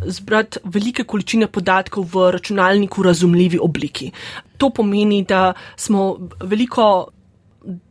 zbrati 0.07 0.65
velike 0.65 1.05
količine 1.05 1.47
podatkov 1.47 2.09
v 2.13 2.31
računalniku 2.37 3.03
razumljivi 3.03 3.59
obliki. 3.63 4.13
To 4.59 4.71
pomeni, 4.71 5.25
da 5.25 5.53
smo 5.77 6.17
veliko 6.41 7.14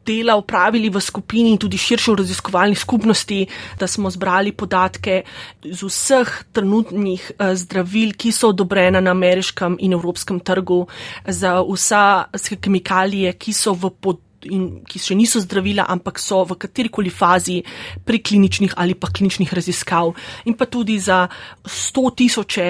dela 0.05 0.36
upravili 0.36 0.89
v 0.89 1.01
skupini 1.01 1.51
in 1.51 1.57
tudi 1.57 1.78
širše 1.78 2.11
v 2.11 2.15
raziskovalni 2.21 2.76
skupnosti, 2.76 3.47
da 3.80 3.88
smo 3.88 4.09
zbrali 4.09 4.51
podatke 4.51 5.24
z 5.63 5.80
vseh 5.84 6.43
trenutnih 6.53 7.32
eh, 7.32 7.55
zdravil, 7.55 8.13
ki 8.17 8.32
so 8.32 8.53
odobrena 8.53 9.01
na 9.01 9.11
ameriškem 9.11 9.78
in 9.80 9.93
evropskem 9.93 10.39
trgu, 10.39 10.86
za 11.28 11.61
vsa 11.61 12.30
kemikalije, 12.61 13.34
ki 13.34 13.53
so 13.53 13.74
v 13.74 13.89
področju 13.89 14.32
in 14.49 14.83
ki 14.87 14.99
še 14.99 15.15
niso 15.17 15.41
zdravila, 15.43 15.85
ampak 15.89 16.19
so 16.21 16.43
v 16.47 16.57
katerikoli 16.59 17.11
fazi 17.13 17.61
prekliničnih 18.05 18.75
ali 18.77 18.95
pa 18.95 19.07
kliničnih 19.07 19.53
raziskav, 19.53 20.13
in 20.45 20.57
pa 20.57 20.65
tudi 20.65 20.99
za 20.99 21.27
sto 21.65 22.09
tisoče 22.15 22.67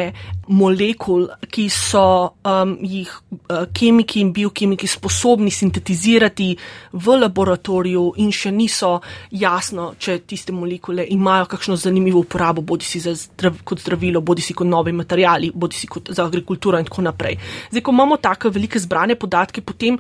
molekul, 0.47 1.27
ki 1.49 1.67
so 1.71 2.35
um, 2.43 2.75
jih 2.83 3.09
uh, 3.09 3.65
kemiki 3.73 4.21
in 4.21 4.33
biokemiki 4.35 4.87
sposobni 4.87 5.51
sintetizirati 5.51 6.49
v 6.93 7.17
laboratoriju 7.19 8.05
in 8.23 8.31
še 8.35 8.51
niso 8.51 8.97
jasno, 9.31 9.93
če 9.97 10.19
tiste 10.27 10.55
molekule 10.55 11.05
imajo 11.15 11.47
kakšno 11.53 11.77
zanimivo 11.79 12.23
uporabo, 12.25 12.61
bodi 12.61 12.87
si 12.87 12.99
zdrav, 13.03 13.61
kot 13.63 13.83
zdravilo, 13.83 14.21
bodi 14.21 14.43
si 14.43 14.55
kot 14.57 14.67
novi 14.67 14.91
materijali, 14.95 15.51
bodi 15.55 15.79
si 15.79 15.87
kot 15.87 16.11
za 16.11 16.27
agrikulturo 16.27 16.79
in 16.79 16.89
tako 16.89 17.07
naprej. 17.07 17.39
Zdaj, 17.71 17.85
ko 17.85 17.95
imamo 17.95 18.19
take 18.21 18.51
velike 18.53 18.79
zbrane 18.79 19.15
podatke, 19.19 19.63
potem 19.63 19.99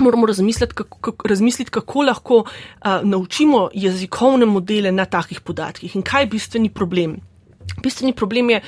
moramo 0.00 0.26
razmisliti, 0.26 0.74
kako, 0.74 0.98
kako, 0.98 1.28
razmisliti, 1.28 1.70
kako 1.70 2.02
lahko 2.02 2.36
uh, 2.36 2.46
naučimo 3.02 3.68
jezikovne 3.74 4.46
modele 4.46 4.92
na 4.92 5.04
takih 5.04 5.40
podatkih 5.40 5.96
in 5.96 6.02
kaj 6.02 6.22
je 6.22 6.26
bistveni 6.26 6.70
problem. 6.70 7.16
Bistveni 7.82 8.12
problem 8.12 8.50
je 8.50 8.60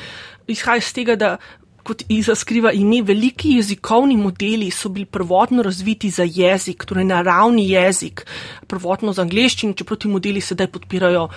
izhaja 0.47 0.77
iz 0.77 0.93
tega, 0.93 1.17
da 1.17 1.37
kot 1.83 2.03
Iza 2.09 2.35
skriva 2.35 2.73
ime, 2.73 3.03
veliki 3.03 3.57
jezikovni 3.57 4.17
modeli 4.17 4.71
so 4.71 4.89
bili 4.89 5.07
prvotno 5.07 5.63
razviti 5.63 6.11
za 6.11 6.27
jezik, 6.27 6.85
torej 6.85 7.05
naravni 7.05 7.71
jezik, 7.71 8.27
prvotno 8.67 9.13
za 9.13 9.23
angliščino, 9.23 9.73
čeprav 9.73 9.99
ti 9.99 10.09
modeli 10.09 10.41
sedaj 10.41 10.69
podpirajo 10.71 11.29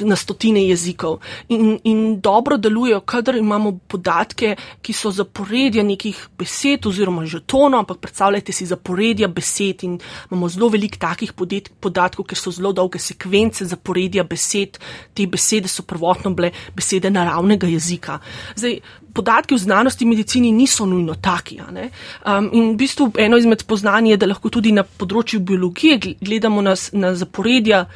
na 0.00 0.16
stotine 0.16 0.62
jezikov 0.68 1.18
in, 1.48 1.78
in 1.84 2.20
dobro 2.20 2.56
delujejo, 2.56 3.00
kadar 3.00 3.36
imamo 3.36 3.78
podatke, 3.88 4.56
ki 4.82 4.92
so 4.92 5.10
zaporedja 5.10 5.82
nekih 5.86 6.18
besed 6.38 6.86
oziroma 6.86 7.26
žetonov, 7.26 7.84
ampak 7.84 8.00
predstavljajte 8.04 8.52
si 8.52 8.66
zaporedja 8.66 9.28
besed 9.28 9.84
in 9.84 9.98
imamo 10.30 10.48
zelo 10.48 10.68
veliko 10.68 11.00
takih 11.00 11.32
podatkov, 11.80 12.26
ker 12.26 12.38
so 12.38 12.50
zelo 12.50 12.72
dolge 12.72 12.98
sekvence 12.98 13.64
zaporedja 13.64 14.24
besed. 14.24 14.78
Te 15.14 15.26
besede 15.26 15.68
so 15.68 15.82
prvotno 15.82 16.30
bile 16.36 16.52
besede 16.76 17.10
naravnega 17.10 17.66
jezika. 17.66 18.20
Zdaj, 18.56 18.80
Podatki 19.16 19.54
v 19.54 19.58
znanosti 19.58 20.04
in 20.04 20.10
medicini 20.12 20.50
niso 20.52 20.84
nujno 20.86 21.14
taki. 21.14 21.56
Um, 21.60 22.50
in 22.52 22.74
v 22.74 22.76
bistvu 22.76 23.12
eno 23.16 23.38
izmed 23.40 23.62
spoznanj 23.64 24.10
je, 24.10 24.16
da 24.20 24.28
lahko 24.28 24.50
tudi 24.52 24.74
na 24.76 24.84
področju 24.84 25.40
biologije 25.40 26.16
gledamo 26.20 26.60
na, 26.60 26.74
na 26.92 27.14
zaporedja 27.16 27.86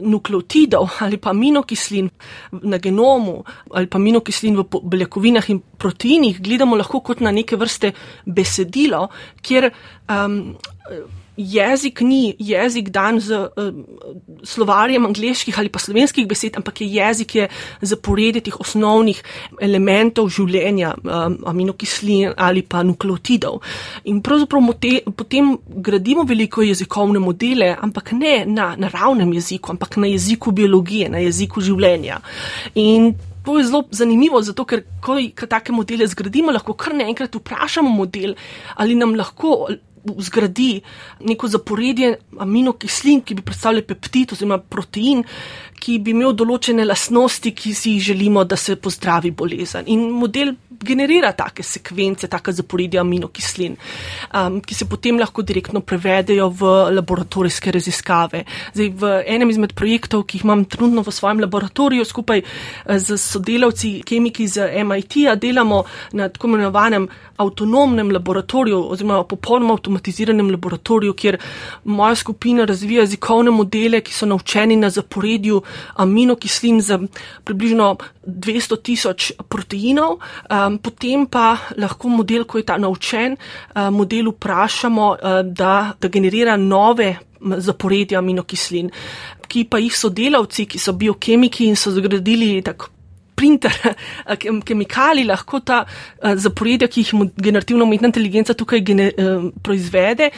nukleotidov 0.00 0.98
ali 1.00 1.18
pa 1.18 1.30
aminokislin 1.30 2.10
na 2.62 2.78
genomu 2.78 3.42
ali 3.70 3.86
pa 3.86 3.98
aminokislin 3.98 4.56
v 4.56 4.82
beljakovinah 4.82 5.50
in 5.50 5.60
proteinih 5.78 6.40
gledamo 6.40 6.76
lahko 6.76 7.00
kot 7.00 7.20
na 7.20 7.30
neke 7.30 7.56
vrste 7.56 7.92
besedilo, 8.26 9.08
kjer 9.42 9.70
um, 10.08 10.54
jezik 11.42 12.00
ni 12.00 12.34
jezik 12.38 12.90
dan 12.90 13.20
z 13.20 13.30
uh, 13.32 13.72
slovarjem 14.44 15.06
angliških 15.06 15.58
ali 15.58 15.68
pa 15.68 15.78
slovenskih 15.78 16.26
besed, 16.28 16.56
ampak 16.56 16.80
je 16.80 16.88
jezik 16.94 17.34
je 17.34 17.48
zaporedje 17.80 18.40
teh 18.40 18.60
osnovnih 18.60 19.22
elementov 19.60 20.30
življenja, 20.30 20.94
um, 21.02 21.38
aminokislin 21.46 22.34
ali 22.36 22.62
pa 22.62 22.82
nukleotidov. 22.82 23.60
In 24.04 24.22
pravzaprav 24.22 24.62
mote, 24.62 25.00
potem 25.16 25.56
gradimo 25.66 26.24
veliko 26.28 26.62
jezikovne 26.62 27.18
modele, 27.18 27.74
ampak 27.80 28.12
ne 28.12 28.44
na 28.46 28.72
naravnem 28.76 29.32
jeziku, 29.32 29.72
ampak 29.74 29.96
na 29.96 30.06
jeziku 30.06 30.52
biologije, 30.52 31.10
na 31.12 31.22
jeziku 31.22 31.60
življenja. 31.60 32.20
In 32.74 33.12
To 33.42 33.58
je 33.58 33.64
zelo 33.64 33.82
zanimivo, 33.90 34.38
zato 34.42 34.64
ker, 34.64 34.84
ko 35.02 35.18
take 35.50 35.74
modele 35.74 36.06
zgradimo, 36.06 36.52
lahko 36.54 36.76
kar 36.78 36.94
naenkrat 36.94 37.34
vprašamo 37.34 37.90
model, 37.90 38.36
ali 38.78 38.94
nam 38.94 39.16
lahko 39.18 39.66
zgradi 40.18 40.80
neko 41.20 41.48
zaporedje 41.48 42.16
aminokislin, 42.38 43.20
ki 43.20 43.34
bi 43.38 43.44
predstavljali 43.46 43.86
peptid 43.86 44.32
oziroma 44.32 44.58
protein, 44.58 45.24
ki 45.82 45.98
bi 45.98 46.14
imel 46.14 46.34
določene 46.38 46.84
lasnosti, 46.86 47.54
ki 47.54 47.74
si 47.74 47.96
jih 47.96 48.12
želimo, 48.12 48.44
da 48.44 48.56
se 48.56 48.76
pozdravi 48.76 49.30
bolezen. 49.30 49.88
In 49.90 50.08
model 50.10 50.54
generira 50.82 51.32
take 51.32 51.62
sekvence, 51.62 52.28
take 52.28 52.52
zaporedje 52.52 53.00
aminokislin, 53.00 53.76
um, 54.34 54.60
ki 54.60 54.74
se 54.74 54.88
potem 54.88 55.18
lahko 55.18 55.42
direktno 55.42 55.80
prevedejo 55.80 56.48
v 56.48 56.72
laboratorijske 56.98 57.72
raziskave. 57.72 58.44
Zdaj, 58.74 58.88
v 58.98 59.12
enem 59.26 59.50
izmed 59.50 59.74
projektov, 59.78 60.26
ki 60.26 60.38
jih 60.38 60.46
imam 60.46 60.64
trenutno 60.64 61.04
v 61.06 61.14
svojem 61.14 61.40
laboratoriju, 61.44 62.04
skupaj 62.04 62.42
z 62.42 63.16
eh, 63.16 63.18
sodelavci, 63.18 63.92
kemiki 64.06 64.48
z 64.48 64.68
MIT-a, 64.84 65.36
delamo 65.36 65.82
na 66.12 66.28
tako 66.28 66.52
imenovanem 66.52 67.08
avtonomnem 67.42 68.10
laboratoriju 68.10 68.78
oziroma 68.92 69.24
popolnoma 69.24 69.74
avtomatiziranem 69.74 70.50
laboratoriju, 70.50 71.14
kjer 71.14 71.38
moja 71.84 72.14
skupina 72.14 72.64
razvija 72.64 73.06
jezikovne 73.06 73.50
modele, 73.50 74.00
ki 74.00 74.14
so 74.14 74.26
naučeni 74.26 74.76
na 74.76 74.90
zaporedju 74.90 75.62
aminokislin 75.94 76.80
za 76.80 76.98
približno 77.44 77.96
200 78.26 78.78
tisoč 78.82 79.32
proteinov, 79.48 80.18
um, 80.46 80.78
potem 80.78 81.26
pa 81.26 81.56
lahko 81.76 82.08
model, 82.08 82.44
ko 82.44 82.58
je 82.58 82.66
ta 82.66 82.78
naučen, 82.78 83.36
uh, 83.36 83.90
model 83.90 84.32
vprašamo, 84.32 85.10
uh, 85.10 85.42
da, 85.42 85.94
da 86.00 86.08
generira 86.08 86.56
nove 86.56 87.16
zaporedja 87.42 88.20
aminokislin, 88.22 88.90
ki 89.48 89.66
pa 89.68 89.80
jih 89.82 89.94
sodelavci, 89.96 90.66
ki 90.70 90.78
so 90.78 90.94
biokemiki 90.96 91.66
in 91.66 91.76
so 91.76 91.90
zgradili 91.90 92.54
tako 92.62 92.92
printer 93.42 93.74
kemikali 94.64 95.24
lahko 95.26 95.60
ta 95.66 95.82
uh, 95.82 96.34
zaporedja, 96.38 96.88
ki 96.88 97.02
jih 97.02 97.30
generativna 97.42 97.86
umetna 97.86 98.10
inteligenca 98.12 98.54
tukaj 98.58 98.82
gene, 98.86 99.08
uh, 99.10 99.48
proizvede, 99.64 100.30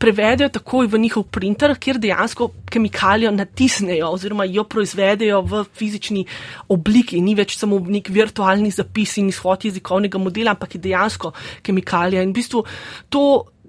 prevedejo 0.00 0.50
takoj 0.58 0.90
v 0.92 1.00
njihov 1.06 1.28
printer, 1.32 1.74
kjer 1.80 2.00
dejansko 2.02 2.50
kemikalijo 2.70 3.32
natisnejo 3.34 4.12
oziroma 4.16 4.46
jo 4.50 4.66
proizvedejo 4.68 5.42
v 5.48 5.64
fizični 5.80 6.26
obliki. 6.68 7.22
Ni 7.24 7.36
več 7.38 7.56
samo 7.58 7.80
nek 7.80 8.10
virtualni 8.12 8.72
zapis 8.74 9.16
in 9.22 9.30
izhod 9.32 9.64
jezikovnega 9.68 10.20
modela, 10.20 10.56
ampak 10.56 10.76
je 10.76 10.84
dejansko 10.90 11.32
kemikalija. 11.66 12.24
In 12.26 12.34
v 12.34 12.40
bistvu 12.42 12.64
to, 13.08 13.24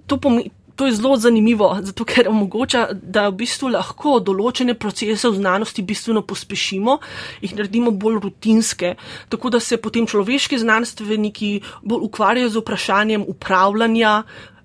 to 0.07 0.19
pomeni 0.19 0.51
to 0.81 0.87
je 0.89 0.95
zelo 0.97 1.17
zanimivo, 1.17 1.77
zato 1.81 2.05
ker 2.09 2.25
omogoča, 2.29 2.87
da 2.91 3.27
v 3.29 3.35
bistvu 3.43 3.69
lahko 3.75 4.15
določene 4.17 4.73
procese 4.73 5.29
v 5.29 5.37
znanosti 5.37 5.83
bistveno 5.85 6.23
pospešimo, 6.25 6.95
jih 7.45 7.53
naredimo 7.53 7.93
bolj 7.93 8.17
rutinske, 8.23 8.95
tako 9.29 9.51
da 9.53 9.61
se 9.61 9.77
potem 9.77 10.09
človeški 10.09 10.57
znanstveniki 10.57 11.51
bolj 11.85 12.07
ukvarjajo 12.09 12.49
z 12.49 12.63
vprašanjem 12.63 13.27
upravljanja. 13.29 14.15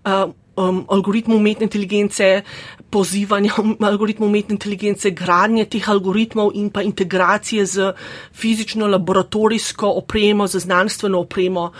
Uh, 0.06 0.32
um, 0.56 0.84
algoritmov 0.88 1.36
umetne 1.38 1.68
inteligence, 1.68 2.42
pozivanja 2.90 3.54
algoritmov 3.90 4.28
umetne 4.28 4.56
inteligence, 4.56 5.10
gradnje 5.10 5.66
teh 5.70 5.88
algoritmov 5.88 6.52
in 6.54 6.70
pa 6.70 6.82
integracije 6.82 7.66
z 7.66 7.90
fizično 8.32 8.86
laboratorijsko 8.86 9.90
opremo, 10.00 10.46
z 10.46 10.64
znanstveno 10.64 11.20
opremo, 11.20 11.70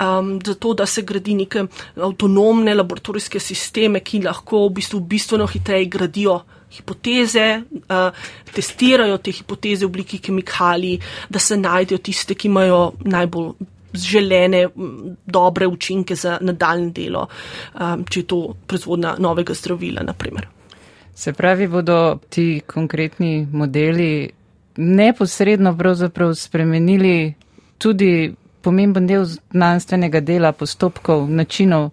um, 0.00 0.36
zato 0.44 0.74
da 0.74 0.86
se 0.86 1.02
gradi 1.02 1.34
neke 1.34 1.66
avtonomne 1.96 2.74
laboratorijske 2.74 3.40
sisteme, 3.40 4.00
ki 4.00 4.22
lahko 4.26 4.66
v 4.66 4.76
bistvu 4.80 5.00
bistveno 5.00 5.46
hitreje 5.46 5.86
gradijo. 5.86 6.42
Hipoteze, 6.76 7.62
uh, 7.88 8.10
testirajo 8.52 9.20
te 9.22 9.30
hipoteze 9.32 9.86
v 9.86 9.88
obliki 9.88 10.18
kemikalij, 10.18 10.98
da 11.30 11.38
se 11.38 11.56
najdejo 11.56 12.02
tiste, 12.02 12.34
ki 12.34 12.50
imajo 12.50 12.90
najbolj 13.06 13.54
želene 13.96 14.68
dobre 15.26 15.66
učinke 15.66 16.14
za 16.14 16.38
nadaljne 16.40 16.90
delo, 16.90 17.26
um, 17.80 18.04
če 18.04 18.20
je 18.20 18.26
to 18.26 18.40
proizvodna 18.66 19.16
novega 19.18 19.54
zdravila, 19.54 20.02
naprimer. 20.02 20.46
Se 21.14 21.32
pravi, 21.32 21.66
bodo 21.68 22.18
ti 22.28 22.60
konkretni 22.66 23.46
modeli 23.52 24.30
neposredno 24.76 25.76
pravzaprav 25.78 26.34
spremenili 26.34 27.34
tudi 27.78 28.34
pomemben 28.60 29.06
del 29.06 29.24
znanstvenega 29.24 30.20
dela, 30.20 30.52
postopkov, 30.52 31.28
načinov. 31.30 31.90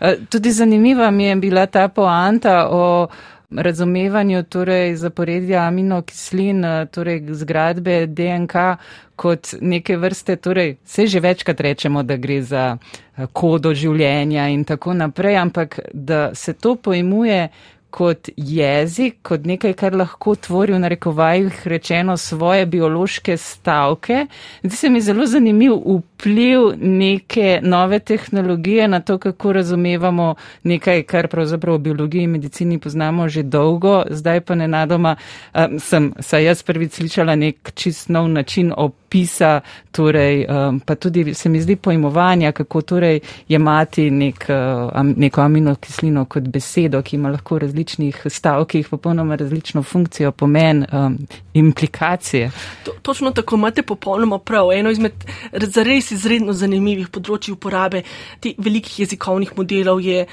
E, 0.00 0.16
tudi 0.30 0.52
zanimiva 0.52 1.10
mi 1.10 1.24
je 1.24 1.36
bila 1.36 1.66
ta 1.66 1.88
poanta 1.88 2.68
o 2.70 3.08
razumevanju 3.56 4.42
torej 4.42 4.96
zaporedja 4.96 5.66
aminokislin, 5.66 6.64
eh, 6.64 6.86
torej 6.86 7.22
zgradbe 7.28 8.06
DNK 8.06 8.76
kot 9.16 9.54
neke 9.60 9.96
vrste, 9.96 10.36
torej 10.36 10.76
se 10.84 11.06
že 11.06 11.20
večkrat 11.20 11.60
rečemo, 11.60 12.02
da 12.02 12.16
gre 12.16 12.42
za 12.42 12.76
eh, 13.16 13.26
kodo 13.32 13.74
življenja 13.74 14.48
in 14.48 14.64
tako 14.64 14.94
naprej, 14.94 15.36
ampak 15.36 15.80
da 15.92 16.34
se 16.34 16.52
to 16.52 16.76
pojmuje 16.76 17.48
kot 17.94 18.28
jezik, 18.36 19.20
kot 19.22 19.44
nekaj, 19.46 19.72
kar 19.78 19.94
lahko 19.94 20.34
tvori 20.34 20.74
v 20.74 20.80
narekovajih 20.82 21.66
rečeno 21.70 22.16
svoje 22.16 22.66
biološke 22.66 23.36
stavke. 23.36 24.26
Zdi 24.62 24.76
se 24.76 24.90
mi 24.90 25.00
zelo 25.00 25.26
zanimiv 25.30 25.76
vpliv 26.24 26.60
neke 26.80 27.60
nove 27.62 27.98
tehnologije 27.98 28.88
na 28.88 29.00
to, 29.00 29.18
kako 29.18 29.52
razumevamo 29.52 30.34
nekaj, 30.62 31.02
kar 31.02 31.28
pravzaprav 31.28 31.74
v 31.74 31.78
biologiji 31.78 32.22
in 32.22 32.30
medicini 32.30 32.78
poznamo 32.78 33.28
že 33.28 33.42
dolgo, 33.42 34.02
zdaj 34.10 34.40
pa 34.40 34.54
nenadoma 34.54 35.16
um, 35.54 35.78
sem, 35.80 36.12
saj 36.20 36.44
jaz 36.44 36.62
prvič 36.62 36.92
slišala 36.92 37.36
nek 37.36 37.72
čist 37.74 38.08
nov 38.08 38.28
način 38.28 38.72
opisa, 38.76 39.60
torej 39.90 40.46
um, 40.48 40.80
pa 40.80 40.94
tudi 40.94 41.34
se 41.34 41.48
mi 41.48 41.60
zdi 41.60 41.76
pojmovanja, 41.76 42.52
kako 42.52 42.82
torej 42.82 43.20
jemati 43.48 44.10
nek, 44.10 44.46
uh, 44.48 45.04
neko 45.16 45.40
aminokislino 45.40 46.24
kot 46.24 46.42
besedo, 46.42 47.02
ki 47.02 47.16
ima 47.16 47.30
lahko 47.30 47.58
različne 47.58 47.84
različnih 47.84 48.26
stavkih 48.26 48.88
popolnoma 48.88 49.36
različno 49.36 49.82
funkcijo, 49.82 50.32
pomen, 50.32 50.86
um, 50.92 51.18
implikacije. 51.54 52.50
To, 52.84 52.92
točno 53.02 53.30
tako 53.30 53.56
imate 53.56 53.82
popolnoma 53.82 54.38
prav. 54.38 54.72
Eno 54.72 54.90
izmed 54.90 55.12
zares 55.52 56.12
izredno 56.14 56.54
zanimivih 56.56 57.10
področji 57.12 57.54
uporabe 57.54 58.04
teh 58.40 58.58
velikih 58.58 59.04
jezikovnih 59.04 59.56
modelov 59.56 60.02
je 60.04 60.26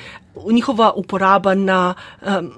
njihova 0.52 0.94
uporaba 0.96 1.56
na, 1.56 1.94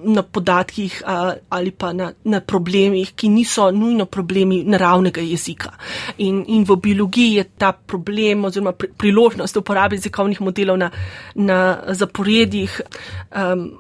na 0.03 0.21
podatkih 0.23 1.01
ali 1.49 1.71
pa 1.71 1.93
na, 1.93 2.11
na 2.23 2.39
problemih, 2.39 3.13
ki 3.15 3.29
niso 3.29 3.71
nujno 3.71 4.05
problemi 4.05 4.63
naravnega 4.63 5.21
jezika. 5.21 5.71
In, 6.17 6.43
in 6.47 6.65
v 6.69 6.75
biologiji 6.75 7.35
je 7.35 7.43
ta 7.57 7.71
problem 7.71 8.45
oziroma 8.45 8.71
priložnost 8.71 9.57
uporabe 9.57 9.95
jezikovnih 9.95 10.41
modelov 10.41 10.77
na, 10.77 10.91
na 11.35 11.79
zaporedjih 11.87 12.81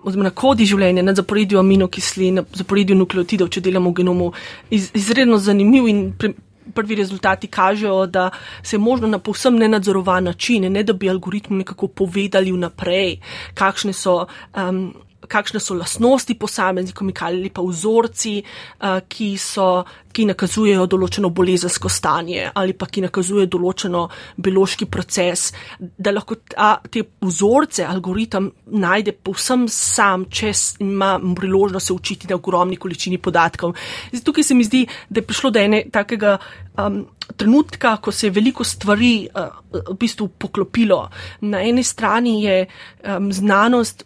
oziroma 0.03 0.29
na 0.29 0.33
kodi 0.35 0.65
življenja, 0.65 1.03
na 1.03 1.13
zaporedju 1.13 1.59
aminokislin, 1.59 2.41
na 2.41 2.45
zaporedju 2.53 2.97
nukleotidov, 2.97 3.51
če 3.53 3.61
delamo 3.61 3.91
v 3.93 4.01
genomu, 4.01 4.31
iz, 4.73 4.89
izredno 4.97 5.37
zanimiv 5.37 5.87
in 5.87 6.03
pre, 6.17 6.33
prvi 6.73 6.95
rezultati 6.95 7.47
kažejo, 7.47 8.05
da 8.05 8.29
se 8.63 8.77
možno 8.77 9.07
na 9.07 9.19
povsem 9.19 9.55
nenadzorovan 9.55 10.23
način, 10.23 10.71
ne 10.71 10.83
da 10.83 10.93
bi 10.93 11.09
algoritmu 11.09 11.57
nekako 11.57 11.87
povedali 11.87 12.51
vnaprej, 12.51 13.17
kakšne 13.53 13.93
so. 13.93 14.25
Um, 14.55 14.93
kakšne 15.27 15.59
so 15.59 15.77
lasnosti 15.77 16.35
posameznikom 16.39 17.11
ali 17.21 17.49
pa 17.49 17.61
vzorci, 17.61 18.43
uh, 18.43 18.99
ki, 19.07 19.37
so, 19.37 19.83
ki 20.13 20.25
nakazujejo 20.25 20.85
določeno 20.87 21.29
bolezensko 21.29 21.89
stanje 21.89 22.51
ali 22.53 22.73
pa 22.73 22.85
ki 22.85 23.05
nakazujejo 23.07 23.47
določeno 23.47 24.07
biološki 24.37 24.85
proces, 24.85 25.51
da 25.79 26.11
lahko 26.11 26.35
ta, 26.35 26.77
te 26.89 27.03
vzorce 27.21 27.85
algoritem 27.85 28.51
najde 28.65 29.13
povsem 29.23 29.67
sam, 29.67 30.25
če 30.29 30.51
ima 30.83 31.15
priložnost 31.35 31.87
se 31.87 31.93
učiti 31.93 32.27
na 32.29 32.35
ogromni 32.35 32.77
količini 32.77 33.17
podatkov. 33.17 33.75
Zdaj, 34.11 34.23
tukaj 34.23 34.43
se 34.43 34.55
mi 34.55 34.63
zdi, 34.63 34.85
da 35.09 35.19
je 35.19 35.27
prišlo 35.27 35.51
do 35.51 35.59
ene 35.59 35.83
takega 35.91 36.37
um, 36.77 37.05
trenutka, 37.37 37.97
ko 37.97 38.11
se 38.11 38.27
je 38.27 38.31
veliko 38.31 38.63
stvari 38.63 39.27
uh, 39.27 39.49
v 39.89 39.97
bistvu 39.99 40.27
poklopilo. 40.27 41.09
Na 41.41 41.61
eni 41.61 41.83
strani 41.83 42.43
je 42.43 42.65
um, 42.65 43.31
znanost, 43.33 44.03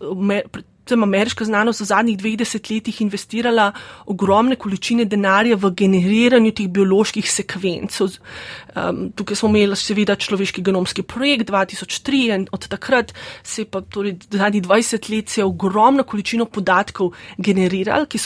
predvsem 0.88 1.04
ameriška 1.04 1.46
znanost, 1.46 1.82
v 1.82 1.86
zadnjih 1.86 2.18
dveh 2.18 2.38
desetletjih 2.40 3.02
investirala 3.02 3.72
ogromne 4.08 4.56
količine 4.56 5.06
denarja 5.06 5.58
v 5.60 5.72
generiranju 5.76 6.52
teh 6.56 6.70
bioloških 6.72 7.28
sekvenc. 7.28 8.00
Um, 8.78 9.10
tukaj 9.12 9.36
smo 9.36 9.50
imeli 9.50 9.76
seveda 9.76 10.16
človeški 10.16 10.62
genomski 10.62 11.04
projekt 11.04 11.50
2003 11.50 12.36
in 12.36 12.46
od 12.52 12.68
takrat 12.68 13.14
se 13.44 13.62
je 13.62 13.66
pa 13.66 13.82
torej 13.82 14.16
zadnjih 14.30 14.64
20 14.64 15.10
let 15.12 15.30
se 15.30 15.42
je 15.42 15.46
ogromna 15.46 16.04
količina 16.04 16.46
podatkov 16.46 17.12
generirala, 17.38 18.06
ki, 18.06 18.20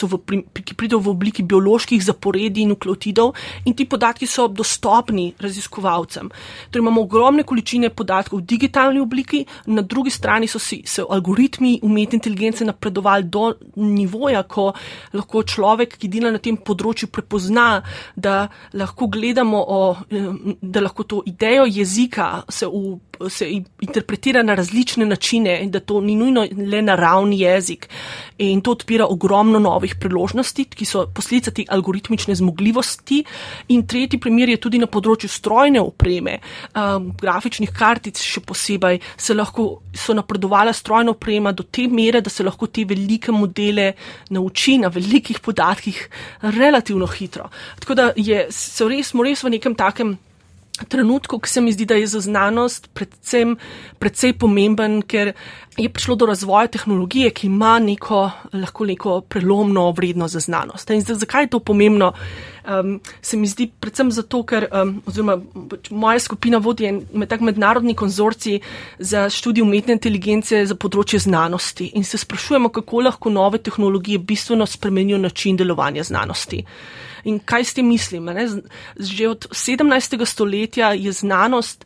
ki 0.64 0.74
pridejo 0.74 1.00
v 1.00 1.08
obliki 1.08 1.42
bioloških 1.42 2.04
zaporedij 2.04 2.62
in 2.62 2.74
nukleotidov 2.76 3.32
in 3.64 3.74
ti 3.74 3.88
podatki 3.88 4.26
so 4.26 4.46
dostopni 4.48 5.32
raziskovalcem. 5.40 6.30
Torej 6.70 6.84
imamo 6.84 7.02
ogromne 7.02 7.42
količine 7.42 7.90
podatkov 7.90 8.42
v 8.42 8.46
digitalni 8.54 9.00
obliki, 9.00 9.46
na 9.66 9.82
drugi 9.82 10.10
strani 10.10 10.46
so 10.46 10.58
si 10.58 10.82
se 10.84 11.02
algoritmi 11.08 11.78
umetne 11.82 12.20
inteligence 12.20 12.51
napredovali 12.60 13.24
do 13.24 13.54
nivoja, 13.76 14.42
ko 14.42 14.72
lahko 15.12 15.42
človek, 15.42 15.96
ki 15.98 16.08
dela 16.08 16.32
na 16.32 16.38
tem 16.38 16.56
področju, 16.56 17.08
prepozna, 17.08 17.82
da 18.16 18.48
lahko 18.72 19.08
gledamo 19.08 19.62
o 19.62 19.80
da 20.60 20.80
lahko 20.80 21.04
to 21.04 21.22
idejo 21.26 21.66
jezika 21.66 22.42
se, 22.48 22.66
v, 22.66 22.98
se 23.30 23.48
interpretira 23.80 24.42
na 24.42 24.54
različne 24.54 25.06
načine 25.06 25.58
in 25.62 25.70
da 25.70 25.80
to 25.80 26.00
ni 26.00 26.16
nujno 26.16 26.46
le 26.72 26.82
naravni 26.82 27.40
jezik. 27.40 27.88
In 28.38 28.60
to 28.60 28.72
odpira 28.72 29.06
ogromno 29.06 29.58
novih 29.58 29.94
priložnosti, 30.00 30.64
ki 30.64 30.84
so 30.84 31.06
posledica 31.14 31.50
te 31.50 31.64
algoritmične 31.68 32.34
zmogljivosti. 32.34 33.22
In 33.68 33.86
tretji 33.86 34.20
primer 34.20 34.48
je 34.48 34.60
tudi 34.60 34.78
na 34.78 34.86
področju 34.86 35.28
strojne 35.30 35.80
opreme, 35.80 36.38
um, 36.74 37.12
grafičnih 37.20 37.70
kartic 37.76 38.18
še 38.18 38.42
posebej, 38.46 39.00
se 39.16 39.34
lahko 39.34 39.68
so 39.94 40.16
napredovala 40.16 40.72
strojna 40.72 41.14
oprema 41.14 41.52
do 41.52 41.62
te 41.62 41.86
mere, 41.88 42.20
da 42.20 42.30
se 42.30 42.44
lahko 42.44 42.66
te 42.66 42.84
velike 42.88 43.32
modele 43.32 43.92
nauči 44.30 44.78
na 44.82 44.88
velikih 44.88 45.40
podatkih 45.40 46.02
relativno 46.42 47.06
hitro. 47.06 47.48
Tako 47.80 47.94
da 47.94 48.10
je, 48.16 48.46
res, 48.48 49.12
smo 49.12 49.24
res 49.26 49.44
v 49.44 49.56
nekem 49.56 49.76
takem 49.78 50.16
trenutku, 50.88 51.38
ki 51.38 51.50
se 51.50 51.60
mi 51.60 51.72
zdi, 51.72 51.84
da 51.84 51.94
je 51.94 52.06
za 52.06 52.20
znanost 52.20 52.88
predvsem, 52.94 53.56
predvsej 54.00 54.32
pomemben, 54.40 55.02
ker 55.02 55.32
je 55.76 55.88
prišlo 55.88 56.16
do 56.16 56.26
razvoja 56.26 56.66
tehnologije, 56.72 57.30
ki 57.30 57.46
ima 57.46 57.78
neko, 57.78 58.30
lahko 58.52 58.86
neko 58.88 59.20
prelomno 59.20 59.90
vrednost 59.92 60.32
za 60.32 60.40
znanost. 60.40 60.90
In 60.90 61.00
zdaj, 61.00 61.20
zakaj 61.24 61.44
je 61.44 61.52
to 61.54 61.60
pomembno? 61.60 62.12
Um, 62.62 63.00
se 63.22 63.36
mi 63.36 63.46
zdi 63.46 63.68
predvsem 63.80 64.12
zato, 64.12 64.42
ker 64.48 64.68
um, 64.70 64.94
oziroma, 65.06 65.38
pač 65.70 65.90
moja 65.90 66.20
skupina 66.22 66.60
vodi 66.62 66.86
en 66.88 67.02
med 67.12 67.28
tak 67.28 67.40
mednarodni 67.44 67.94
konzorci 67.94 68.60
za 68.98 69.26
študij 69.30 69.64
umetne 69.64 69.96
inteligence 69.98 70.64
za 70.66 70.76
področje 70.76 71.18
znanosti 71.26 71.90
in 71.98 72.04
se 72.04 72.20
sprašujemo, 72.22 72.72
kako 72.72 73.06
lahko 73.08 73.30
nove 73.30 73.58
tehnologije 73.58 74.18
bistveno 74.18 74.66
spremenijo 74.66 75.18
način 75.18 75.56
delovanja 75.56 76.04
znanosti. 76.06 76.64
In 77.24 77.38
kaj 77.38 77.64
s 77.64 77.74
tem 77.74 77.86
mislim? 77.86 78.24
Ne? 78.24 78.48
Že 78.98 79.28
od 79.28 79.46
17. 79.50 80.26
stoletja 80.26 80.92
je 80.92 81.12
znanost 81.12 81.84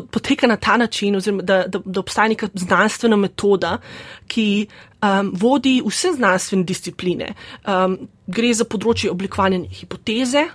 poteka 0.00 0.46
na 0.46 0.56
ta 0.56 0.76
način, 0.76 1.16
oziroma 1.16 1.42
da, 1.42 1.64
da, 1.66 1.80
da 1.84 2.00
obstaja 2.00 2.28
neka 2.28 2.48
znanstvena 2.54 3.16
metoda, 3.16 3.78
ki 4.26 4.66
um, 5.02 5.32
vodi 5.34 5.80
vse 5.86 6.12
znanstvene 6.16 6.64
discipline. 6.64 7.32
Um, 7.64 7.98
gre 8.26 8.52
za 8.54 8.66
področje 8.68 9.10
oblikovanja 9.10 9.64
hipoteze. 9.80 10.46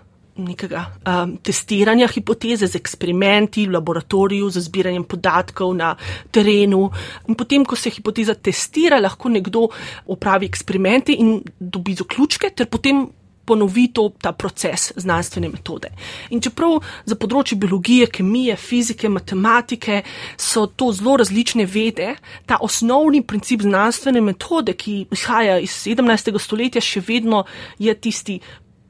Nekega 0.41 0.85
um, 1.05 1.35
testiranja 1.43 2.07
hipoteze 2.11 2.67
z 2.67 2.79
eksperimenti 2.79 3.65
v 3.67 3.75
laboratoriju, 3.75 4.49
z 4.49 4.63
zbiranjem 4.67 5.03
podatkov 5.03 5.73
na 5.77 5.91
terenu. 6.31 6.85
In 7.27 7.37
potem, 7.39 7.65
ko 7.67 7.75
se 7.75 7.91
hipoteza 7.93 8.35
testira, 8.35 9.01
lahko 9.01 9.29
nekdo 9.29 9.67
opravi 10.07 10.47
eksperimente 10.49 11.15
in 11.15 11.41
dobi 11.59 11.97
zaključke, 11.99 12.53
ter 12.55 12.71
potem 12.71 13.03
ponovi 13.45 13.87
to, 13.93 14.09
ta 14.21 14.31
proces 14.31 14.91
znanstvene 14.95 15.49
metode. 15.49 15.91
In 16.29 16.41
čeprav 16.41 16.79
za 17.05 17.17
področje 17.19 17.57
biologije, 17.59 18.07
kemije, 18.07 18.55
fizike, 18.55 19.09
matematike 19.09 20.01
so 20.37 20.67
to 20.67 20.91
zelo 20.95 21.17
različne 21.21 21.65
vede, 21.65 22.15
ta 22.45 22.59
osnovni 22.61 23.23
princip 23.27 23.65
znanstvene 23.65 24.21
metode, 24.21 24.73
ki 24.77 25.05
izhaja 25.11 25.59
iz 25.59 25.75
17. 25.85 26.37
stoletja, 26.39 26.81
še 26.81 27.03
vedno 27.07 27.45
je 27.79 27.95
tisti 27.95 28.39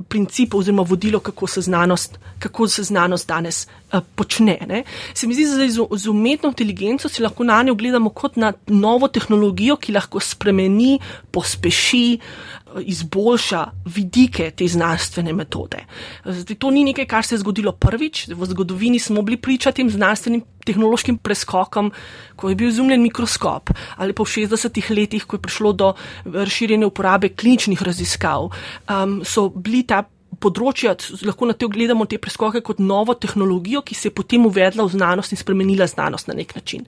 princip 0.10 0.54
oziroma 0.56 0.84
vodilo, 0.88 1.20
kako 1.20 1.48
se 1.48 1.62
znanost, 1.62 2.20
kako 2.40 2.68
se 2.68 2.84
znanost 2.84 3.28
danes 3.28 3.68
uh, 3.94 4.00
počne. 4.16 4.58
Ne? 4.68 4.84
Se 5.14 5.28
mi 5.28 5.34
zdi, 5.34 5.46
da 5.46 5.98
z, 5.98 6.10
umetno 6.10 6.50
inteligenco 6.50 7.10
si 7.10 7.24
lahko 7.24 7.44
na 7.44 7.64
njo 7.64 7.76
gledamo 7.76 8.10
kot 8.10 8.36
na 8.36 8.54
novo 8.68 9.08
tehnologijo, 9.08 9.76
ki 9.76 9.94
lahko 9.94 10.20
spremeni, 10.20 11.00
pospeši, 11.32 12.20
uh, 12.20 12.61
izboljša 12.80 13.66
vidike 13.86 14.52
te 14.52 14.68
znanstvene 14.68 15.34
metode. 15.34 15.84
Zdaj, 16.26 16.56
to 16.56 16.72
ni 16.72 16.84
nekaj, 16.84 17.06
kar 17.06 17.26
se 17.26 17.36
je 17.36 17.40
zgodilo 17.40 17.72
prvič. 17.72 18.28
V 18.28 18.46
zgodovini 18.46 19.00
smo 19.00 19.22
bili 19.22 19.38
priča 19.38 19.72
tem 19.72 19.90
znanstvenim 19.90 20.44
tehnološkim 20.66 21.18
preskokom, 21.18 21.92
ko 22.36 22.50
je 22.50 22.56
bil 22.56 22.70
izumljen 22.70 23.02
mikroskop 23.02 23.72
ali 23.98 24.14
pa 24.14 24.24
v 24.24 24.30
60-ih 24.30 24.92
letih, 24.92 25.26
ko 25.26 25.36
je 25.36 25.42
prišlo 25.42 25.74
do 25.74 25.94
razširjene 26.26 26.86
uporabe 26.86 27.30
kliničnih 27.30 27.82
raziskav, 27.84 28.50
um, 28.50 29.22
so 29.26 29.50
bili 29.50 29.84
ta 29.84 30.04
področja, 30.42 30.96
lahko 31.26 31.48
na 31.50 31.56
te 31.58 31.68
gledamo 31.72 32.08
te 32.10 32.20
preskoke 32.22 32.62
kot 32.66 32.82
novo 32.82 33.16
tehnologijo, 33.16 33.84
ki 33.86 33.98
se 33.98 34.10
je 34.10 34.16
potem 34.16 34.46
uvedla 34.50 34.86
v 34.88 34.94
znanost 34.96 35.36
in 35.36 35.40
spremenila 35.40 35.88
znanost 35.90 36.30
na 36.32 36.36
nek 36.38 36.56
način. 36.58 36.86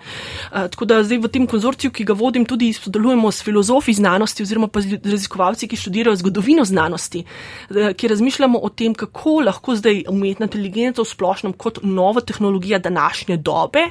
Uh, 0.50 0.68
tako 0.74 0.88
da 0.90 1.02
zdaj 1.06 1.22
v 1.24 1.32
tem 1.34 1.48
konzorciju, 1.50 1.94
ki 1.94 2.08
ga 2.10 2.18
vodim, 2.18 2.48
tudi 2.50 2.72
sodelujemo 2.76 3.32
s 3.32 3.46
filozofi 3.46 3.96
znanosti 3.98 4.46
oziroma 4.46 4.70
pa 4.72 4.84
z 4.84 5.00
raziskovalci, 5.04 5.70
ki 5.70 5.80
študirajo 5.80 6.20
zgodovino 6.24 6.66
znanosti, 6.66 7.24
uh, 7.24 7.94
ki 7.98 8.12
razmišljamo 8.14 8.60
o 8.60 8.74
tem, 8.74 8.98
kako 8.98 9.40
lahko 9.48 9.78
zdaj 9.80 10.06
umetna 10.12 10.50
inteligenca 10.50 11.04
v 11.04 11.10
splošnem 11.10 11.56
kot 11.58 11.82
nova 11.84 12.22
tehnologija 12.22 12.82
današnje 12.84 13.38
dobe, 13.38 13.88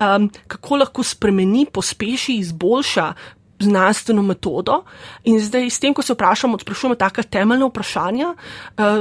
um, 0.00 0.30
kako 0.48 0.82
lahko 0.84 1.06
spremeni, 1.06 1.66
pospeši, 1.70 2.40
izboljša 2.44 3.12
znanstveno 3.60 4.22
metodo. 4.22 4.82
In 5.24 5.40
zdaj, 5.40 5.70
s 5.70 5.80
tem, 5.80 5.94
ko 5.94 6.02
se 6.02 6.14
vprašamo, 6.14 6.58
sprašujemo 6.58 6.94
taka 6.98 7.22
temeljna 7.22 7.66
vprašanja, 7.66 8.34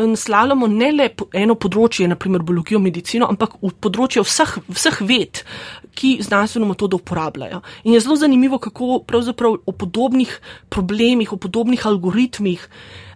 naslavljamo 0.08 0.68
ne 0.68 0.92
le 0.92 1.10
eno 1.34 1.56
področje, 1.56 2.08
naprimer 2.08 2.44
biologijo, 2.46 2.82
medicino, 2.84 3.30
ampak 3.30 3.58
v 3.62 3.74
področje 3.84 4.24
vseh, 4.26 4.58
vseh 4.70 5.00
ved, 5.08 5.44
ki 5.98 6.18
znanstveno 6.26 6.70
metodo 6.70 7.02
uporabljajo. 7.02 7.62
In 7.84 7.98
je 7.98 8.04
zelo 8.06 8.18
zanimivo, 8.20 8.60
kako 8.62 9.04
pravzaprav 9.08 9.62
o 9.66 9.72
podobnih 9.72 10.38
problemih, 10.70 11.34
o 11.34 11.42
podobnih 11.42 11.86
algoritmih 11.90 12.68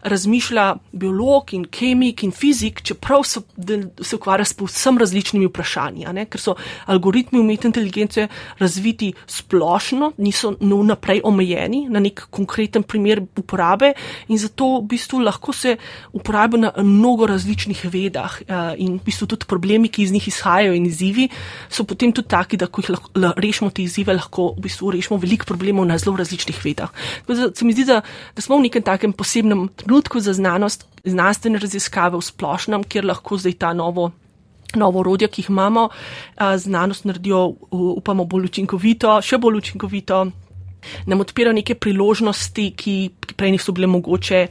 razmišlja 0.04 0.76
biolog 0.92 1.54
in 1.54 1.66
kemik 1.66 2.24
in 2.24 2.32
fizik, 2.32 2.82
čeprav 2.82 3.24
so, 3.24 3.42
se 4.02 4.16
ukvarja 4.16 4.46
s 4.46 4.54
povsem 4.54 4.98
različnimi 4.98 5.48
vprašanji, 5.50 6.08
ker 6.30 6.42
so 6.42 6.56
algoritmi 6.86 7.40
umetne 7.40 7.72
inteligence 7.72 8.28
razviti 8.60 9.14
splošno, 9.28 10.12
niso 10.18 10.54
vnaprej 10.60 11.22
omejeni 11.24 11.86
na 11.90 12.00
nek 12.00 12.28
konkreten 12.32 12.84
primer 12.84 13.22
uporabe 13.38 13.94
in 14.28 14.38
zato 14.38 14.78
v 14.80 14.88
bistvu 14.94 15.20
lahko 15.26 15.54
se 15.54 15.78
uporabljajo 16.14 16.62
na 16.62 16.72
mnogo 16.84 17.28
različnih 17.28 17.86
vedah 17.92 18.42
eh, 18.42 18.76
in 18.84 18.98
v 18.98 19.06
bistvu 19.06 19.28
tudi 19.28 19.46
problemi, 19.50 19.90
ki 19.90 20.04
iz 20.04 20.12
njih 20.12 20.28
izhajajo 20.28 20.74
in 20.74 20.86
izzivi, 20.86 21.28
so 21.70 21.84
potem 21.84 22.12
tudi 22.12 22.28
taki, 22.28 22.58
da 22.58 22.68
ko 22.68 22.82
jih 22.82 22.92
lahko, 22.96 23.34
rešimo 23.38 23.70
te 23.72 23.84
izzive, 23.84 24.16
lahko 24.16 24.54
v 24.58 24.66
bistvu 24.68 24.92
rešimo 24.96 25.20
veliko 25.22 25.48
problemov 25.50 25.88
na 25.88 25.98
zelo 25.98 26.18
različnih 26.18 26.60
vedah. 26.64 26.94
Tako, 27.28 27.52
se 27.56 27.66
mi 27.66 27.74
zdi, 27.74 27.86
da, 27.90 28.02
da 28.36 28.42
smo 28.42 28.58
v 28.58 28.68
nekem 28.68 28.86
takem 28.86 29.14
posebnem 29.14 29.68
trenutku 29.88 30.20
za 30.20 30.34
znanost, 30.34 30.84
znanstvene 31.06 31.60
raziskave 31.60 32.18
v 32.18 32.22
splošnem, 32.22 32.84
kjer 32.84 33.06
lahko 33.08 33.38
zdaj 33.40 33.54
ta 33.56 33.74
novo. 33.74 34.12
Novo 34.76 35.00
orodje, 35.00 35.30
ki 35.32 35.42
jih 35.42 35.50
imamo, 35.50 35.90
znanost 36.60 37.06
naredijo, 37.08 37.56
upamo, 37.72 38.26
bolj 38.28 38.50
učinkovito, 38.50 39.14
še 39.24 39.40
bolj 39.40 39.62
učinkovito, 39.62 40.18
nam 41.08 41.24
odpira 41.24 41.54
neke 41.56 41.76
priložnosti, 41.80 42.66
ki, 42.76 42.96
prej 43.40 43.56
niso 43.56 43.72
bile 43.72 43.88
mogoče 43.88 44.42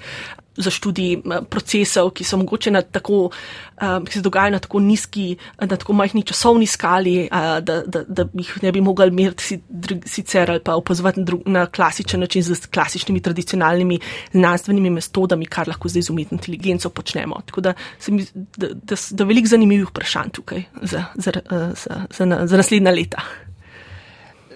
za 0.56 0.70
študij 0.70 1.22
procesov, 1.50 2.10
ki 2.16 2.24
so 2.24 2.36
mogoče 2.40 2.70
na 2.70 2.82
tako, 2.82 3.30
ki 3.78 4.12
se 4.12 4.22
dogajajo 4.24 4.56
na 4.56 4.58
tako 4.58 4.80
nizki, 4.80 5.36
na 5.60 5.76
tako 5.76 5.92
majhni 5.92 6.22
časovni 6.22 6.66
skali, 6.66 7.28
da, 7.30 7.82
da, 7.86 8.02
da 8.08 8.26
jih 8.34 8.52
ne 8.62 8.72
bi 8.72 8.80
mogli 8.80 9.10
meriti 9.10 9.60
sicer 10.06 10.50
ali 10.50 10.60
pa 10.64 10.74
opazovati 10.74 11.24
na 11.46 11.66
klasičen 11.66 12.20
način 12.20 12.42
z 12.42 12.66
klasičnimi 12.70 13.20
tradicionalnimi 13.20 13.98
znanstvenimi 14.32 14.90
metodami, 14.90 15.46
kar 15.46 15.68
lahko 15.68 15.88
zdaj 15.88 16.02
z 16.02 16.10
umetno 16.10 16.36
inteligenco 16.36 16.90
počnemo. 16.90 17.40
Tako 17.46 17.60
da 17.60 17.74
se 17.98 18.12
mi, 18.12 18.26
da, 18.56 18.68
da, 18.72 18.96
da 19.10 19.24
veliko 19.24 19.48
zanimivih 19.48 19.88
vprašanj 19.88 20.30
tukaj 20.32 20.62
za, 20.82 21.04
za, 21.14 21.32
za, 21.50 22.04
za, 22.10 22.46
za 22.46 22.56
naslednja 22.56 22.90
leta. 22.90 23.22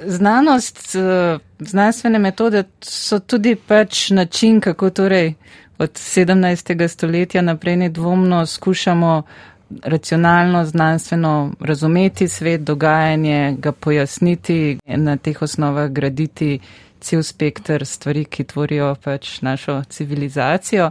Znanost, 0.06 0.96
znanstvene 1.58 2.18
metode 2.18 2.64
so 2.80 3.18
tudi 3.18 3.54
pač 3.56 4.10
način, 4.10 4.60
kako 4.60 4.90
torej 4.90 5.34
od 5.80 5.90
17. 5.90 6.88
stoletja 6.88 7.42
naprej 7.42 7.76
nedvomno 7.76 8.46
skušamo 8.46 9.22
racionalno, 9.82 10.64
znanstveno 10.64 11.52
razumeti 11.60 12.28
svet, 12.28 12.60
dogajanje, 12.60 13.56
ga 13.58 13.72
pojasniti, 13.72 14.78
na 14.86 15.16
teh 15.16 15.42
osnovah 15.42 15.90
graditi 15.90 16.58
cel 17.00 17.22
spektr 17.22 17.84
stvari, 17.84 18.24
ki 18.24 18.44
tvorijo 18.44 18.94
pač 19.04 19.40
našo 19.42 19.82
civilizacijo. 19.88 20.90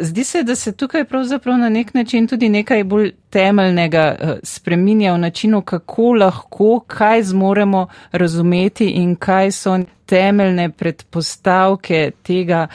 Zdi 0.00 0.24
se, 0.24 0.42
da 0.42 0.56
se 0.56 0.72
tukaj 0.72 1.04
pravzaprav 1.04 1.58
na 1.58 1.68
nek 1.68 1.94
način 1.94 2.26
tudi 2.26 2.48
nekaj 2.48 2.84
bolj 2.84 3.12
temeljnega 3.30 4.16
spreminja 4.42 5.12
v 5.12 5.18
načinu, 5.18 5.62
kako 5.62 6.12
lahko, 6.12 6.80
kaj 6.86 7.22
zmoremo 7.22 7.86
razumeti 8.12 8.90
in 8.90 9.16
kaj 9.16 9.50
so 9.50 9.78
temeljne 10.06 10.70
predpostavke 10.70 12.10
tega, 12.22 12.66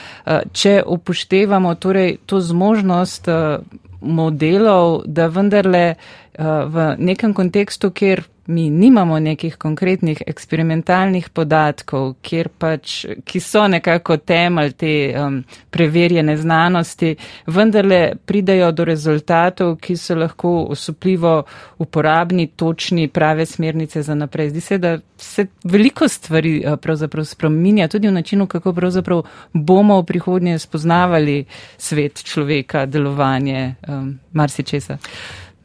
če 0.51 0.81
upoštevamo 0.85 1.75
torej 1.75 2.17
to 2.25 2.39
zmožnost 2.41 3.29
modelov, 4.01 5.01
da 5.05 5.27
vendarle 5.27 5.95
v 6.37 6.87
nekem 6.97 7.33
kontekstu, 7.33 7.91
kjer 7.91 8.23
mi 8.47 8.69
nimamo 8.69 9.19
nekih 9.19 9.55
konkretnih 9.55 10.21
eksperimentalnih 10.27 11.29
podatkov, 11.29 12.15
pač, 12.57 13.05
ki 13.25 13.39
so 13.39 13.67
nekako 13.67 14.17
temelj 14.17 14.71
te 14.71 14.91
um, 15.19 15.41
preverjene 15.69 16.37
znanosti, 16.37 17.15
vendarle 17.47 18.15
pridajo 18.25 18.71
do 18.71 18.85
rezultatov, 18.85 19.75
ki 19.81 19.97
so 19.97 20.15
lahko 20.15 20.51
osupljivo 20.71 21.43
uporabni, 21.77 22.47
točni, 22.47 23.07
prave 23.07 23.45
smernice 23.45 24.01
za 24.01 24.15
naprej. 24.15 24.49
Zdi 24.49 24.61
se, 24.61 24.77
da 24.77 24.97
se 25.17 25.47
veliko 25.63 26.07
stvari 26.07 26.63
uh, 26.65 26.77
pravzaprav 26.79 27.25
spreminja, 27.25 27.87
tudi 27.87 28.07
v 28.07 28.15
načinu, 28.15 28.47
kako 28.47 28.73
pravzaprav 28.73 29.23
bomo 29.53 29.99
v 30.01 30.05
prihodnje 30.05 30.59
spoznavali 30.59 31.45
svet 31.77 32.23
človeka, 32.23 32.85
delovanje, 32.85 33.75
um, 33.87 34.19
marsičesa. 34.31 34.97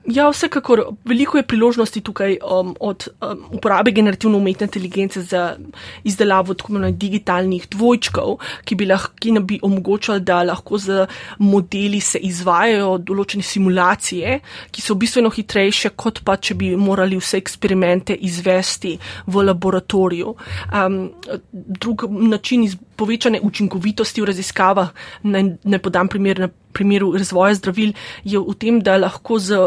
Ja, 0.07 0.27
vsekakor 0.31 0.81
veliko 1.07 1.39
je 1.39 1.47
priložnosti 1.47 2.01
tukaj 2.01 2.37
um, 2.43 2.73
od 2.81 3.07
um, 3.23 3.45
uporabe 3.55 3.93
generativne 3.95 4.37
umetne 4.37 4.67
inteligence 4.67 5.23
za 5.23 5.57
izdelavo 6.05 6.55
tako 6.55 6.73
imenovanih 6.73 6.99
digitalnih 6.99 7.69
dvojčkov, 7.71 8.37
ki 8.65 8.75
bi 8.75 8.87
lahko 8.87 9.45
bi 9.47 9.61
omogočali, 9.63 10.21
da 10.21 10.43
lahko 10.43 10.79
z 10.79 11.07
modeli 11.39 12.01
se 12.01 12.19
izvajajo 12.19 12.99
določene 12.99 13.43
simulacije, 13.43 14.41
ki 14.71 14.83
so 14.83 14.95
bistveno 14.99 15.31
hitrejše, 15.31 15.95
kot 15.95 16.25
pa 16.25 16.37
če 16.37 16.55
bi 16.55 16.75
morali 16.77 17.17
vse 17.17 17.39
eksperimente 17.39 18.15
izvesti 18.15 18.99
v 19.27 19.47
laboratoriju. 19.47 20.35
Um, 20.75 21.13
drug 21.53 22.09
način 22.11 22.65
iz 22.65 22.77
povečane 23.03 23.43
učinkovitosti 23.43 24.23
v 24.23 24.31
raziskavah, 24.31 24.93
ne, 25.27 25.43
ne 25.65 25.83
podam 25.83 26.09
primer 26.09 26.47
na 26.47 26.49
primeru 26.73 27.13
razvoja 27.13 27.59
zdravil, 27.59 27.93
je 28.25 28.41
v 28.41 28.55
tem, 28.57 28.81
da 28.81 28.97
lahko 28.97 29.37
z 29.43 29.59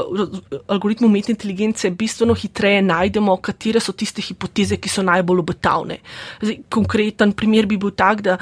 algoritmom 0.65 1.11
umetne 1.11 1.35
inteligence 1.35 1.91
bistveno 1.93 2.33
hitreje 2.33 2.81
najdemo, 2.81 3.37
katere 3.45 3.83
so 3.83 3.93
tiste 3.93 4.25
hipoteze, 4.25 4.79
ki 4.81 4.89
so 4.89 5.05
najbolj 5.05 5.43
obetavne. 5.43 5.99
Zdaj, 6.41 6.63
konkreten 6.73 7.35
primer 7.37 7.69
bi 7.69 7.77
bil 7.77 7.93
tak, 7.93 8.25
da 8.25 8.39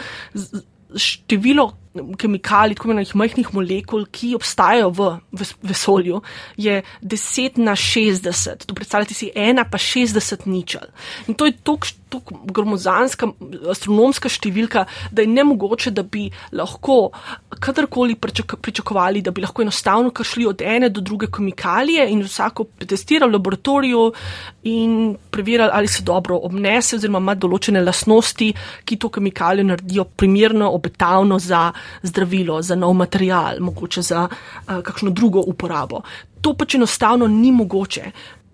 število 0.96 1.72
kemikalij, 1.94 2.76
tako 2.76 2.90
imenovanih 2.90 3.16
majhnih 3.16 3.54
molekul, 3.54 4.06
ki 4.12 4.34
obstajajo 4.36 4.90
v 4.94 5.10
vesolju, 5.62 6.22
je 6.58 6.82
10 7.02 7.60
na 7.62 7.76
60. 7.78 8.66
To 8.66 8.76
predstavljate 8.76 9.14
si 9.14 9.32
1 9.36 9.66
pa 9.72 9.78
60 9.78 10.48
ničel. 10.48 10.90
In 11.28 11.34
to 11.34 11.46
je 11.46 11.54
tako 11.64 12.38
gromozanska 12.46 13.28
astronomska 13.72 14.30
številka, 14.30 14.86
da 15.12 15.24
je 15.24 15.32
nemogoče, 15.32 15.92
da 15.92 16.04
bi 16.04 16.28
lahko 16.54 17.12
kadarkoli 17.60 18.16
pričakovali, 18.16 19.24
da 19.26 19.32
bi 19.32 19.42
lahko 19.42 19.64
enostavno 19.66 20.12
kar 20.14 20.26
šli 20.26 20.46
od 20.50 20.62
ene 20.62 20.90
do 20.94 21.02
druge 21.02 21.30
kemikalije 21.34 22.06
in 22.12 22.22
vsako 22.26 22.68
testirali 22.86 23.32
v 23.32 23.38
laboratoriju 23.40 24.04
in 24.70 25.16
preverjali, 25.32 25.72
ali 25.74 25.88
se 25.88 26.04
dobro 26.04 26.38
obnese 26.44 26.98
oziroma 26.98 27.22
ima 27.24 27.36
določene 27.36 27.82
lasnosti, 27.82 28.52
ki 28.86 29.00
to 29.02 29.10
kemikalijo 29.10 29.72
naredijo 29.72 30.06
primerno, 30.18 30.70
obetavno 30.74 31.40
za 31.40 31.72
zdravilo, 32.04 32.62
za 32.62 32.76
nov 32.76 32.94
material, 32.94 33.60
mogoče 33.60 34.02
za 34.02 34.28
uh, 34.28 34.82
kakšno 34.84 35.12
drugo 35.12 35.44
uporabo. 35.48 36.02
To 36.42 36.54
pač 36.54 36.76
enostavno 36.76 37.28
ni 37.28 37.52
mogoče. 37.52 38.12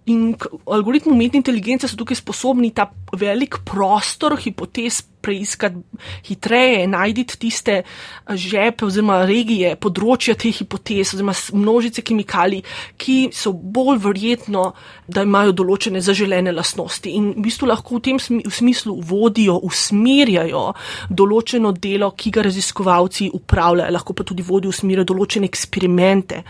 In 0.10 0.34
algoritmi 0.66 1.12
umetne 1.14 1.38
inteligence 1.38 1.88
so 1.88 1.98
tukaj 1.98 2.18
sposobni 2.18 2.72
ta 2.74 2.88
velik 3.14 3.60
prostor 3.66 4.38
hipotez 4.42 5.04
preiskati 5.22 5.82
hitreje, 6.28 6.88
najti 6.88 7.26
tiste 7.40 7.76
eh, 7.82 8.36
žepe 8.36 8.86
oziroma 8.88 9.24
regije, 9.30 9.76
področja 9.82 10.36
teh 10.40 10.56
hipotez 10.62 11.14
oziroma 11.16 11.36
množice 11.54 12.04
kemikalij, 12.06 12.64
ki 12.98 13.18
so 13.36 13.54
bolj 13.54 14.00
verjetno, 14.04 14.74
da 15.10 15.24
imajo 15.26 15.56
določene 15.62 16.02
zaželene 16.04 16.54
lastnosti 16.54 17.12
in 17.16 17.32
v 17.36 17.46
bistvu 17.48 17.70
lahko 17.70 17.98
v 17.98 18.04
tem 18.06 18.20
smislu 18.20 18.96
vodijo, 19.10 19.58
usmerjajo 19.66 20.66
določeno 21.10 21.74
delo, 21.74 22.12
ki 22.18 22.34
ga 22.36 22.46
raziskovalci 22.46 23.30
upravljajo, 23.34 23.94
lahko 23.96 24.14
pa 24.14 24.26
tudi 24.28 24.46
vodijo 24.46 24.74
smeri 24.76 25.06
določene 25.08 25.50
eksperimente. 25.50 26.44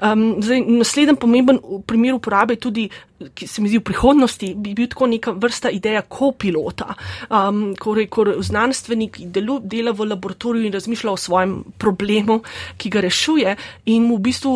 Um, 0.00 0.28
zdaj, 0.44 0.62
naslednji 0.80 1.18
pomemben 1.20 1.60
primer 1.86 2.16
uporabe 2.16 2.56
je 2.56 2.64
tudi 2.68 2.88
ki 3.34 3.46
se 3.48 3.62
mi 3.62 3.68
zdi 3.68 3.78
v 3.80 3.86
prihodnosti, 3.86 4.50
bi 4.54 4.74
bil 4.76 4.88
tako 4.92 5.08
neka 5.08 5.32
vrsta 5.40 5.70
ideja 5.72 6.02
kopilota, 6.02 6.94
um, 7.30 7.74
ko, 7.80 7.94
ko 8.12 8.24
znanstvenik 8.44 9.18
delu, 9.32 9.58
dela 9.64 9.94
v 9.96 10.08
laboratoriju 10.10 10.68
in 10.68 10.74
razmišlja 10.74 11.12
o 11.12 11.20
svojem 11.20 11.54
problemu, 11.78 12.42
ki 12.76 12.92
ga 12.92 13.00
rešuje 13.04 13.56
in 13.92 14.10
v 14.12 14.18
bistvu 14.28 14.52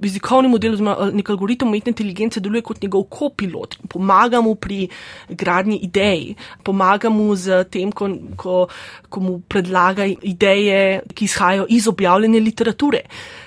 jezikovni 0.00 0.48
model 0.48 0.78
oziroma 0.78 1.10
nek 1.12 1.32
algoritem 1.34 1.68
umetne 1.68 1.92
inteligence 1.92 2.40
deluje 2.40 2.64
kot 2.64 2.80
njegov 2.82 3.04
kopilot, 3.12 3.76
pomaga 3.88 4.40
mu 4.40 4.54
pri 4.54 4.88
gradnji 5.28 5.80
idej, 5.84 6.34
pomaga 6.64 7.12
mu 7.12 7.34
z 7.36 7.64
tem, 7.70 7.92
ko, 7.92 8.08
ko, 8.36 8.56
ko 9.08 9.20
mu 9.20 9.38
predlaga 9.48 10.08
ideje, 10.08 11.02
ki 11.14 11.28
izhajajo 11.28 11.68
iz 11.68 11.88
objavljene 11.88 12.40
literature 12.40 13.04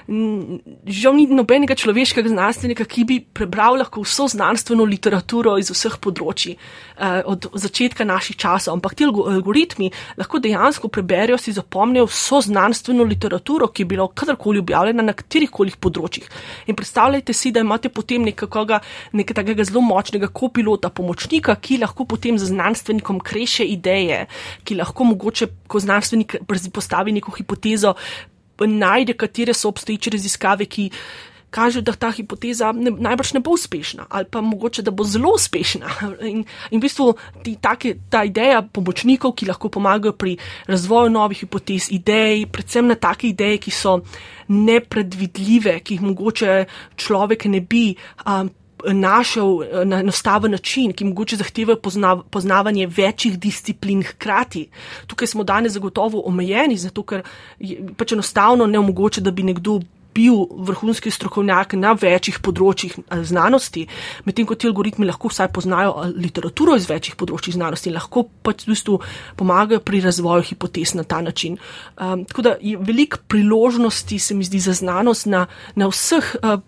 žal 0.07 1.15
ni 1.15 1.25
nobenega 1.31 1.75
človeškega 1.79 2.31
znanstvenika, 2.33 2.85
ki 2.89 3.03
bi 3.07 3.17
prebral 3.23 3.77
lahko 3.79 4.03
vso 4.03 4.27
znanstveno 4.31 4.83
literaturo 4.87 5.55
iz 5.61 5.71
vseh 5.71 5.95
področji 6.03 6.55
eh, 6.57 7.21
od 7.29 7.47
začetka 7.55 8.03
naših 8.07 8.35
časov, 8.39 8.75
ampak 8.75 8.97
ti 8.99 9.07
algoritmi 9.07 9.91
lahko 10.19 10.41
dejansko 10.43 10.91
preberijo, 10.91 11.39
si 11.39 11.55
zapomnijo 11.55 12.09
vso 12.09 12.41
znanstveno 12.43 13.07
literaturo, 13.07 13.69
ki 13.71 13.85
je 13.85 13.91
bila 13.93 14.09
kadarkoli 14.11 14.59
objavljena 14.63 15.05
na 15.07 15.15
katerih 15.15 15.51
koli 15.53 15.71
področjih. 15.79 16.27
In 16.67 16.75
predstavljajte 16.75 17.33
si, 17.33 17.53
da 17.55 17.63
imate 17.63 17.91
potem 17.93 18.27
nekakega, 18.27 18.81
nekaj 19.15 19.39
takega 19.39 19.67
zelo 19.69 19.85
močnega 19.85 20.27
kopilota, 20.33 20.91
pomočnika, 20.91 21.55
ki 21.55 21.79
lahko 21.85 22.07
potem 22.09 22.37
z 22.37 22.51
znanstvenikom 22.51 23.23
kreše 23.23 23.65
ideje, 23.71 24.25
ki 24.67 24.81
lahko 24.81 25.07
mogoče, 25.13 25.49
ko 25.67 25.79
znanstvenik 25.79 26.41
postavi 26.73 27.15
neko 27.15 27.31
hipotezo, 27.37 27.95
najde, 28.67 29.13
katere 29.13 29.53
so 29.53 29.69
obstoječe 29.69 30.09
raziskave, 30.17 30.65
ki 30.65 30.89
kažejo, 31.53 31.83
da 31.85 31.93
ta 31.93 32.09
hipoteza 32.11 32.71
ne, 32.73 32.91
najbrž 32.91 33.33
ne 33.37 33.41
bo 33.45 33.53
uspešna 33.53 34.07
ali 34.09 34.25
pa 34.25 34.41
mogoče, 34.41 34.81
da 34.81 34.91
bo 34.91 35.05
zelo 35.05 35.33
uspešna. 35.35 35.89
In, 36.33 36.43
in 36.71 36.79
v 36.79 36.81
bistvu 36.81 37.11
ti, 37.43 37.55
take, 37.61 37.95
ta 38.09 38.23
ideja 38.25 38.61
pomočnikov, 38.61 39.35
ki 39.37 39.49
lahko 39.49 39.69
pomagajo 39.69 40.15
pri 40.17 40.37
razvoju 40.67 41.13
novih 41.13 41.43
hipotez, 41.45 41.91
idej, 41.93 42.47
predvsem 42.51 42.89
na 42.89 42.97
take 42.97 43.29
ideje, 43.29 43.61
ki 43.67 43.71
so 43.71 43.99
nepredvidljive, 44.49 45.77
ki 45.85 45.97
jih 45.97 46.05
mogoče 46.09 46.57
človek 46.97 47.45
ne 47.53 47.61
bi. 47.61 47.85
Um, 48.25 48.49
Našel 48.91 49.85
na 49.85 49.99
enostaven 49.99 50.51
način, 50.51 50.91
ki 50.93 51.05
mogoče 51.05 51.37
zahteva 51.39 51.75
poznav, 51.75 52.23
poznavanje 52.29 52.87
večjih 52.87 53.39
disciplin 53.39 54.03
hkrati. 54.03 54.67
Tukaj 55.07 55.27
smo 55.27 55.43
danes 55.43 55.73
zagotovo 55.73 56.23
omejeni, 56.25 56.77
zato 56.77 57.03
ker 57.03 57.23
je 57.59 57.79
pač 57.97 58.11
enostavno 58.11 58.67
ne 58.67 58.79
omogoče, 58.79 59.21
da 59.21 59.31
bi 59.31 59.43
nekdo 59.43 59.79
bil 60.13 60.45
vrhunski 60.51 61.11
strokovnjak 61.11 61.75
na 61.79 61.93
večjih 61.97 62.39
področjih 62.45 62.95
eh, 62.99 63.23
znanosti, 63.27 63.85
medtem 64.27 64.47
ko 64.49 64.55
ti 64.55 64.69
algoritmi 64.69 65.07
lahko 65.09 65.31
vsaj 65.33 65.49
poznajo 65.55 65.95
eh, 65.97 66.13
literaturo 66.25 66.77
iz 66.79 66.87
večjih 66.89 67.17
področjih 67.19 67.57
znanosti 67.57 67.89
in 67.91 67.97
lahko 67.97 68.27
pač 68.45 68.67
v 68.67 68.73
bistvu 68.73 68.99
pomagajo 69.39 69.81
pri 69.85 70.03
razvoju 70.05 70.47
hipotez 70.51 70.95
na 70.97 71.05
ta 71.07 71.21
način. 71.25 71.57
Um, 71.97 72.25
tako 72.29 72.45
da 72.49 72.55
je 72.61 72.77
veliko 72.77 73.21
priložnosti, 73.27 74.19
se 74.19 74.37
mi 74.37 74.45
zdi, 74.47 74.61
za 74.63 74.77
znanost 74.77 75.29
na, 75.29 75.47
na 75.75 75.89
vseh. 75.91 76.35
Uh, 76.41 76.59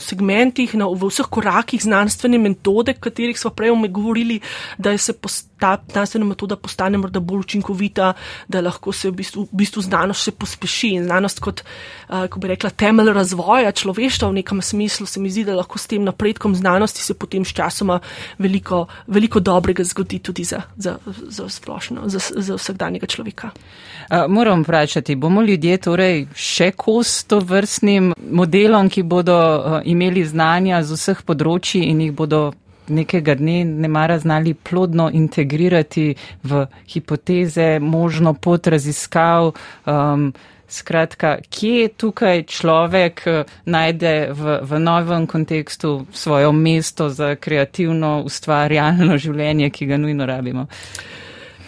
segmentih, 0.00 0.74
na, 0.74 0.88
v 0.88 1.10
vseh 1.10 1.28
korakih 1.30 1.82
znanstvene 1.82 2.38
metode, 2.38 2.94
o 2.96 3.00
katerih 3.00 3.38
smo 3.38 3.50
prej 3.50 3.72
govorili, 3.90 4.40
da 4.78 4.96
se 4.98 5.14
ta 5.58 5.78
znanstvena 5.92 6.26
metoda 6.26 6.56
postane 6.56 6.98
morda 6.98 7.20
bolj 7.20 7.40
učinkovita, 7.40 8.12
da 8.48 8.60
lahko 8.60 8.92
se 8.92 9.08
v 9.08 9.12
bistvu, 9.20 9.46
v 9.52 9.60
bistvu 9.62 9.82
znanost 9.82 10.26
še 10.26 10.34
pospeši. 10.36 10.90
In 10.98 11.06
znanost 11.08 11.40
kot, 11.40 11.62
uh, 11.64 12.26
ko 12.28 12.40
bi 12.42 12.50
rekla, 12.52 12.70
temelj 12.70 13.12
razvoja 13.16 13.72
človeštva 13.72 14.28
v 14.28 14.40
nekem 14.40 14.60
smislu, 14.62 15.06
se 15.06 15.20
mi 15.20 15.30
zdi, 15.32 15.46
da 15.48 15.56
lahko 15.56 15.78
s 15.78 15.88
tem 15.88 16.04
napredkom 16.04 16.54
znanosti 16.54 17.02
se 17.02 17.14
potem 17.14 17.44
s 17.44 17.54
časoma 17.56 18.00
veliko, 18.38 18.84
veliko 19.06 19.40
dobrega 19.40 19.84
zgodi 19.84 20.18
tudi 20.18 20.44
za, 20.44 20.62
za, 20.76 20.98
za 21.06 21.48
splošno, 21.48 22.08
za, 22.12 22.20
za 22.20 22.58
vsakdanjega 22.60 23.06
človeka. 23.06 23.50
Uh, 23.54 24.26
moram 24.28 24.62
vprašati, 24.66 25.16
bomo 25.16 25.42
ljudje 25.42 25.78
torej 25.88 26.26
še 26.36 26.72
kos 26.76 27.22
to 27.24 27.40
vrstnim 27.40 28.12
modelom, 28.20 28.90
ki 28.92 29.06
bodo 29.08 29.38
imeli 29.84 30.24
znanja 30.24 30.82
z 30.82 30.98
vseh 30.98 31.22
področji 31.26 31.84
in 31.90 32.00
jih 32.00 32.12
bodo 32.16 32.52
nekega 32.88 33.34
dne 33.34 33.64
ne 33.64 33.88
mara 33.88 34.18
znali 34.18 34.54
plodno 34.54 35.10
integrirati 35.12 36.14
v 36.42 36.66
hipoteze, 36.88 37.78
možno 37.80 38.34
pot 38.34 38.66
raziskav. 38.66 39.54
Um, 39.86 40.32
Skratka, 40.74 41.36
kje 41.52 41.88
tukaj 42.00 42.46
človek 42.50 43.20
najde 43.68 44.32
v, 44.32 44.56
v 44.64 44.78
novem 44.80 45.26
kontekstu 45.28 46.06
svojo 46.10 46.52
mesto 46.56 47.10
za 47.12 47.36
kreativno, 47.36 48.24
ustvarjalno 48.26 49.18
življenje, 49.20 49.68
ki 49.70 49.86
ga 49.86 50.00
nujno 50.00 50.26
rabimo? 50.26 50.66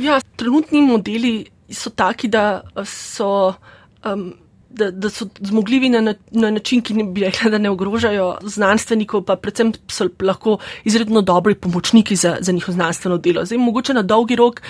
Ja, 0.02 0.16
trenutni 0.36 0.80
modeli 0.82 1.44
so 1.70 1.92
taki, 1.92 2.32
da 2.32 2.64
so. 2.82 3.54
Um, 4.02 4.32
da, 4.70 4.90
da 4.90 5.10
so 5.10 5.26
zmogljivi 5.40 5.88
na, 5.88 6.14
na 6.30 6.50
način, 6.50 6.82
ki 6.82 6.94
ne 6.94 7.04
bi 7.04 7.20
rekla, 7.24 7.50
da 7.50 7.58
ne 7.58 7.70
ogrožajo 7.70 8.36
znanstvenikov, 8.42 9.22
pa 9.24 9.36
predvsem 9.36 9.72
so 9.90 10.08
lahko 10.20 10.58
izredno 10.84 11.22
dobri 11.22 11.54
pomočniki 11.54 12.16
za, 12.16 12.36
za 12.40 12.52
njihovo 12.52 12.74
znanstveno 12.74 13.18
delo. 13.18 13.44
Zdaj, 13.44 13.58
mogoče 13.58 13.94
na 13.94 14.02
dolgi 14.02 14.36
rok 14.36 14.62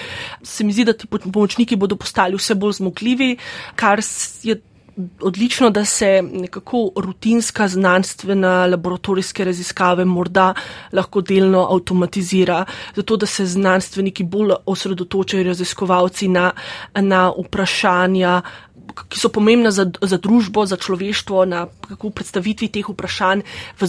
se 0.43 0.65
mi 0.65 0.73
zdi, 0.73 0.85
da 0.85 0.93
ti 0.93 1.07
pomočniki 1.07 1.77
bodo 1.77 1.97
postali 1.97 2.37
vse 2.37 2.55
bolj 2.55 2.73
zmogljivi, 2.83 3.37
kar 3.77 4.01
je. 4.43 4.61
Odlično, 5.21 5.69
da 5.71 5.83
se 5.85 6.23
nekako 6.25 6.79
rutinska 6.97 7.67
znanstvena 7.69 8.67
laboratorijske 8.67 9.45
raziskave 9.45 10.05
morda 10.05 10.55
lahko 10.93 11.21
delno 11.21 11.67
avtomatizira, 11.71 12.65
zato 12.97 13.17
da 13.17 13.27
se 13.27 13.45
znanstveniki 13.47 14.25
bolj 14.25 14.55
osredotočajo 14.67 15.45
raziskovalci 15.45 16.29
na, 16.29 16.51
na 16.95 17.29
vprašanja, 17.29 18.41
ki 18.97 19.21
so 19.21 19.29
pomembna 19.29 19.71
za, 19.71 19.87
za 20.03 20.17
družbo, 20.17 20.65
za 20.67 20.77
človeštvo, 20.77 21.45
na 21.45 21.67
kako 21.89 22.11
predstavitvi 22.11 22.69
teh 22.73 22.89
vprašanj 22.89 23.43
v, 23.81 23.87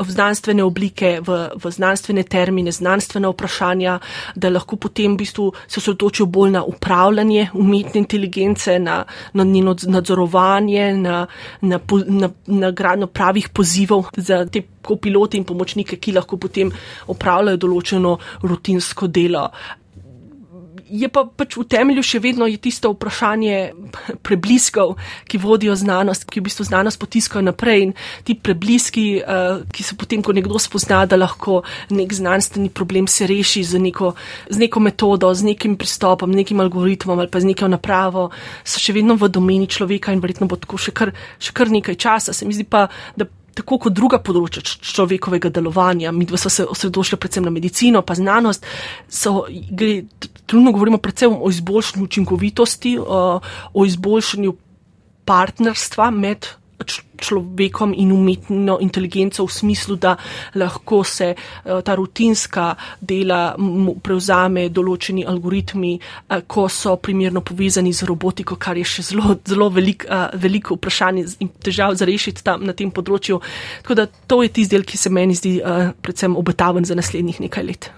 v 0.00 0.10
znanstvene 0.10 0.64
oblike, 0.64 1.20
v, 1.20 1.38
v 1.54 1.72
znanstvene 1.74 2.22
termine, 2.22 2.72
znanstvene 2.72 3.28
vprašanja, 3.28 3.98
da 4.36 4.50
lahko 4.50 4.76
potem 4.76 5.14
v 5.14 5.24
bistvu 5.24 5.50
se 5.66 5.80
osredotočijo 5.80 6.26
bolj 6.26 6.54
na 6.56 6.64
upravljanje 6.64 7.50
umetne 7.54 7.98
inteligence, 8.00 8.78
na, 8.78 9.04
na 9.34 9.44
njeno 9.44 9.76
nadzorovanje, 9.86 10.94
na, 10.96 11.26
na, 11.60 11.80
na, 12.06 12.30
na 12.46 12.70
gradno 12.70 13.06
pravih 13.06 13.48
pozivov 13.48 14.10
za 14.16 14.44
te 14.46 14.62
kopiloti 14.80 15.36
in 15.36 15.44
pomočnike, 15.44 15.98
ki 16.00 16.16
lahko 16.16 16.38
potem 16.40 16.70
opravljajo 17.12 17.60
določeno 17.60 18.16
rutinsko 18.42 19.10
delo 19.12 19.48
je 20.90 21.08
pa 21.08 21.24
pač 21.24 21.56
v 21.56 21.64
temelju 21.70 22.02
še 22.04 22.20
vedno 22.22 22.48
tisto 22.60 22.90
vprašanje 22.92 23.72
prebliskov, 24.26 24.96
ki 25.30 25.38
vodijo 25.38 25.76
znanost, 25.78 26.26
ki 26.26 26.42
v 26.42 26.48
bistvu 26.48 26.66
znanost 26.66 27.00
potiskajo 27.00 27.44
naprej 27.46 27.86
in 27.86 27.94
ti 28.26 28.34
prebliski, 28.34 29.22
uh, 29.22 29.62
ki 29.70 29.86
se 29.86 29.96
potem, 29.98 30.22
ko 30.22 30.34
nekdo 30.36 30.58
spozna, 30.58 31.04
da 31.06 31.18
lahko 31.20 31.62
nek 31.94 32.12
znanstveni 32.12 32.72
problem 32.74 33.08
se 33.08 33.28
reši 33.30 33.64
z 33.64 33.80
neko, 33.80 34.12
z 34.50 34.56
neko 34.58 34.82
metodo, 34.82 35.32
z 35.34 35.52
nekim 35.52 35.78
pristopom, 35.80 36.34
nekim 36.34 36.60
algoritmom 36.60 37.18
ali 37.18 37.30
pa 37.30 37.40
z 37.40 37.52
neko 37.52 37.70
napravo, 37.70 38.28
so 38.64 38.82
še 38.82 38.94
vedno 38.96 39.16
v 39.16 39.30
domeni 39.30 39.70
človeka 39.70 40.12
in 40.12 40.22
verjetno 40.22 40.50
bo 40.50 40.58
tako 40.60 40.80
še 40.80 40.94
kar, 40.96 41.14
še 41.38 41.54
kar 41.54 41.70
nekaj 41.70 41.96
časa. 42.00 42.34
Se 42.34 42.48
mi 42.48 42.56
zdi 42.56 42.66
pa, 42.66 42.88
da 43.16 43.28
tako 43.54 43.78
kot 43.84 43.94
druga 43.96 44.20
področja 44.22 44.62
človekovega 44.64 45.50
delovanja, 45.54 46.12
mi 46.12 46.26
dva 46.28 46.38
smo 46.40 46.50
se 46.52 46.66
osredotočili 46.66 47.18
predvsem 47.20 47.46
na 47.46 47.52
medicino, 47.54 48.02
pa 48.06 48.14
znanost, 48.18 48.66
so, 49.08 49.44
gre, 49.48 50.04
trenutno 50.46 50.74
govorimo 50.76 51.00
predvsem 51.02 51.34
o 51.34 51.50
izboljšanju 51.50 52.06
učinkovitosti, 52.06 52.96
o, 53.00 53.40
izboljšanju 53.86 54.54
partnerstva 55.24 56.10
med 56.10 56.48
človekom 57.20 57.94
in 57.96 58.12
umetno 58.12 58.78
inteligenco 58.80 59.44
v 59.46 59.52
smislu, 59.52 59.96
da 59.96 60.16
lahko 60.54 61.04
se 61.04 61.34
eh, 61.34 61.82
ta 61.84 61.94
rutinska 61.94 62.74
dela 63.00 63.54
prevzame 64.02 64.68
določeni 64.68 65.26
algoritmi, 65.26 65.92
eh, 66.00 66.42
ko 66.46 66.68
so 66.68 66.96
primerno 66.96 67.40
povezani 67.40 67.92
z 67.92 68.08
robotiko, 68.08 68.56
kar 68.56 68.78
je 68.80 68.84
še 68.84 69.02
zelo, 69.12 69.36
zelo 69.46 69.70
velik, 69.70 70.06
eh, 70.08 70.28
veliko 70.34 70.78
vprašanje 70.78 71.26
in 71.40 71.52
težav 71.60 71.94
za 71.94 72.08
rešiti 72.08 72.44
tam 72.44 72.64
na 72.64 72.72
tem 72.72 72.90
področju. 72.90 73.40
Tako 73.82 73.94
da 73.94 74.06
to 74.06 74.42
je 74.42 74.48
tisti 74.48 74.76
del, 74.76 74.84
ki 74.84 74.96
se 74.96 75.10
meni 75.10 75.34
zdi 75.34 75.58
predvsem 76.02 76.36
obetaven 76.36 76.84
za 76.84 76.94
naslednjih 76.94 77.40
nekaj 77.40 77.64
let. 77.64 77.90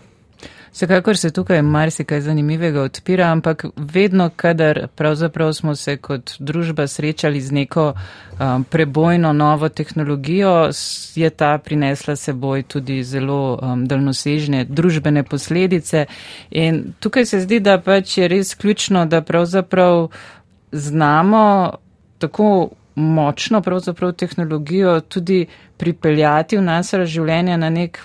Vsekakor 0.72 1.16
se 1.16 1.30
tukaj 1.30 1.62
marsikaj 1.62 2.20
zanimivega 2.20 2.82
odpira, 2.82 3.26
ampak 3.26 3.64
vedno, 3.76 4.30
kadar 4.36 4.86
pravzaprav 4.94 5.52
smo 5.52 5.74
se 5.76 5.96
kot 5.96 6.32
družba 6.38 6.86
srečali 6.86 7.40
z 7.40 7.52
neko 7.52 7.92
um, 7.92 8.64
prebojno 8.64 9.32
novo 9.32 9.68
tehnologijo, 9.68 10.70
je 11.14 11.30
ta 11.30 11.58
prinesla 11.58 12.16
seboj 12.16 12.62
tudi 12.62 13.02
zelo 13.04 13.58
um, 13.62 13.86
daljnosežne 13.86 14.64
družbene 14.64 15.22
posledice. 15.22 16.06
In 16.50 16.84
tukaj 17.00 17.26
se 17.26 17.40
zdi, 17.40 17.60
da 17.60 17.76
pač 17.78 18.18
je 18.18 18.28
res 18.28 18.54
ključno, 18.54 19.04
da 19.06 19.20
pravzaprav 19.20 20.08
znamo 20.72 21.72
tako 22.18 22.70
močno 22.94 23.60
pravzaprav 23.60 24.12
tehnologijo 24.12 25.00
tudi 25.00 25.46
pripeljati 25.76 26.56
v 26.56 26.62
nas 26.62 26.94
razživljenje 26.94 27.56
na 27.56 27.70
nek 27.70 27.98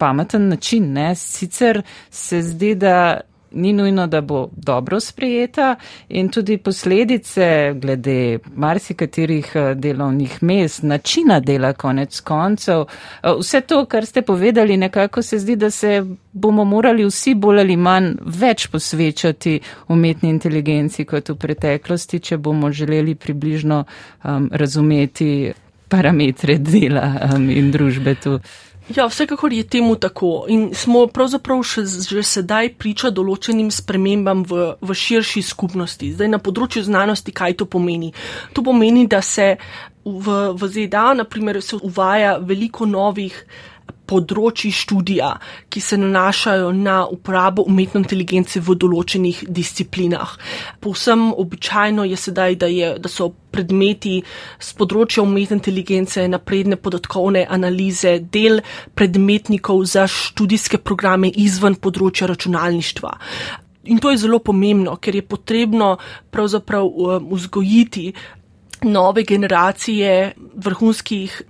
pameten 0.00 0.48
način. 0.48 0.92
Ne? 0.92 1.14
Sicer 1.14 1.82
se 2.10 2.42
zdi, 2.42 2.74
da 2.74 3.20
ni 3.52 3.72
nujno, 3.72 4.06
da 4.06 4.20
bo 4.20 4.48
dobro 4.56 5.00
sprejeta 5.00 5.76
in 6.08 6.28
tudi 6.28 6.58
posledice 6.58 7.72
glede 7.74 8.38
marsikaterih 8.54 9.52
eh, 9.54 9.74
delovnih 9.74 10.42
mest, 10.42 10.82
načina 10.82 11.40
dela 11.40 11.72
konec 11.72 12.20
koncev. 12.20 12.80
Eh, 12.80 13.32
vse 13.40 13.60
to, 13.60 13.84
kar 13.84 14.06
ste 14.06 14.22
povedali, 14.22 14.76
nekako 14.76 15.22
se 15.22 15.38
zdi, 15.38 15.56
da 15.56 15.70
se 15.70 16.04
bomo 16.32 16.64
morali 16.64 17.04
vsi 17.04 17.34
bolj 17.34 17.60
ali 17.60 17.76
manj 17.76 18.14
več 18.24 18.66
posvečati 18.66 19.60
umetni 19.88 20.30
inteligenci 20.30 21.04
kot 21.04 21.28
v 21.28 21.36
preteklosti, 21.36 22.20
če 22.20 22.38
bomo 22.38 22.72
želeli 22.72 23.14
približno 23.14 23.84
um, 24.24 24.48
razumeti 24.52 25.52
parametre 25.88 26.58
dela 26.58 27.12
um, 27.34 27.50
in 27.50 27.70
družbe 27.70 28.14
tu. 28.14 28.38
Ja, 28.96 29.06
vsekakor 29.06 29.52
je 29.52 29.62
temu 29.62 29.94
tako 29.96 30.46
in 30.50 30.70
smo 30.74 31.04
pravzaprav 31.06 31.62
še, 31.62 31.84
že 31.86 32.24
sedaj 32.26 32.72
priča 32.74 33.12
določenim 33.14 33.68
spremembam 33.70 34.42
v, 34.42 34.72
v 34.82 34.96
širši 34.98 35.42
skupnosti. 35.46 36.10
Zdaj 36.16 36.30
na 36.32 36.40
področju 36.42 36.82
znanosti, 36.88 37.30
kaj 37.30 37.54
to 37.60 37.68
pomeni? 37.70 38.10
To 38.56 38.64
pomeni, 38.66 39.06
da 39.06 39.22
se 39.22 39.52
v, 40.04 40.38
v 40.58 40.70
ZDA, 40.74 41.12
naprimer, 41.22 41.60
se 41.62 41.78
uvaja 41.78 42.38
veliko 42.42 42.88
novih 42.88 43.36
področji 44.10 44.72
študija, 44.74 45.30
ki 45.70 45.80
se 45.80 45.98
nanašajo 46.00 46.72
na 46.74 47.04
uporabo 47.06 47.64
umetne 47.70 48.02
inteligence 48.02 48.60
v 48.60 48.74
določenih 48.74 49.44
disciplinah. 49.46 50.34
Povsem 50.82 51.28
običajno 51.30 52.06
je 52.10 52.18
sedaj, 52.18 52.58
da, 52.60 52.70
je, 52.70 52.90
da 52.98 53.12
so 53.12 53.30
predmeti 53.54 54.18
z 54.58 54.74
področja 54.78 55.22
umetne 55.22 55.60
inteligence, 55.60 56.26
napredne 56.30 56.78
podatkovne 56.80 57.46
analize, 57.46 58.18
del 58.32 58.60
predmetnikov 58.98 59.84
za 59.90 60.06
študijske 60.10 60.82
programe 60.82 61.30
izven 61.30 61.78
področja 61.78 62.30
računalništva. 62.30 63.14
In 63.90 63.98
to 63.98 64.10
je 64.12 64.20
zelo 64.20 64.38
pomembno, 64.44 64.98
ker 65.00 65.16
je 65.16 65.24
potrebno 65.24 65.94
pravzaprav 66.30 66.84
um, 66.84 67.30
vzgojiti 67.32 68.10
nove 68.82 69.24
generacije 69.24 70.34
vrhunskih 70.54 71.42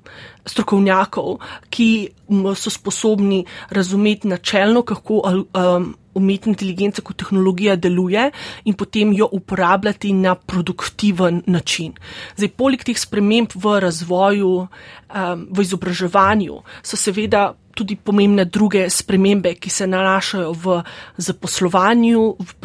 strokovnjakov, 0.47 1.39
ki 1.71 2.09
so 2.57 2.71
sposobni 2.71 3.45
razumeti 3.71 4.29
načelno, 4.29 4.83
kako 4.83 5.23
um, 5.25 5.95
umetna 6.15 6.51
inteligenca 6.51 7.03
kot 7.03 7.17
tehnologija 7.23 7.77
deluje 7.77 8.31
in 8.65 8.75
potem 8.75 9.13
jo 9.13 9.29
uporabljati 9.33 10.13
na 10.13 10.35
produktiven 10.35 11.43
način. 11.47 11.95
Zdaj, 12.37 12.49
poleg 12.49 12.85
teh 12.85 12.99
sprememb 12.99 13.55
v 13.55 13.79
razvoju, 13.81 14.53
um, 14.61 15.47
v 15.51 15.63
izobraževanju, 15.63 16.63
so 16.83 16.97
seveda 16.97 17.53
tudi 17.75 17.97
pomembne 17.97 18.45
druge 18.45 18.89
spremembe, 18.91 19.55
ki 19.55 19.71
se 19.71 19.87
nanašajo 19.87 20.53
v 20.53 20.81
zaposlovanju, 21.17 22.25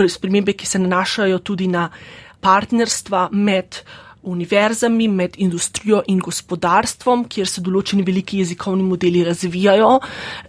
spremembe, 0.10 0.54
ki 0.54 0.66
se 0.66 0.80
nanašajo 0.80 1.40
tudi 1.40 1.68
na 1.68 1.90
partnerstva 2.42 3.30
med 3.32 3.80
univerzami, 4.26 5.08
med 5.08 5.38
industrijo 5.38 6.02
in 6.08 6.20
gospodarstvom, 6.20 7.26
kjer 7.30 7.50
se 7.50 7.64
določeni 7.66 8.06
veliki 8.06 8.42
jezikovni 8.42 8.84
modeli 8.84 9.24
razvijajo. 9.24 10.00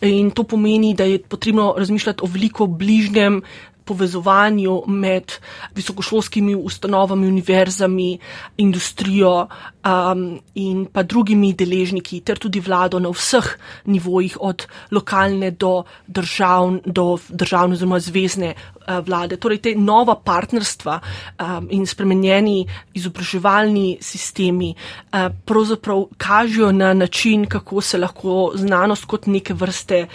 In 0.08 0.30
to 0.30 0.44
pomeni, 0.48 0.94
da 0.94 1.04
je 1.04 1.22
potrebno 1.22 1.74
razmišljati 1.78 2.24
o 2.24 2.30
veliko 2.32 2.66
bližnjem 2.66 3.42
povezovanju 3.86 4.82
med 4.86 5.32
visokošolskimi 5.74 6.54
ustanovami, 6.54 7.28
univerzami, 7.28 8.18
industrijo 8.58 9.46
um, 9.46 10.40
in 10.54 10.86
pa 10.92 11.02
drugimi 11.02 11.52
deležniki, 11.54 12.20
ter 12.20 12.40
tudi 12.42 12.60
vlado 12.60 12.98
na 12.98 13.12
vseh 13.14 13.46
nivojih, 13.86 14.36
od 14.40 14.66
lokalne 14.90 15.50
do, 15.50 15.84
držav, 16.06 16.80
do 16.84 17.18
državne 17.28 17.78
oziroma 17.78 18.00
zvezne 18.02 18.54
uh, 18.54 18.98
vlade. 19.06 19.36
Torej, 19.36 19.62
te 19.62 19.74
nova 19.78 20.16
partnerstva 20.24 20.98
um, 21.00 21.68
in 21.70 21.86
spremenjeni 21.86 22.64
izobraževalni 22.94 23.98
sistemi 24.02 24.72
uh, 24.74 25.30
pravzaprav 25.44 26.06
kažejo 26.18 26.72
na 26.72 26.92
način, 26.94 27.46
kako 27.46 27.80
se 27.80 27.98
lahko 27.98 28.52
znanost 28.54 29.04
kot 29.04 29.26
neke 29.26 29.54
vrste 29.54 30.06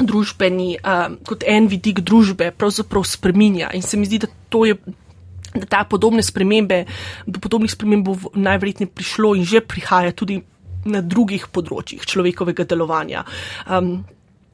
družbeni, 0.00 0.76
uh, 0.80 1.16
kot 1.26 1.44
en 1.48 1.68
vidik 1.70 2.02
družbe, 2.06 2.50
pravzaprav 2.52 3.06
spreminja. 3.08 3.70
In 3.76 3.82
se 3.82 3.96
mi 3.96 4.08
zdi, 4.08 4.24
da 4.26 4.32
to 4.48 4.64
je. 4.68 4.78
Da 5.56 5.64
ta 5.64 5.78
podobne 5.88 6.20
spremembe, 6.20 6.82
do 7.24 7.40
podobnih 7.40 7.70
sprememb 7.72 8.04
bo 8.04 8.32
najverjetneje 8.36 8.90
prišlo 8.92 9.30
in 9.38 9.46
že 9.48 9.62
prihaja 9.64 10.12
tudi 10.12 10.36
na 10.84 11.00
drugih 11.00 11.46
področjih 11.48 12.04
človekovega 12.04 12.66
delovanja. 12.68 13.22
Um, 13.64 14.02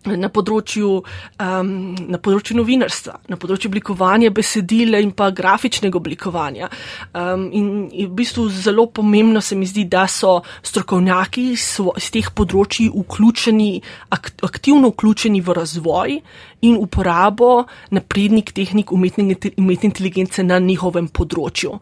na 0.06 0.28
področju, 0.32 0.90
um, 1.42 1.72
na 2.10 2.18
področju 2.18 2.56
novinarstva, 2.58 3.18
na 3.30 3.38
področju 3.40 3.70
oblikovanja 3.70 4.32
besedila 4.34 5.00
in 5.02 5.12
pa 5.16 5.30
grafičnega 5.30 5.98
oblikovanja. 5.98 6.70
Um, 7.14 7.48
in 7.52 7.68
v 7.90 8.10
bistvu 8.18 8.48
zelo 8.50 8.88
pomembno 8.90 9.40
se 9.40 9.56
mi 9.56 9.66
zdi, 9.66 9.84
da 9.84 10.06
so 10.10 10.40
strokovnjaki 10.62 11.52
iz 11.54 12.10
teh 12.12 12.30
področji 12.34 12.88
vključeni, 12.92 13.72
aktivno 14.12 14.92
vključeni 14.92 15.40
v 15.40 15.58
razvoj 15.58 16.16
in 16.62 16.78
uporabo 16.78 17.64
naprednih 17.90 18.52
tehnik 18.54 18.92
umetne, 18.92 19.36
umetne 19.56 19.90
inteligence 19.90 20.42
na 20.46 20.58
njihovem 20.62 21.08
področju. 21.08 21.78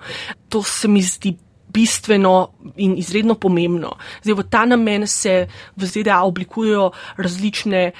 To 0.50 0.62
se 0.66 0.88
mi 0.88 1.02
zdi 1.04 1.36
bistveno 1.72 2.50
in 2.76 2.96
izredno 2.98 3.34
pomembno. 3.34 3.96
Zdaj, 4.22 4.34
v 4.34 4.46
ta 4.50 4.64
namen 4.64 5.06
se 5.06 5.46
v 5.76 5.86
ZDA 5.86 6.22
oblikujejo 6.26 6.90
različne 7.16 7.90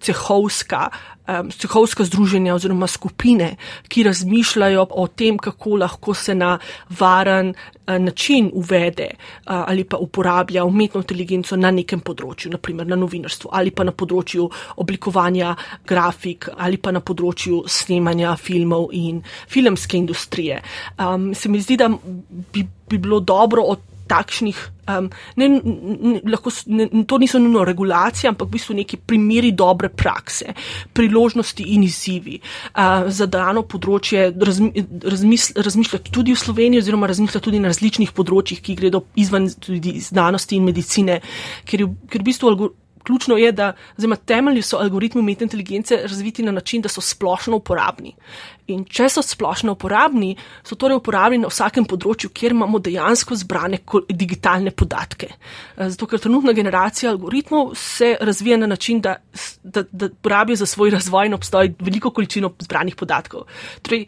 cehovska, 0.00 0.90
um, 1.28 1.50
cehovska 1.50 2.04
združenja 2.04 2.54
oziroma 2.54 2.86
skupine, 2.86 3.56
ki 3.88 4.02
razmišljajo 4.02 4.86
o 4.90 5.06
tem, 5.06 5.38
kako 5.38 5.76
lahko 5.76 6.14
se 6.14 6.34
na 6.34 6.58
varen 6.98 7.54
uh, 7.54 7.98
način 7.98 8.50
uvede 8.54 9.08
uh, 9.12 9.42
ali 9.46 9.84
pa 9.84 9.96
uporablja 9.96 10.64
umetno 10.64 11.00
inteligenco 11.00 11.56
na 11.56 11.70
nekem 11.70 12.00
področju, 12.00 12.52
naprimer 12.52 12.86
na 12.86 12.96
novinarstvu 12.96 13.50
ali 13.52 13.70
pa 13.70 13.84
na 13.84 13.92
področju 13.92 14.48
oblikovanja 14.76 15.54
grafik 15.86 16.48
ali 16.56 16.76
pa 16.76 16.92
na 16.92 17.00
področju 17.00 17.64
snemanja 17.68 18.36
filmov 18.36 18.90
in 18.92 19.22
filmske 19.48 19.96
industrije. 19.96 20.62
Um, 20.98 21.32
se 21.34 21.48
mi 21.48 21.60
zdi, 21.60 21.76
da 21.76 21.88
bi, 21.88 22.66
bi 22.88 22.98
bilo 22.98 23.20
dobro 23.20 23.62
od 23.62 23.91
takšnih, 24.12 24.58
um, 24.92 25.08
ne, 25.40 25.48
ne, 25.48 26.20
lahko, 26.28 26.52
ne, 26.66 26.88
to 27.08 27.18
niso 27.22 27.40
nujno 27.40 27.64
regulacije, 27.64 28.30
ampak 28.30 28.50
v 28.50 28.56
bistvu 28.58 28.76
neki 28.78 28.98
primeri 29.08 29.52
dobre 29.56 29.88
prakse, 29.88 30.52
priložnosti 30.92 31.64
in 31.74 31.86
izzivi. 31.86 32.38
Uh, 32.74 33.08
za 33.08 33.26
dano 33.30 33.64
področje, 33.64 34.28
razmi, 34.36 34.86
razmisl, 35.06 35.56
razmišljati 35.64 36.12
tudi 36.12 36.36
v 36.36 36.42
Sloveniji, 36.42 36.84
oziroma 36.84 37.10
razmišljati 37.10 37.48
tudi 37.48 37.62
na 37.62 37.72
različnih 37.72 38.12
področjih, 38.16 38.62
ki 38.62 38.78
gredo 38.78 39.04
izven 39.16 39.48
znanosti 39.48 40.58
in 40.58 40.68
medicine, 40.68 41.20
ker, 41.68 41.86
je, 41.86 41.92
v 42.18 42.24
bistvu 42.26 42.52
ključno 43.06 43.36
je, 43.36 43.52
da 43.52 43.72
oziroma 43.98 44.16
temelji 44.16 44.62
so 44.62 44.78
algoritmi 44.78 45.20
umetne 45.20 45.44
inteligence 45.44 45.96
razviti 46.02 46.42
na 46.42 46.52
način, 46.52 46.82
da 46.82 46.88
so 46.88 47.00
splošno 47.00 47.56
uporabni. 47.56 48.14
In 48.72 48.84
če 48.84 49.08
so 49.10 49.22
splošno 49.22 49.74
uporabni, 49.76 50.36
so 50.64 50.76
torej 50.78 51.00
uporabni 51.00 51.40
na 51.42 51.50
vsakem 51.50 51.86
področju, 51.88 52.30
kjer 52.34 52.54
imamo 52.54 52.78
dejansko 52.82 53.36
zbrane 53.36 53.82
digitalne 54.08 54.70
podatke. 54.70 55.32
Eh, 55.32 55.88
zato, 55.88 56.06
ker 56.06 56.22
trenutna 56.22 56.54
generacija 56.56 57.10
algoritmov 57.12 57.74
se 57.78 58.14
razvija 58.20 58.60
na 58.62 58.70
način, 58.70 59.00
da, 59.02 59.16
da, 59.62 59.84
da 59.90 60.10
porabijo 60.22 60.62
za 60.62 60.66
svoj 60.66 60.94
razvoj 60.96 61.26
in 61.26 61.34
obstoj 61.38 61.74
veliko 61.80 62.10
količino 62.10 62.54
zbranih 62.62 62.96
podatkov. 62.96 63.48
Torej, 63.82 64.06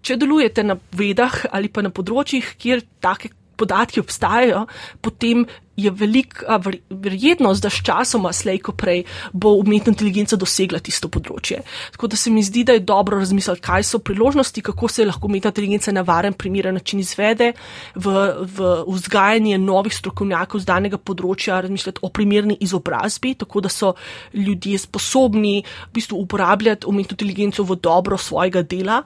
če 0.00 0.16
delujete 0.16 0.64
na 0.64 0.78
vedah 0.96 1.44
ali 1.52 1.68
pa 1.68 1.84
na 1.84 1.92
področjih, 1.92 2.54
kjer 2.60 2.82
take 3.04 3.34
podatki 3.60 4.00
obstajajo, 4.00 4.66
potem 5.04 5.44
je 5.80 5.90
velika 5.90 6.58
verjetnost, 6.90 7.62
da 7.62 7.70
s 7.70 7.82
časoma, 7.84 8.32
slejko 8.32 8.72
prej, 8.76 9.04
bo 9.32 9.54
umetna 9.60 9.94
inteligenca 9.94 10.36
dosegla 10.36 10.80
tisto 10.84 11.08
področje. 11.12 11.62
Tako 11.94 12.10
da 12.12 12.18
se 12.20 12.32
mi 12.32 12.42
zdi, 12.44 12.64
da 12.68 12.76
je 12.76 12.84
dobro 12.86 13.20
razmisliti, 13.20 13.64
kaj 13.64 13.86
so 13.88 14.00
priložnosti, 14.04 14.64
kako 14.66 14.90
se 14.92 15.06
lahko 15.08 15.30
umetna 15.30 15.52
inteligenca 15.54 15.94
na 15.96 16.04
varen, 16.06 16.36
primeren 16.36 16.76
način 16.76 17.00
izvede 17.00 17.52
v, 17.94 18.16
v 18.44 18.70
vzgajanje 18.88 19.58
novih 19.62 19.94
strokovnjakov 19.96 20.64
z 20.64 20.68
danega 20.68 21.00
področja, 21.00 21.62
razmišljati 21.64 22.04
o 22.04 22.12
primerni 22.12 22.58
izobrazbi, 22.60 23.34
tako 23.40 23.64
da 23.64 23.72
so 23.72 23.94
ljudje 24.34 24.84
sposobni 24.84 25.60
v 25.62 25.92
bistvu 25.96 26.20
uporabljati 26.26 26.88
umetno 26.90 27.16
inteligenco 27.16 27.64
v 27.64 27.80
dobro 27.80 28.18
svojega 28.20 28.62
dela. 28.62 29.02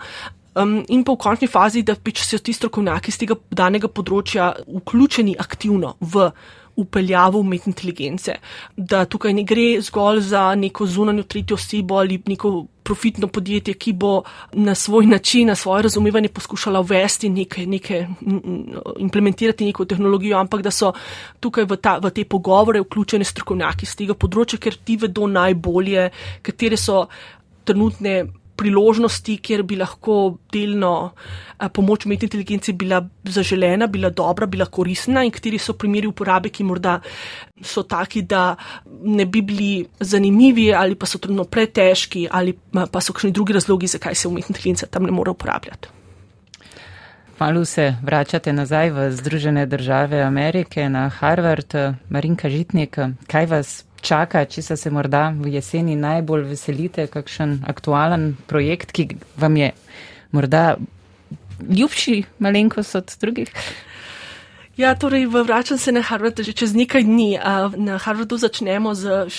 Um, 0.55 0.85
in 0.89 1.03
pa 1.03 1.13
v 1.13 1.19
končni 1.19 1.49
fazi, 1.51 1.83
da 1.83 1.97
pač 1.99 2.23
so 2.23 2.39
ti 2.39 2.53
strokovnjaki 2.55 3.11
z 3.11 3.25
tega 3.25 3.39
danega 3.51 3.89
področja 3.91 4.53
vključeni 4.67 5.35
aktivno 5.39 5.97
v 6.01 6.29
upeljavo 6.77 7.39
umetne 7.39 7.71
inteligence. 7.71 8.35
Da 8.77 9.05
tukaj 9.05 9.35
ne 9.35 9.45
gre 9.47 9.81
zgolj 9.83 10.21
za 10.21 10.45
neko 10.59 10.87
zunanjo 10.87 11.23
tretjo 11.23 11.55
osebo 11.55 11.99
ali 11.99 12.21
neko 12.27 12.67
profitno 12.85 13.29
podjetje, 13.29 13.75
ki 13.75 13.93
bo 13.93 14.23
na 14.53 14.75
svoj 14.75 15.07
način, 15.07 15.49
na 15.49 15.55
svoje 15.55 15.83
razumevanje 15.83 16.29
poskušala 16.29 16.81
uvesti 16.81 17.29
nekaj, 17.29 17.67
nekaj, 17.67 18.07
implementirati 18.99 19.65
neko 19.65 19.85
tehnologijo, 19.85 20.39
ampak 20.39 20.63
da 20.63 20.71
so 20.71 20.93
tukaj 21.41 21.65
v, 21.65 21.77
ta, 21.77 21.97
v 22.03 22.11
te 22.11 22.25
pogovore 22.25 22.83
vključeni 22.85 23.25
strokovnjaki 23.25 23.87
z 23.87 24.03
tega 24.03 24.15
področja, 24.15 24.59
ker 24.59 24.77
ti 24.85 24.99
vedo 25.01 25.27
najbolje, 25.31 26.11
katere 26.43 26.77
so 26.77 27.07
trenutne 27.65 28.19
priložnosti, 28.57 29.37
kjer 29.43 29.63
bi 29.63 29.79
lahko 29.81 30.39
delno 30.53 30.93
eh, 31.11 31.69
pomoč 31.69 32.07
umetni 32.07 32.29
inteligenci 32.29 32.73
bila 32.73 33.01
zaželena, 33.25 33.87
bila 33.87 34.11
dobra, 34.11 34.47
bila 34.47 34.67
koristna 34.67 35.25
in 35.25 35.33
kateri 35.35 35.59
so 35.59 35.75
primeri 35.79 36.11
uporabe, 36.11 36.53
ki 36.55 36.65
morda 36.65 37.01
so 37.63 37.83
taki, 37.83 38.23
da 38.23 38.55
ne 39.03 39.27
bi 39.27 39.43
bili 39.43 39.73
zanimivi 40.01 40.73
ali 40.75 40.95
pa 40.95 41.07
so 41.07 41.19
trenutno 41.19 41.45
pretežki 41.45 42.29
ali 42.31 42.55
pa 42.73 43.01
so 43.01 43.13
kakšni 43.13 43.33
drugi 43.33 43.53
razlogi, 43.53 43.87
zakaj 43.87 44.15
se 44.15 44.29
umetna 44.29 44.55
inteligenca 44.55 44.87
tam 44.87 45.05
ne 45.05 45.13
more 45.13 45.31
uporabljati. 45.31 45.89
Malo 47.39 47.65
se 47.65 47.95
vračate 48.03 48.53
nazaj 48.53 48.91
v 48.91 49.11
Združene 49.11 49.67
države 49.67 50.21
Amerike 50.23 50.89
na 50.89 51.09
Harvard, 51.09 51.75
Marinka 52.09 52.49
Žitnik. 52.49 52.99
Kaj 53.27 53.47
vas 53.47 53.85
čaka, 54.05 54.45
če 54.45 54.63
se 54.77 54.91
morda 54.93 55.31
v 55.33 55.57
jeseni 55.57 55.97
najbolj 55.97 56.45
veselite, 56.53 57.09
kakšen 57.11 57.63
aktualen 57.69 58.35
projekt, 58.51 58.93
ki 58.93 59.09
vam 59.41 59.57
je 59.57 59.73
morda 60.37 60.77
ljubši 61.65 62.23
malenkost 62.45 63.01
od 63.01 63.17
drugih? 63.21 63.51
Ja, 64.77 64.95
torej, 64.99 65.27
vračam 65.31 65.79
se 65.79 65.93
na 65.93 66.03
Harvard 66.03 66.41
že 66.43 66.53
čez 66.53 66.75
nekaj 66.75 67.05
dni. 67.07 67.39
Na 67.79 67.99
Harvardu 67.99 68.37
začnemo 68.37 68.95
z 68.95 69.31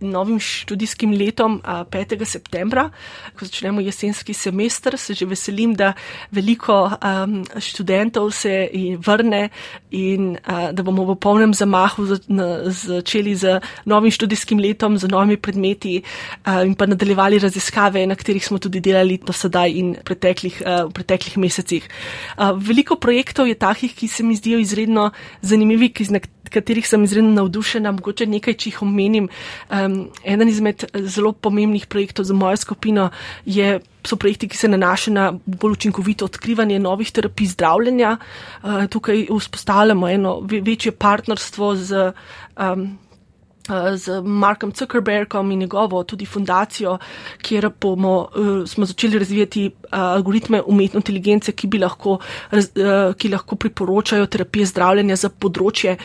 novim 0.00 0.40
študijskim 0.40 1.12
letom 1.16 1.60
5. 1.64 2.24
septembra, 2.24 2.90
ko 3.38 3.46
začnemo 3.46 3.80
jesenski 3.80 4.34
semester. 4.34 4.98
Se 4.98 5.14
že 5.14 5.26
veselim, 5.26 5.74
da 5.74 5.92
veliko 6.30 6.90
um, 6.90 7.42
študentov 7.60 8.30
se 8.30 8.68
vrne 8.98 9.48
in 9.90 10.36
uh, 10.36 10.70
da 10.72 10.82
bomo 10.82 11.04
v 11.04 11.16
polnem 11.16 11.54
zamahu 11.54 12.06
začeli 12.68 13.34
z 13.36 13.60
novim 13.84 14.10
študijskim 14.10 14.58
letom, 14.58 14.98
z 14.98 15.08
novimi 15.08 15.36
predmeti 15.36 16.02
uh, 16.02 16.62
in 16.66 16.74
pa 16.74 16.86
nadaljevali 16.86 17.38
raziskave, 17.38 18.06
na 18.06 18.14
katerih 18.14 18.44
smo 18.46 18.58
tudi 18.58 18.80
delali 18.80 19.18
do 19.18 19.32
sedaj 19.32 19.70
in 19.70 19.94
preteklih, 20.04 20.62
uh, 20.64 20.88
v 20.88 20.92
preteklih 20.92 21.38
mesecih. 21.38 21.88
Uh, 22.36 22.52
veliko 22.56 22.96
projektov 22.96 23.48
je 23.48 23.54
takih, 23.54 23.94
ki 23.94 24.08
se 24.08 24.22
mi 24.22 24.36
zdijo 24.36 24.58
izredno 24.58 25.10
zanimivi, 25.42 25.92
ki 25.92 26.04
katerih 26.52 26.86
sem 26.88 27.04
izredno 27.04 27.32
navdušena, 27.32 27.92
mogoče 27.96 28.26
nekaj, 28.30 28.56
če 28.60 28.70
jih 28.70 28.82
omenim. 28.84 29.28
Um, 29.70 30.08
eden 30.24 30.48
izmed 30.48 30.84
zelo 30.94 31.32
pomembnih 31.32 31.86
projektov 31.86 32.24
za 32.24 32.34
mojo 32.34 32.56
skupino 32.56 33.10
je, 33.44 33.80
so 34.06 34.16
projekti, 34.16 34.48
ki 34.48 34.56
se 34.56 34.68
nanašajo 34.68 35.14
na 35.14 35.28
bolj 35.46 35.78
učinkovito 35.78 36.24
odkrivanje 36.24 36.78
novih 36.78 37.12
terapij 37.12 37.52
zdravljenja. 37.54 38.16
Uh, 38.62 38.84
tukaj 38.90 39.26
vzpostavljamo 39.30 40.08
eno 40.08 40.40
večje 40.50 40.92
partnerstvo 40.92 41.76
z. 41.76 42.12
Um, 42.58 42.98
z 43.96 44.20
Markom 44.24 44.72
Zuckerbergom 44.72 45.50
in 45.50 45.58
njegovo 45.58 46.02
tudi 46.04 46.26
fundacijo, 46.26 46.98
kjer 47.42 47.70
bomo, 47.80 48.28
smo 48.66 48.84
začeli 48.84 49.18
razvijati 49.18 49.70
algoritme 49.90 50.62
umetne 50.66 50.98
inteligence, 50.98 51.52
ki, 51.52 51.68
lahko, 51.78 52.18
ki 53.18 53.28
lahko 53.28 53.56
priporočajo 53.56 54.26
terapije 54.26 54.66
zdravljenja 54.66 55.16
za 55.16 55.30
področje, 55.30 55.96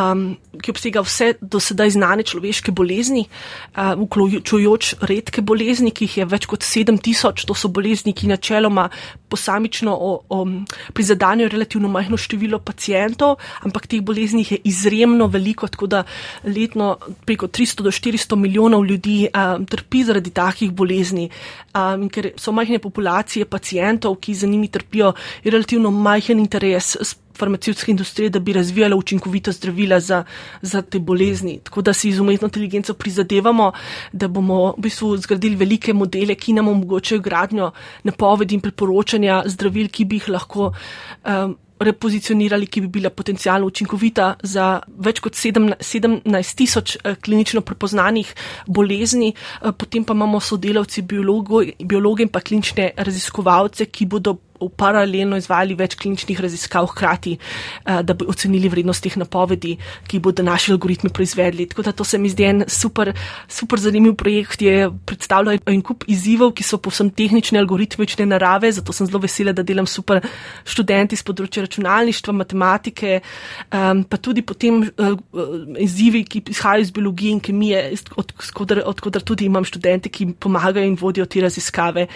um, 0.00 0.36
ki 0.62 0.72
obsega 0.72 1.02
vse 1.04 1.34
do 1.40 1.60
sedaj 1.60 1.94
znane 1.96 2.24
človeške 2.26 2.72
bolezni, 2.72 3.26
uh, 3.76 3.92
vključujoč 4.00 4.94
redke 5.08 5.42
bolezni, 5.42 5.92
ki 5.94 6.08
jih 6.08 6.18
je 6.20 6.28
več 6.30 6.46
kot 6.50 6.64
7000. 6.66 7.44
To 7.46 7.56
so 7.56 7.70
bolezni, 7.72 8.14
ki 8.16 8.30
načeloma 8.30 8.88
posamično 9.30 9.94
prizadanjajo 10.94 11.52
relativno 11.52 11.88
majhno 11.88 12.18
število 12.18 12.58
pacijentov, 12.58 13.36
ampak 13.62 13.86
teh 13.86 14.02
bolezni 14.02 14.44
je 14.48 14.58
izjemno 14.64 15.28
veliko, 15.30 15.68
tako 15.68 15.86
da 15.86 16.02
letno 16.44 16.96
preko 17.26 17.46
300 17.46 17.86
do 17.86 17.94
400 17.94 18.36
milijonov 18.36 18.86
ljudi 18.86 19.28
um, 19.30 19.66
trpi 19.66 20.04
zaradi 20.04 20.30
takih 20.34 20.72
bolezni. 20.72 21.28
Um, 21.74 22.08
ker 22.10 22.32
so 22.36 22.52
majhne 22.52 22.80
populacije 22.82 23.46
pacijentov, 23.46 24.18
ki 24.20 24.34
za 24.34 24.46
njimi 24.46 24.68
trpijo, 24.68 25.12
je 25.44 25.50
relativno 25.50 25.90
majhen 25.90 26.40
interes 26.40 26.96
farmacevtske 27.38 27.90
industrije, 27.90 28.30
da 28.30 28.38
bi 28.38 28.52
razvijala 28.52 28.96
učinkovita 28.96 29.52
zdravila 29.52 30.00
za, 30.00 30.24
za 30.62 30.82
te 30.82 30.98
bolezni. 30.98 31.58
Tako 31.64 31.82
da 31.82 31.92
si 31.92 32.12
z 32.12 32.20
umetno 32.20 32.46
inteligenco 32.46 32.94
prizadevamo, 32.94 33.72
da 34.12 34.28
bomo 34.28 34.74
v 34.76 34.86
bistvu 34.88 35.16
zgradili 35.16 35.56
velike 35.56 35.94
modele, 35.94 36.34
ki 36.34 36.52
nam 36.52 36.68
omogočajo 36.68 37.20
gradnjo 37.20 37.70
napovedi 38.04 38.54
in 38.54 38.60
priporočanja 38.60 39.42
zdravil, 39.46 39.88
ki 39.88 40.04
bi 40.04 40.20
jih 40.20 40.28
lahko. 40.28 40.72
Um, 41.24 41.58
Repozicionirali, 41.80 42.66
ki 42.68 42.82
bi 42.84 42.88
bila 42.92 43.08
potencijalno 43.08 43.70
učinkovita 43.70 44.34
za 44.44 44.64
več 45.00 45.22
kot 45.24 45.32
17 45.32 46.56
tisoč 46.56 46.98
eh, 47.00 47.14
klinično 47.16 47.62
prepoznanih 47.64 48.34
bolezni, 48.66 49.30
eh, 49.32 49.72
potem 49.72 50.04
pa 50.04 50.12
imamo 50.12 50.42
sodelavci, 50.44 51.06
biologi 51.08 52.26
in 52.26 52.28
pa 52.28 52.44
klinične 52.44 52.90
raziskovalce, 53.00 53.86
ki 53.88 54.06
bodo 54.12 54.36
paralelno 54.68 55.38
izvajali 55.40 55.74
več 55.78 55.96
kliničnih 56.00 56.40
raziskav 56.40 56.86
hkrati, 56.92 57.36
uh, 57.38 58.00
da 58.02 58.14
bi 58.14 58.28
ocenili 58.28 58.68
vrednost 58.68 59.02
teh 59.04 59.16
napovedi, 59.16 59.76
ki 60.08 60.20
bodo 60.20 60.44
naši 60.46 60.74
algoritmi 60.74 61.10
proizvedli. 61.10 61.66
Tako 61.70 61.86
da 61.88 61.92
to 61.92 62.04
se 62.04 62.18
mi 62.18 62.28
zdi 62.28 62.44
en 62.44 62.64
super, 62.68 63.12
super 63.48 63.80
zanimiv 63.80 64.14
projekt, 64.20 64.58
ki 64.60 64.66
je 64.68 64.90
predstavljal 65.06 65.60
en 65.66 65.82
kup 65.86 66.04
izzivov, 66.10 66.52
ki 66.56 66.66
so 66.66 66.80
povsem 66.82 67.10
tehnične, 67.10 67.60
algoritmične 67.62 68.26
narave, 68.26 68.72
zato 68.72 68.92
sem 68.96 69.08
zelo 69.08 69.22
vesela, 69.22 69.54
da 69.56 69.64
delam 69.66 69.88
super 69.88 70.20
študenti 70.64 71.16
z 71.16 71.26
področja 71.26 71.64
računalništva, 71.66 72.34
matematike, 72.36 73.20
pa 73.70 74.20
tudi 74.22 74.44
potem 74.46 74.82
uh, 74.84 75.16
izzivi, 75.78 76.24
ki 76.24 76.44
izhajajo 76.50 76.86
iz 76.86 76.92
biologije 76.94 77.36
in 77.36 77.40
kemije, 77.44 77.82
odkudar 78.16 78.82
od, 78.84 79.02
od, 79.06 79.22
tudi 79.24 79.48
imam 79.48 79.64
študente, 79.64 80.12
ki 80.12 80.32
pomagajo 80.40 80.86
in 80.86 80.98
vodijo 81.00 81.26
te 81.26 81.40
raziskave 81.40 82.08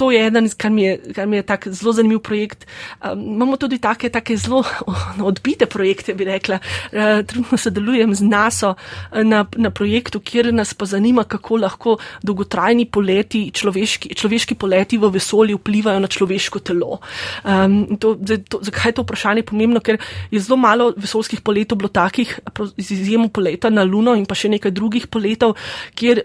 to 0.00 0.08
je 0.10 0.20
eden, 0.26 0.48
kar 0.56 0.72
mi 0.72 0.86
je, 0.86 0.94
kar 1.12 1.28
mi 1.28 1.36
je 1.36 1.44
tak 1.44 1.66
zelo 1.68 1.92
zanimiv 1.92 2.22
projekt. 2.24 2.64
Um, 3.04 3.20
imamo 3.36 3.58
tudi 3.60 3.76
take, 3.78 4.08
take 4.08 4.36
zelo 4.40 4.62
odbite 5.30 5.66
projekte, 5.68 6.14
bi 6.16 6.24
rekla. 6.24 6.56
Uh, 6.88 7.20
trenutno 7.28 7.58
sodelujem 7.60 8.14
z 8.16 8.24
NASO 8.24 8.74
na, 9.12 9.44
na 9.56 9.70
projektu, 9.70 10.22
kjer 10.24 10.48
nas 10.54 10.72
pa 10.74 10.88
zanima, 10.88 11.26
kako 11.28 11.60
lahko 11.60 11.96
dolgotrajni 12.24 12.86
poleti, 12.88 13.42
človeški, 13.52 14.14
človeški 14.16 14.56
poleti 14.56 14.96
v 14.96 15.10
vesolju 15.12 15.60
vplivajo 15.60 16.00
na 16.00 16.08
človeško 16.08 16.64
telo. 16.64 17.00
Um, 17.44 17.98
to, 18.00 18.14
to, 18.48 18.62
zakaj 18.64 18.94
je 18.94 18.96
to 18.96 19.04
vprašanje 19.04 19.44
pomembno? 19.52 19.84
Ker 19.84 20.00
je 20.32 20.40
zelo 20.40 20.56
malo 20.56 20.94
vesolskih 20.96 21.44
poletov 21.44 21.82
bilo 21.82 21.92
takih, 21.92 22.38
z 22.78 22.96
izjemo 22.96 23.28
poleta 23.28 23.68
na 23.68 23.84
Luno 23.84 24.16
in 24.16 24.24
pa 24.24 24.38
še 24.38 24.48
nekaj 24.56 24.72
drugih 24.72 25.10
poletov, 25.12 25.58
kjer, 25.92 26.24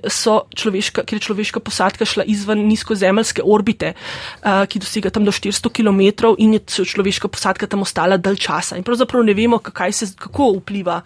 človeška, 0.56 1.04
kjer 1.04 1.20
je 1.20 1.28
človeška 1.28 1.60
posadka 1.60 2.08
šla 2.08 2.24
izven 2.32 2.64
nizkozemeljske 2.70 3.44
orbite 3.44 3.65
orbite, 3.66 3.94
uh, 4.46 4.64
ki 4.70 4.80
dosega 4.80 5.10
tam 5.10 5.26
do 5.26 5.34
400 5.34 5.72
km 5.74 6.34
in 6.38 6.54
je 6.54 6.86
človeška 6.86 7.28
posadka 7.28 7.68
tam 7.68 7.82
ostala 7.82 8.18
dalj 8.18 8.38
časa. 8.38 8.78
In 8.78 8.84
pravzaprav 8.86 9.24
ne 9.26 9.34
vemo, 9.34 9.60
se, 9.92 10.06
kako 10.18 10.60
vpliva 10.60 11.02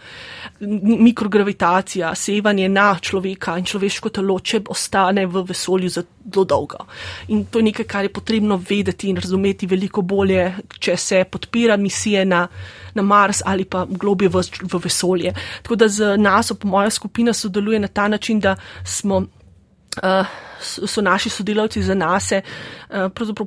mikrogravitacija, 0.60 2.14
sevanje 2.16 2.70
na 2.70 2.98
človeka 3.00 3.58
in 3.58 3.66
človeško 3.66 4.10
telo, 4.10 4.40
če 4.40 4.62
ostane 4.68 5.26
v 5.26 5.44
vesolju 5.48 5.90
za 5.90 6.04
zelo 6.30 6.46
dolgo. 6.46 6.86
In 7.30 7.46
to 7.46 7.60
je 7.60 7.64
nekaj, 7.64 7.86
kar 7.86 8.04
je 8.04 8.14
potrebno 8.14 8.60
vedeti 8.70 9.10
in 9.10 9.18
razumeti 9.18 9.68
veliko 9.68 10.02
bolje, 10.02 10.54
če 10.80 10.98
se 10.98 11.24
podpira 11.24 11.78
misije 11.78 12.26
na, 12.26 12.48
na 12.94 13.02
Mars 13.02 13.42
ali 13.46 13.66
pa 13.66 13.86
globje 13.86 14.30
v, 14.30 14.44
v 14.62 14.82
vesolje. 14.84 15.34
Tako 15.64 15.76
da 15.76 15.88
z 15.88 16.18
nas, 16.18 16.52
moja 16.64 16.90
skupina, 16.90 17.34
sodeluje 17.34 17.80
na 17.80 17.88
ta 17.88 18.08
način, 18.08 18.40
da 18.40 18.56
smo. 18.84 19.26
Uh, 20.04 20.49
so 20.62 21.02
naši 21.02 21.30
sodelavci 21.30 21.84
za 21.84 21.96
nas 21.96 22.32
eh, 22.32 22.44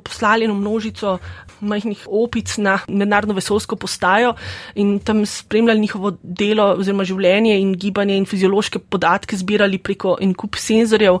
poslali 0.03 0.45
eno 0.45 0.53
množico 0.53 1.17
majhnih 1.59 2.07
opic 2.09 2.57
na 2.57 2.79
mednarodno 2.87 3.33
vesolsko 3.33 3.75
postajo 3.75 4.33
in 4.75 4.99
tam 4.99 5.25
spremljali 5.25 5.79
njihovo 5.79 6.11
delo 6.23 6.65
oziroma 6.77 7.03
življenje 7.03 7.59
in 7.59 7.73
gibanje 7.73 8.17
in 8.17 8.25
fiziološke 8.25 8.79
podatke 8.79 9.37
zbirali 9.37 9.77
preko 9.77 10.17
en 10.21 10.33
kup 10.33 10.55
senzorjev 10.55 11.19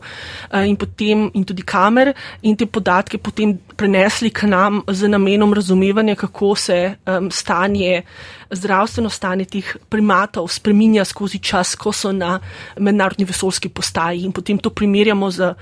eh, 0.51 0.67
in, 0.67 0.75
potem, 0.75 1.29
in 1.33 1.45
tudi 1.45 1.63
kamer 1.63 2.13
in 2.41 2.57
te 2.57 2.65
podatke 2.65 3.17
potem 3.17 3.57
prenesli 3.75 4.29
k 4.29 4.47
nam 4.47 4.81
z 4.87 5.07
namenom 5.07 5.53
razumevanja, 5.53 6.15
kako 6.15 6.55
se 6.55 6.95
stanje, 7.31 8.03
zdravstveno 8.51 9.09
stanje 9.09 9.45
teh 9.45 9.75
primatov 9.89 10.47
spreminja 10.47 11.05
skozi 11.05 11.39
čas, 11.39 11.75
ko 11.75 11.91
so 11.91 12.11
na 12.11 12.39
mednarodni 12.77 13.25
vesolski 13.25 13.69
postaji. 13.69 14.23
In 14.23 14.31
potem 14.31 14.57
to 14.57 14.69
primerjamo 14.69 15.31
z 15.31 15.53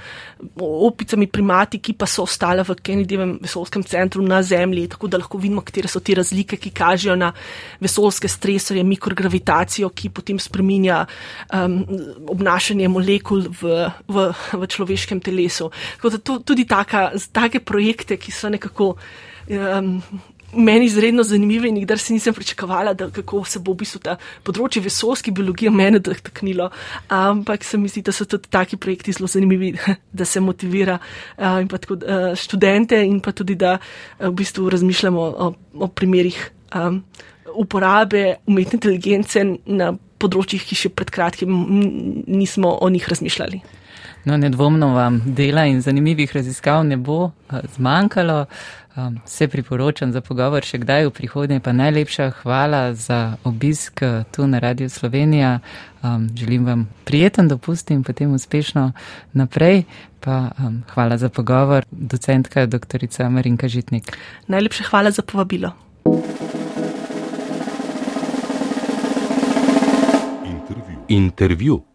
opicami 0.62 1.28
primati, 1.28 1.80
ki 1.80 1.94
pa 1.94 2.08
so 2.10 2.26
ostale 2.28 2.64
v 2.68 2.76
Kennedyjevem 2.82 3.38
vesolskem 3.42 3.84
centru 3.84 4.24
na 4.26 4.42
Zemlji, 4.44 4.88
tako 4.96 5.08
da 5.08 5.20
lahko 5.22 5.40
vidimo, 5.42 5.64
katere 5.66 5.90
so 5.92 6.00
te 6.00 6.16
razlike, 6.18 6.58
ki 6.58 6.74
kažejo 6.76 7.16
na 7.20 7.32
vesolske 7.82 8.30
stresorje, 8.32 8.84
mikrogravitacijo, 8.84 9.90
ki 9.90 10.10
potem 10.10 10.40
spreminja 10.40 11.04
um, 11.54 11.82
obnašanje 12.32 12.90
molekul 12.92 13.48
v, 13.62 13.90
v, 14.08 14.30
v 14.54 14.72
človeškem 14.76 15.22
telesu. 15.24 15.72
Tako 15.98 16.16
da 16.16 16.22
to, 16.22 16.40
tudi 16.46 16.68
taka, 16.70 17.12
take 17.34 17.64
projekte, 17.66 18.18
ki 18.18 18.34
so 18.36 18.50
nekako 18.50 18.96
um, 19.50 20.02
meni 20.54 20.86
izredno 20.86 21.24
zanimive 21.24 21.70
in 21.70 21.76
nikdar 21.76 22.00
si 22.00 22.14
nisem 22.14 22.34
pričakovala, 22.34 22.94
da 22.94 23.10
kako 23.10 23.44
se 23.46 23.60
bo 23.60 23.74
v 23.74 23.82
bistvu 23.84 24.02
ta 24.04 24.18
področje 24.44 24.84
vesolske 24.84 25.32
biologije 25.32 25.72
mene 25.72 26.00
dotaknilo. 26.00 26.70
Ampak 27.08 27.64
se 27.64 27.78
mi 27.78 27.92
zdi, 27.92 28.04
da 28.06 28.12
so 28.12 28.26
tudi 28.26 28.52
taki 28.52 28.78
projekti 28.78 29.16
zelo 29.16 29.28
zanimivi, 29.32 29.74
da 30.20 30.26
se 30.26 30.40
motivira 30.40 31.00
in 31.38 31.68
pa 31.72 31.78
tako 31.78 32.00
študente 32.36 33.00
in 33.06 33.20
pa 33.22 33.32
tudi, 33.32 33.56
da 33.56 33.78
v 34.20 34.34
bistvu 34.36 34.70
razmišljamo 34.70 35.22
o, 35.22 35.52
o 35.74 35.88
primerih 35.88 36.40
um, 36.76 37.04
uporabe 37.56 38.42
umetne 38.48 38.80
inteligence 38.80 39.44
na 39.66 39.92
področjih, 40.22 40.64
ki 40.64 40.78
še 40.78 40.90
pred 40.94 41.10
kratkim 41.12 41.52
nismo 42.28 42.76
o 42.82 42.90
njih 42.90 43.08
razmišljali. 43.10 43.62
No, 44.26 44.38
nedvomno 44.38 44.94
vam 44.94 45.22
dela 45.26 45.66
in 45.66 45.82
zanimivih 45.82 46.36
raziskav 46.36 46.86
ne 46.86 46.98
bo 46.98 47.32
zmanjkalo. 47.76 48.46
Um, 48.96 49.20
se 49.26 49.48
priporočam 49.48 50.12
za 50.12 50.20
pogovor 50.22 50.66
še 50.68 50.82
kdaj 50.84 51.06
v 51.06 51.12
prihodnje, 51.16 51.60
pa 51.64 51.72
najlepša 51.72 52.26
hvala 52.42 52.92
za 52.94 53.38
obisk 53.48 54.02
uh, 54.04 54.26
tu 54.36 54.44
na 54.48 54.60
Radio 54.60 54.90
Slovenija. 54.92 55.60
Um, 56.04 56.28
želim 56.36 56.66
vam 56.68 56.90
prijeten 57.08 57.48
dopust 57.48 57.92
in 57.92 58.04
potem 58.04 58.34
uspešno 58.36 58.92
naprej. 59.32 59.86
Pa 60.20 60.52
um, 60.60 60.84
hvala 60.92 61.18
za 61.18 61.30
pogovor, 61.30 61.88
docentka 61.92 62.66
dr. 62.66 63.08
Marinka 63.30 63.68
Žitnik. 63.68 64.12
Najlepša 64.48 64.84
hvala 64.92 65.12
za 65.12 65.22
povabilo. 65.22 65.72
Intervju. 70.44 71.00
Intervju. 71.08 71.91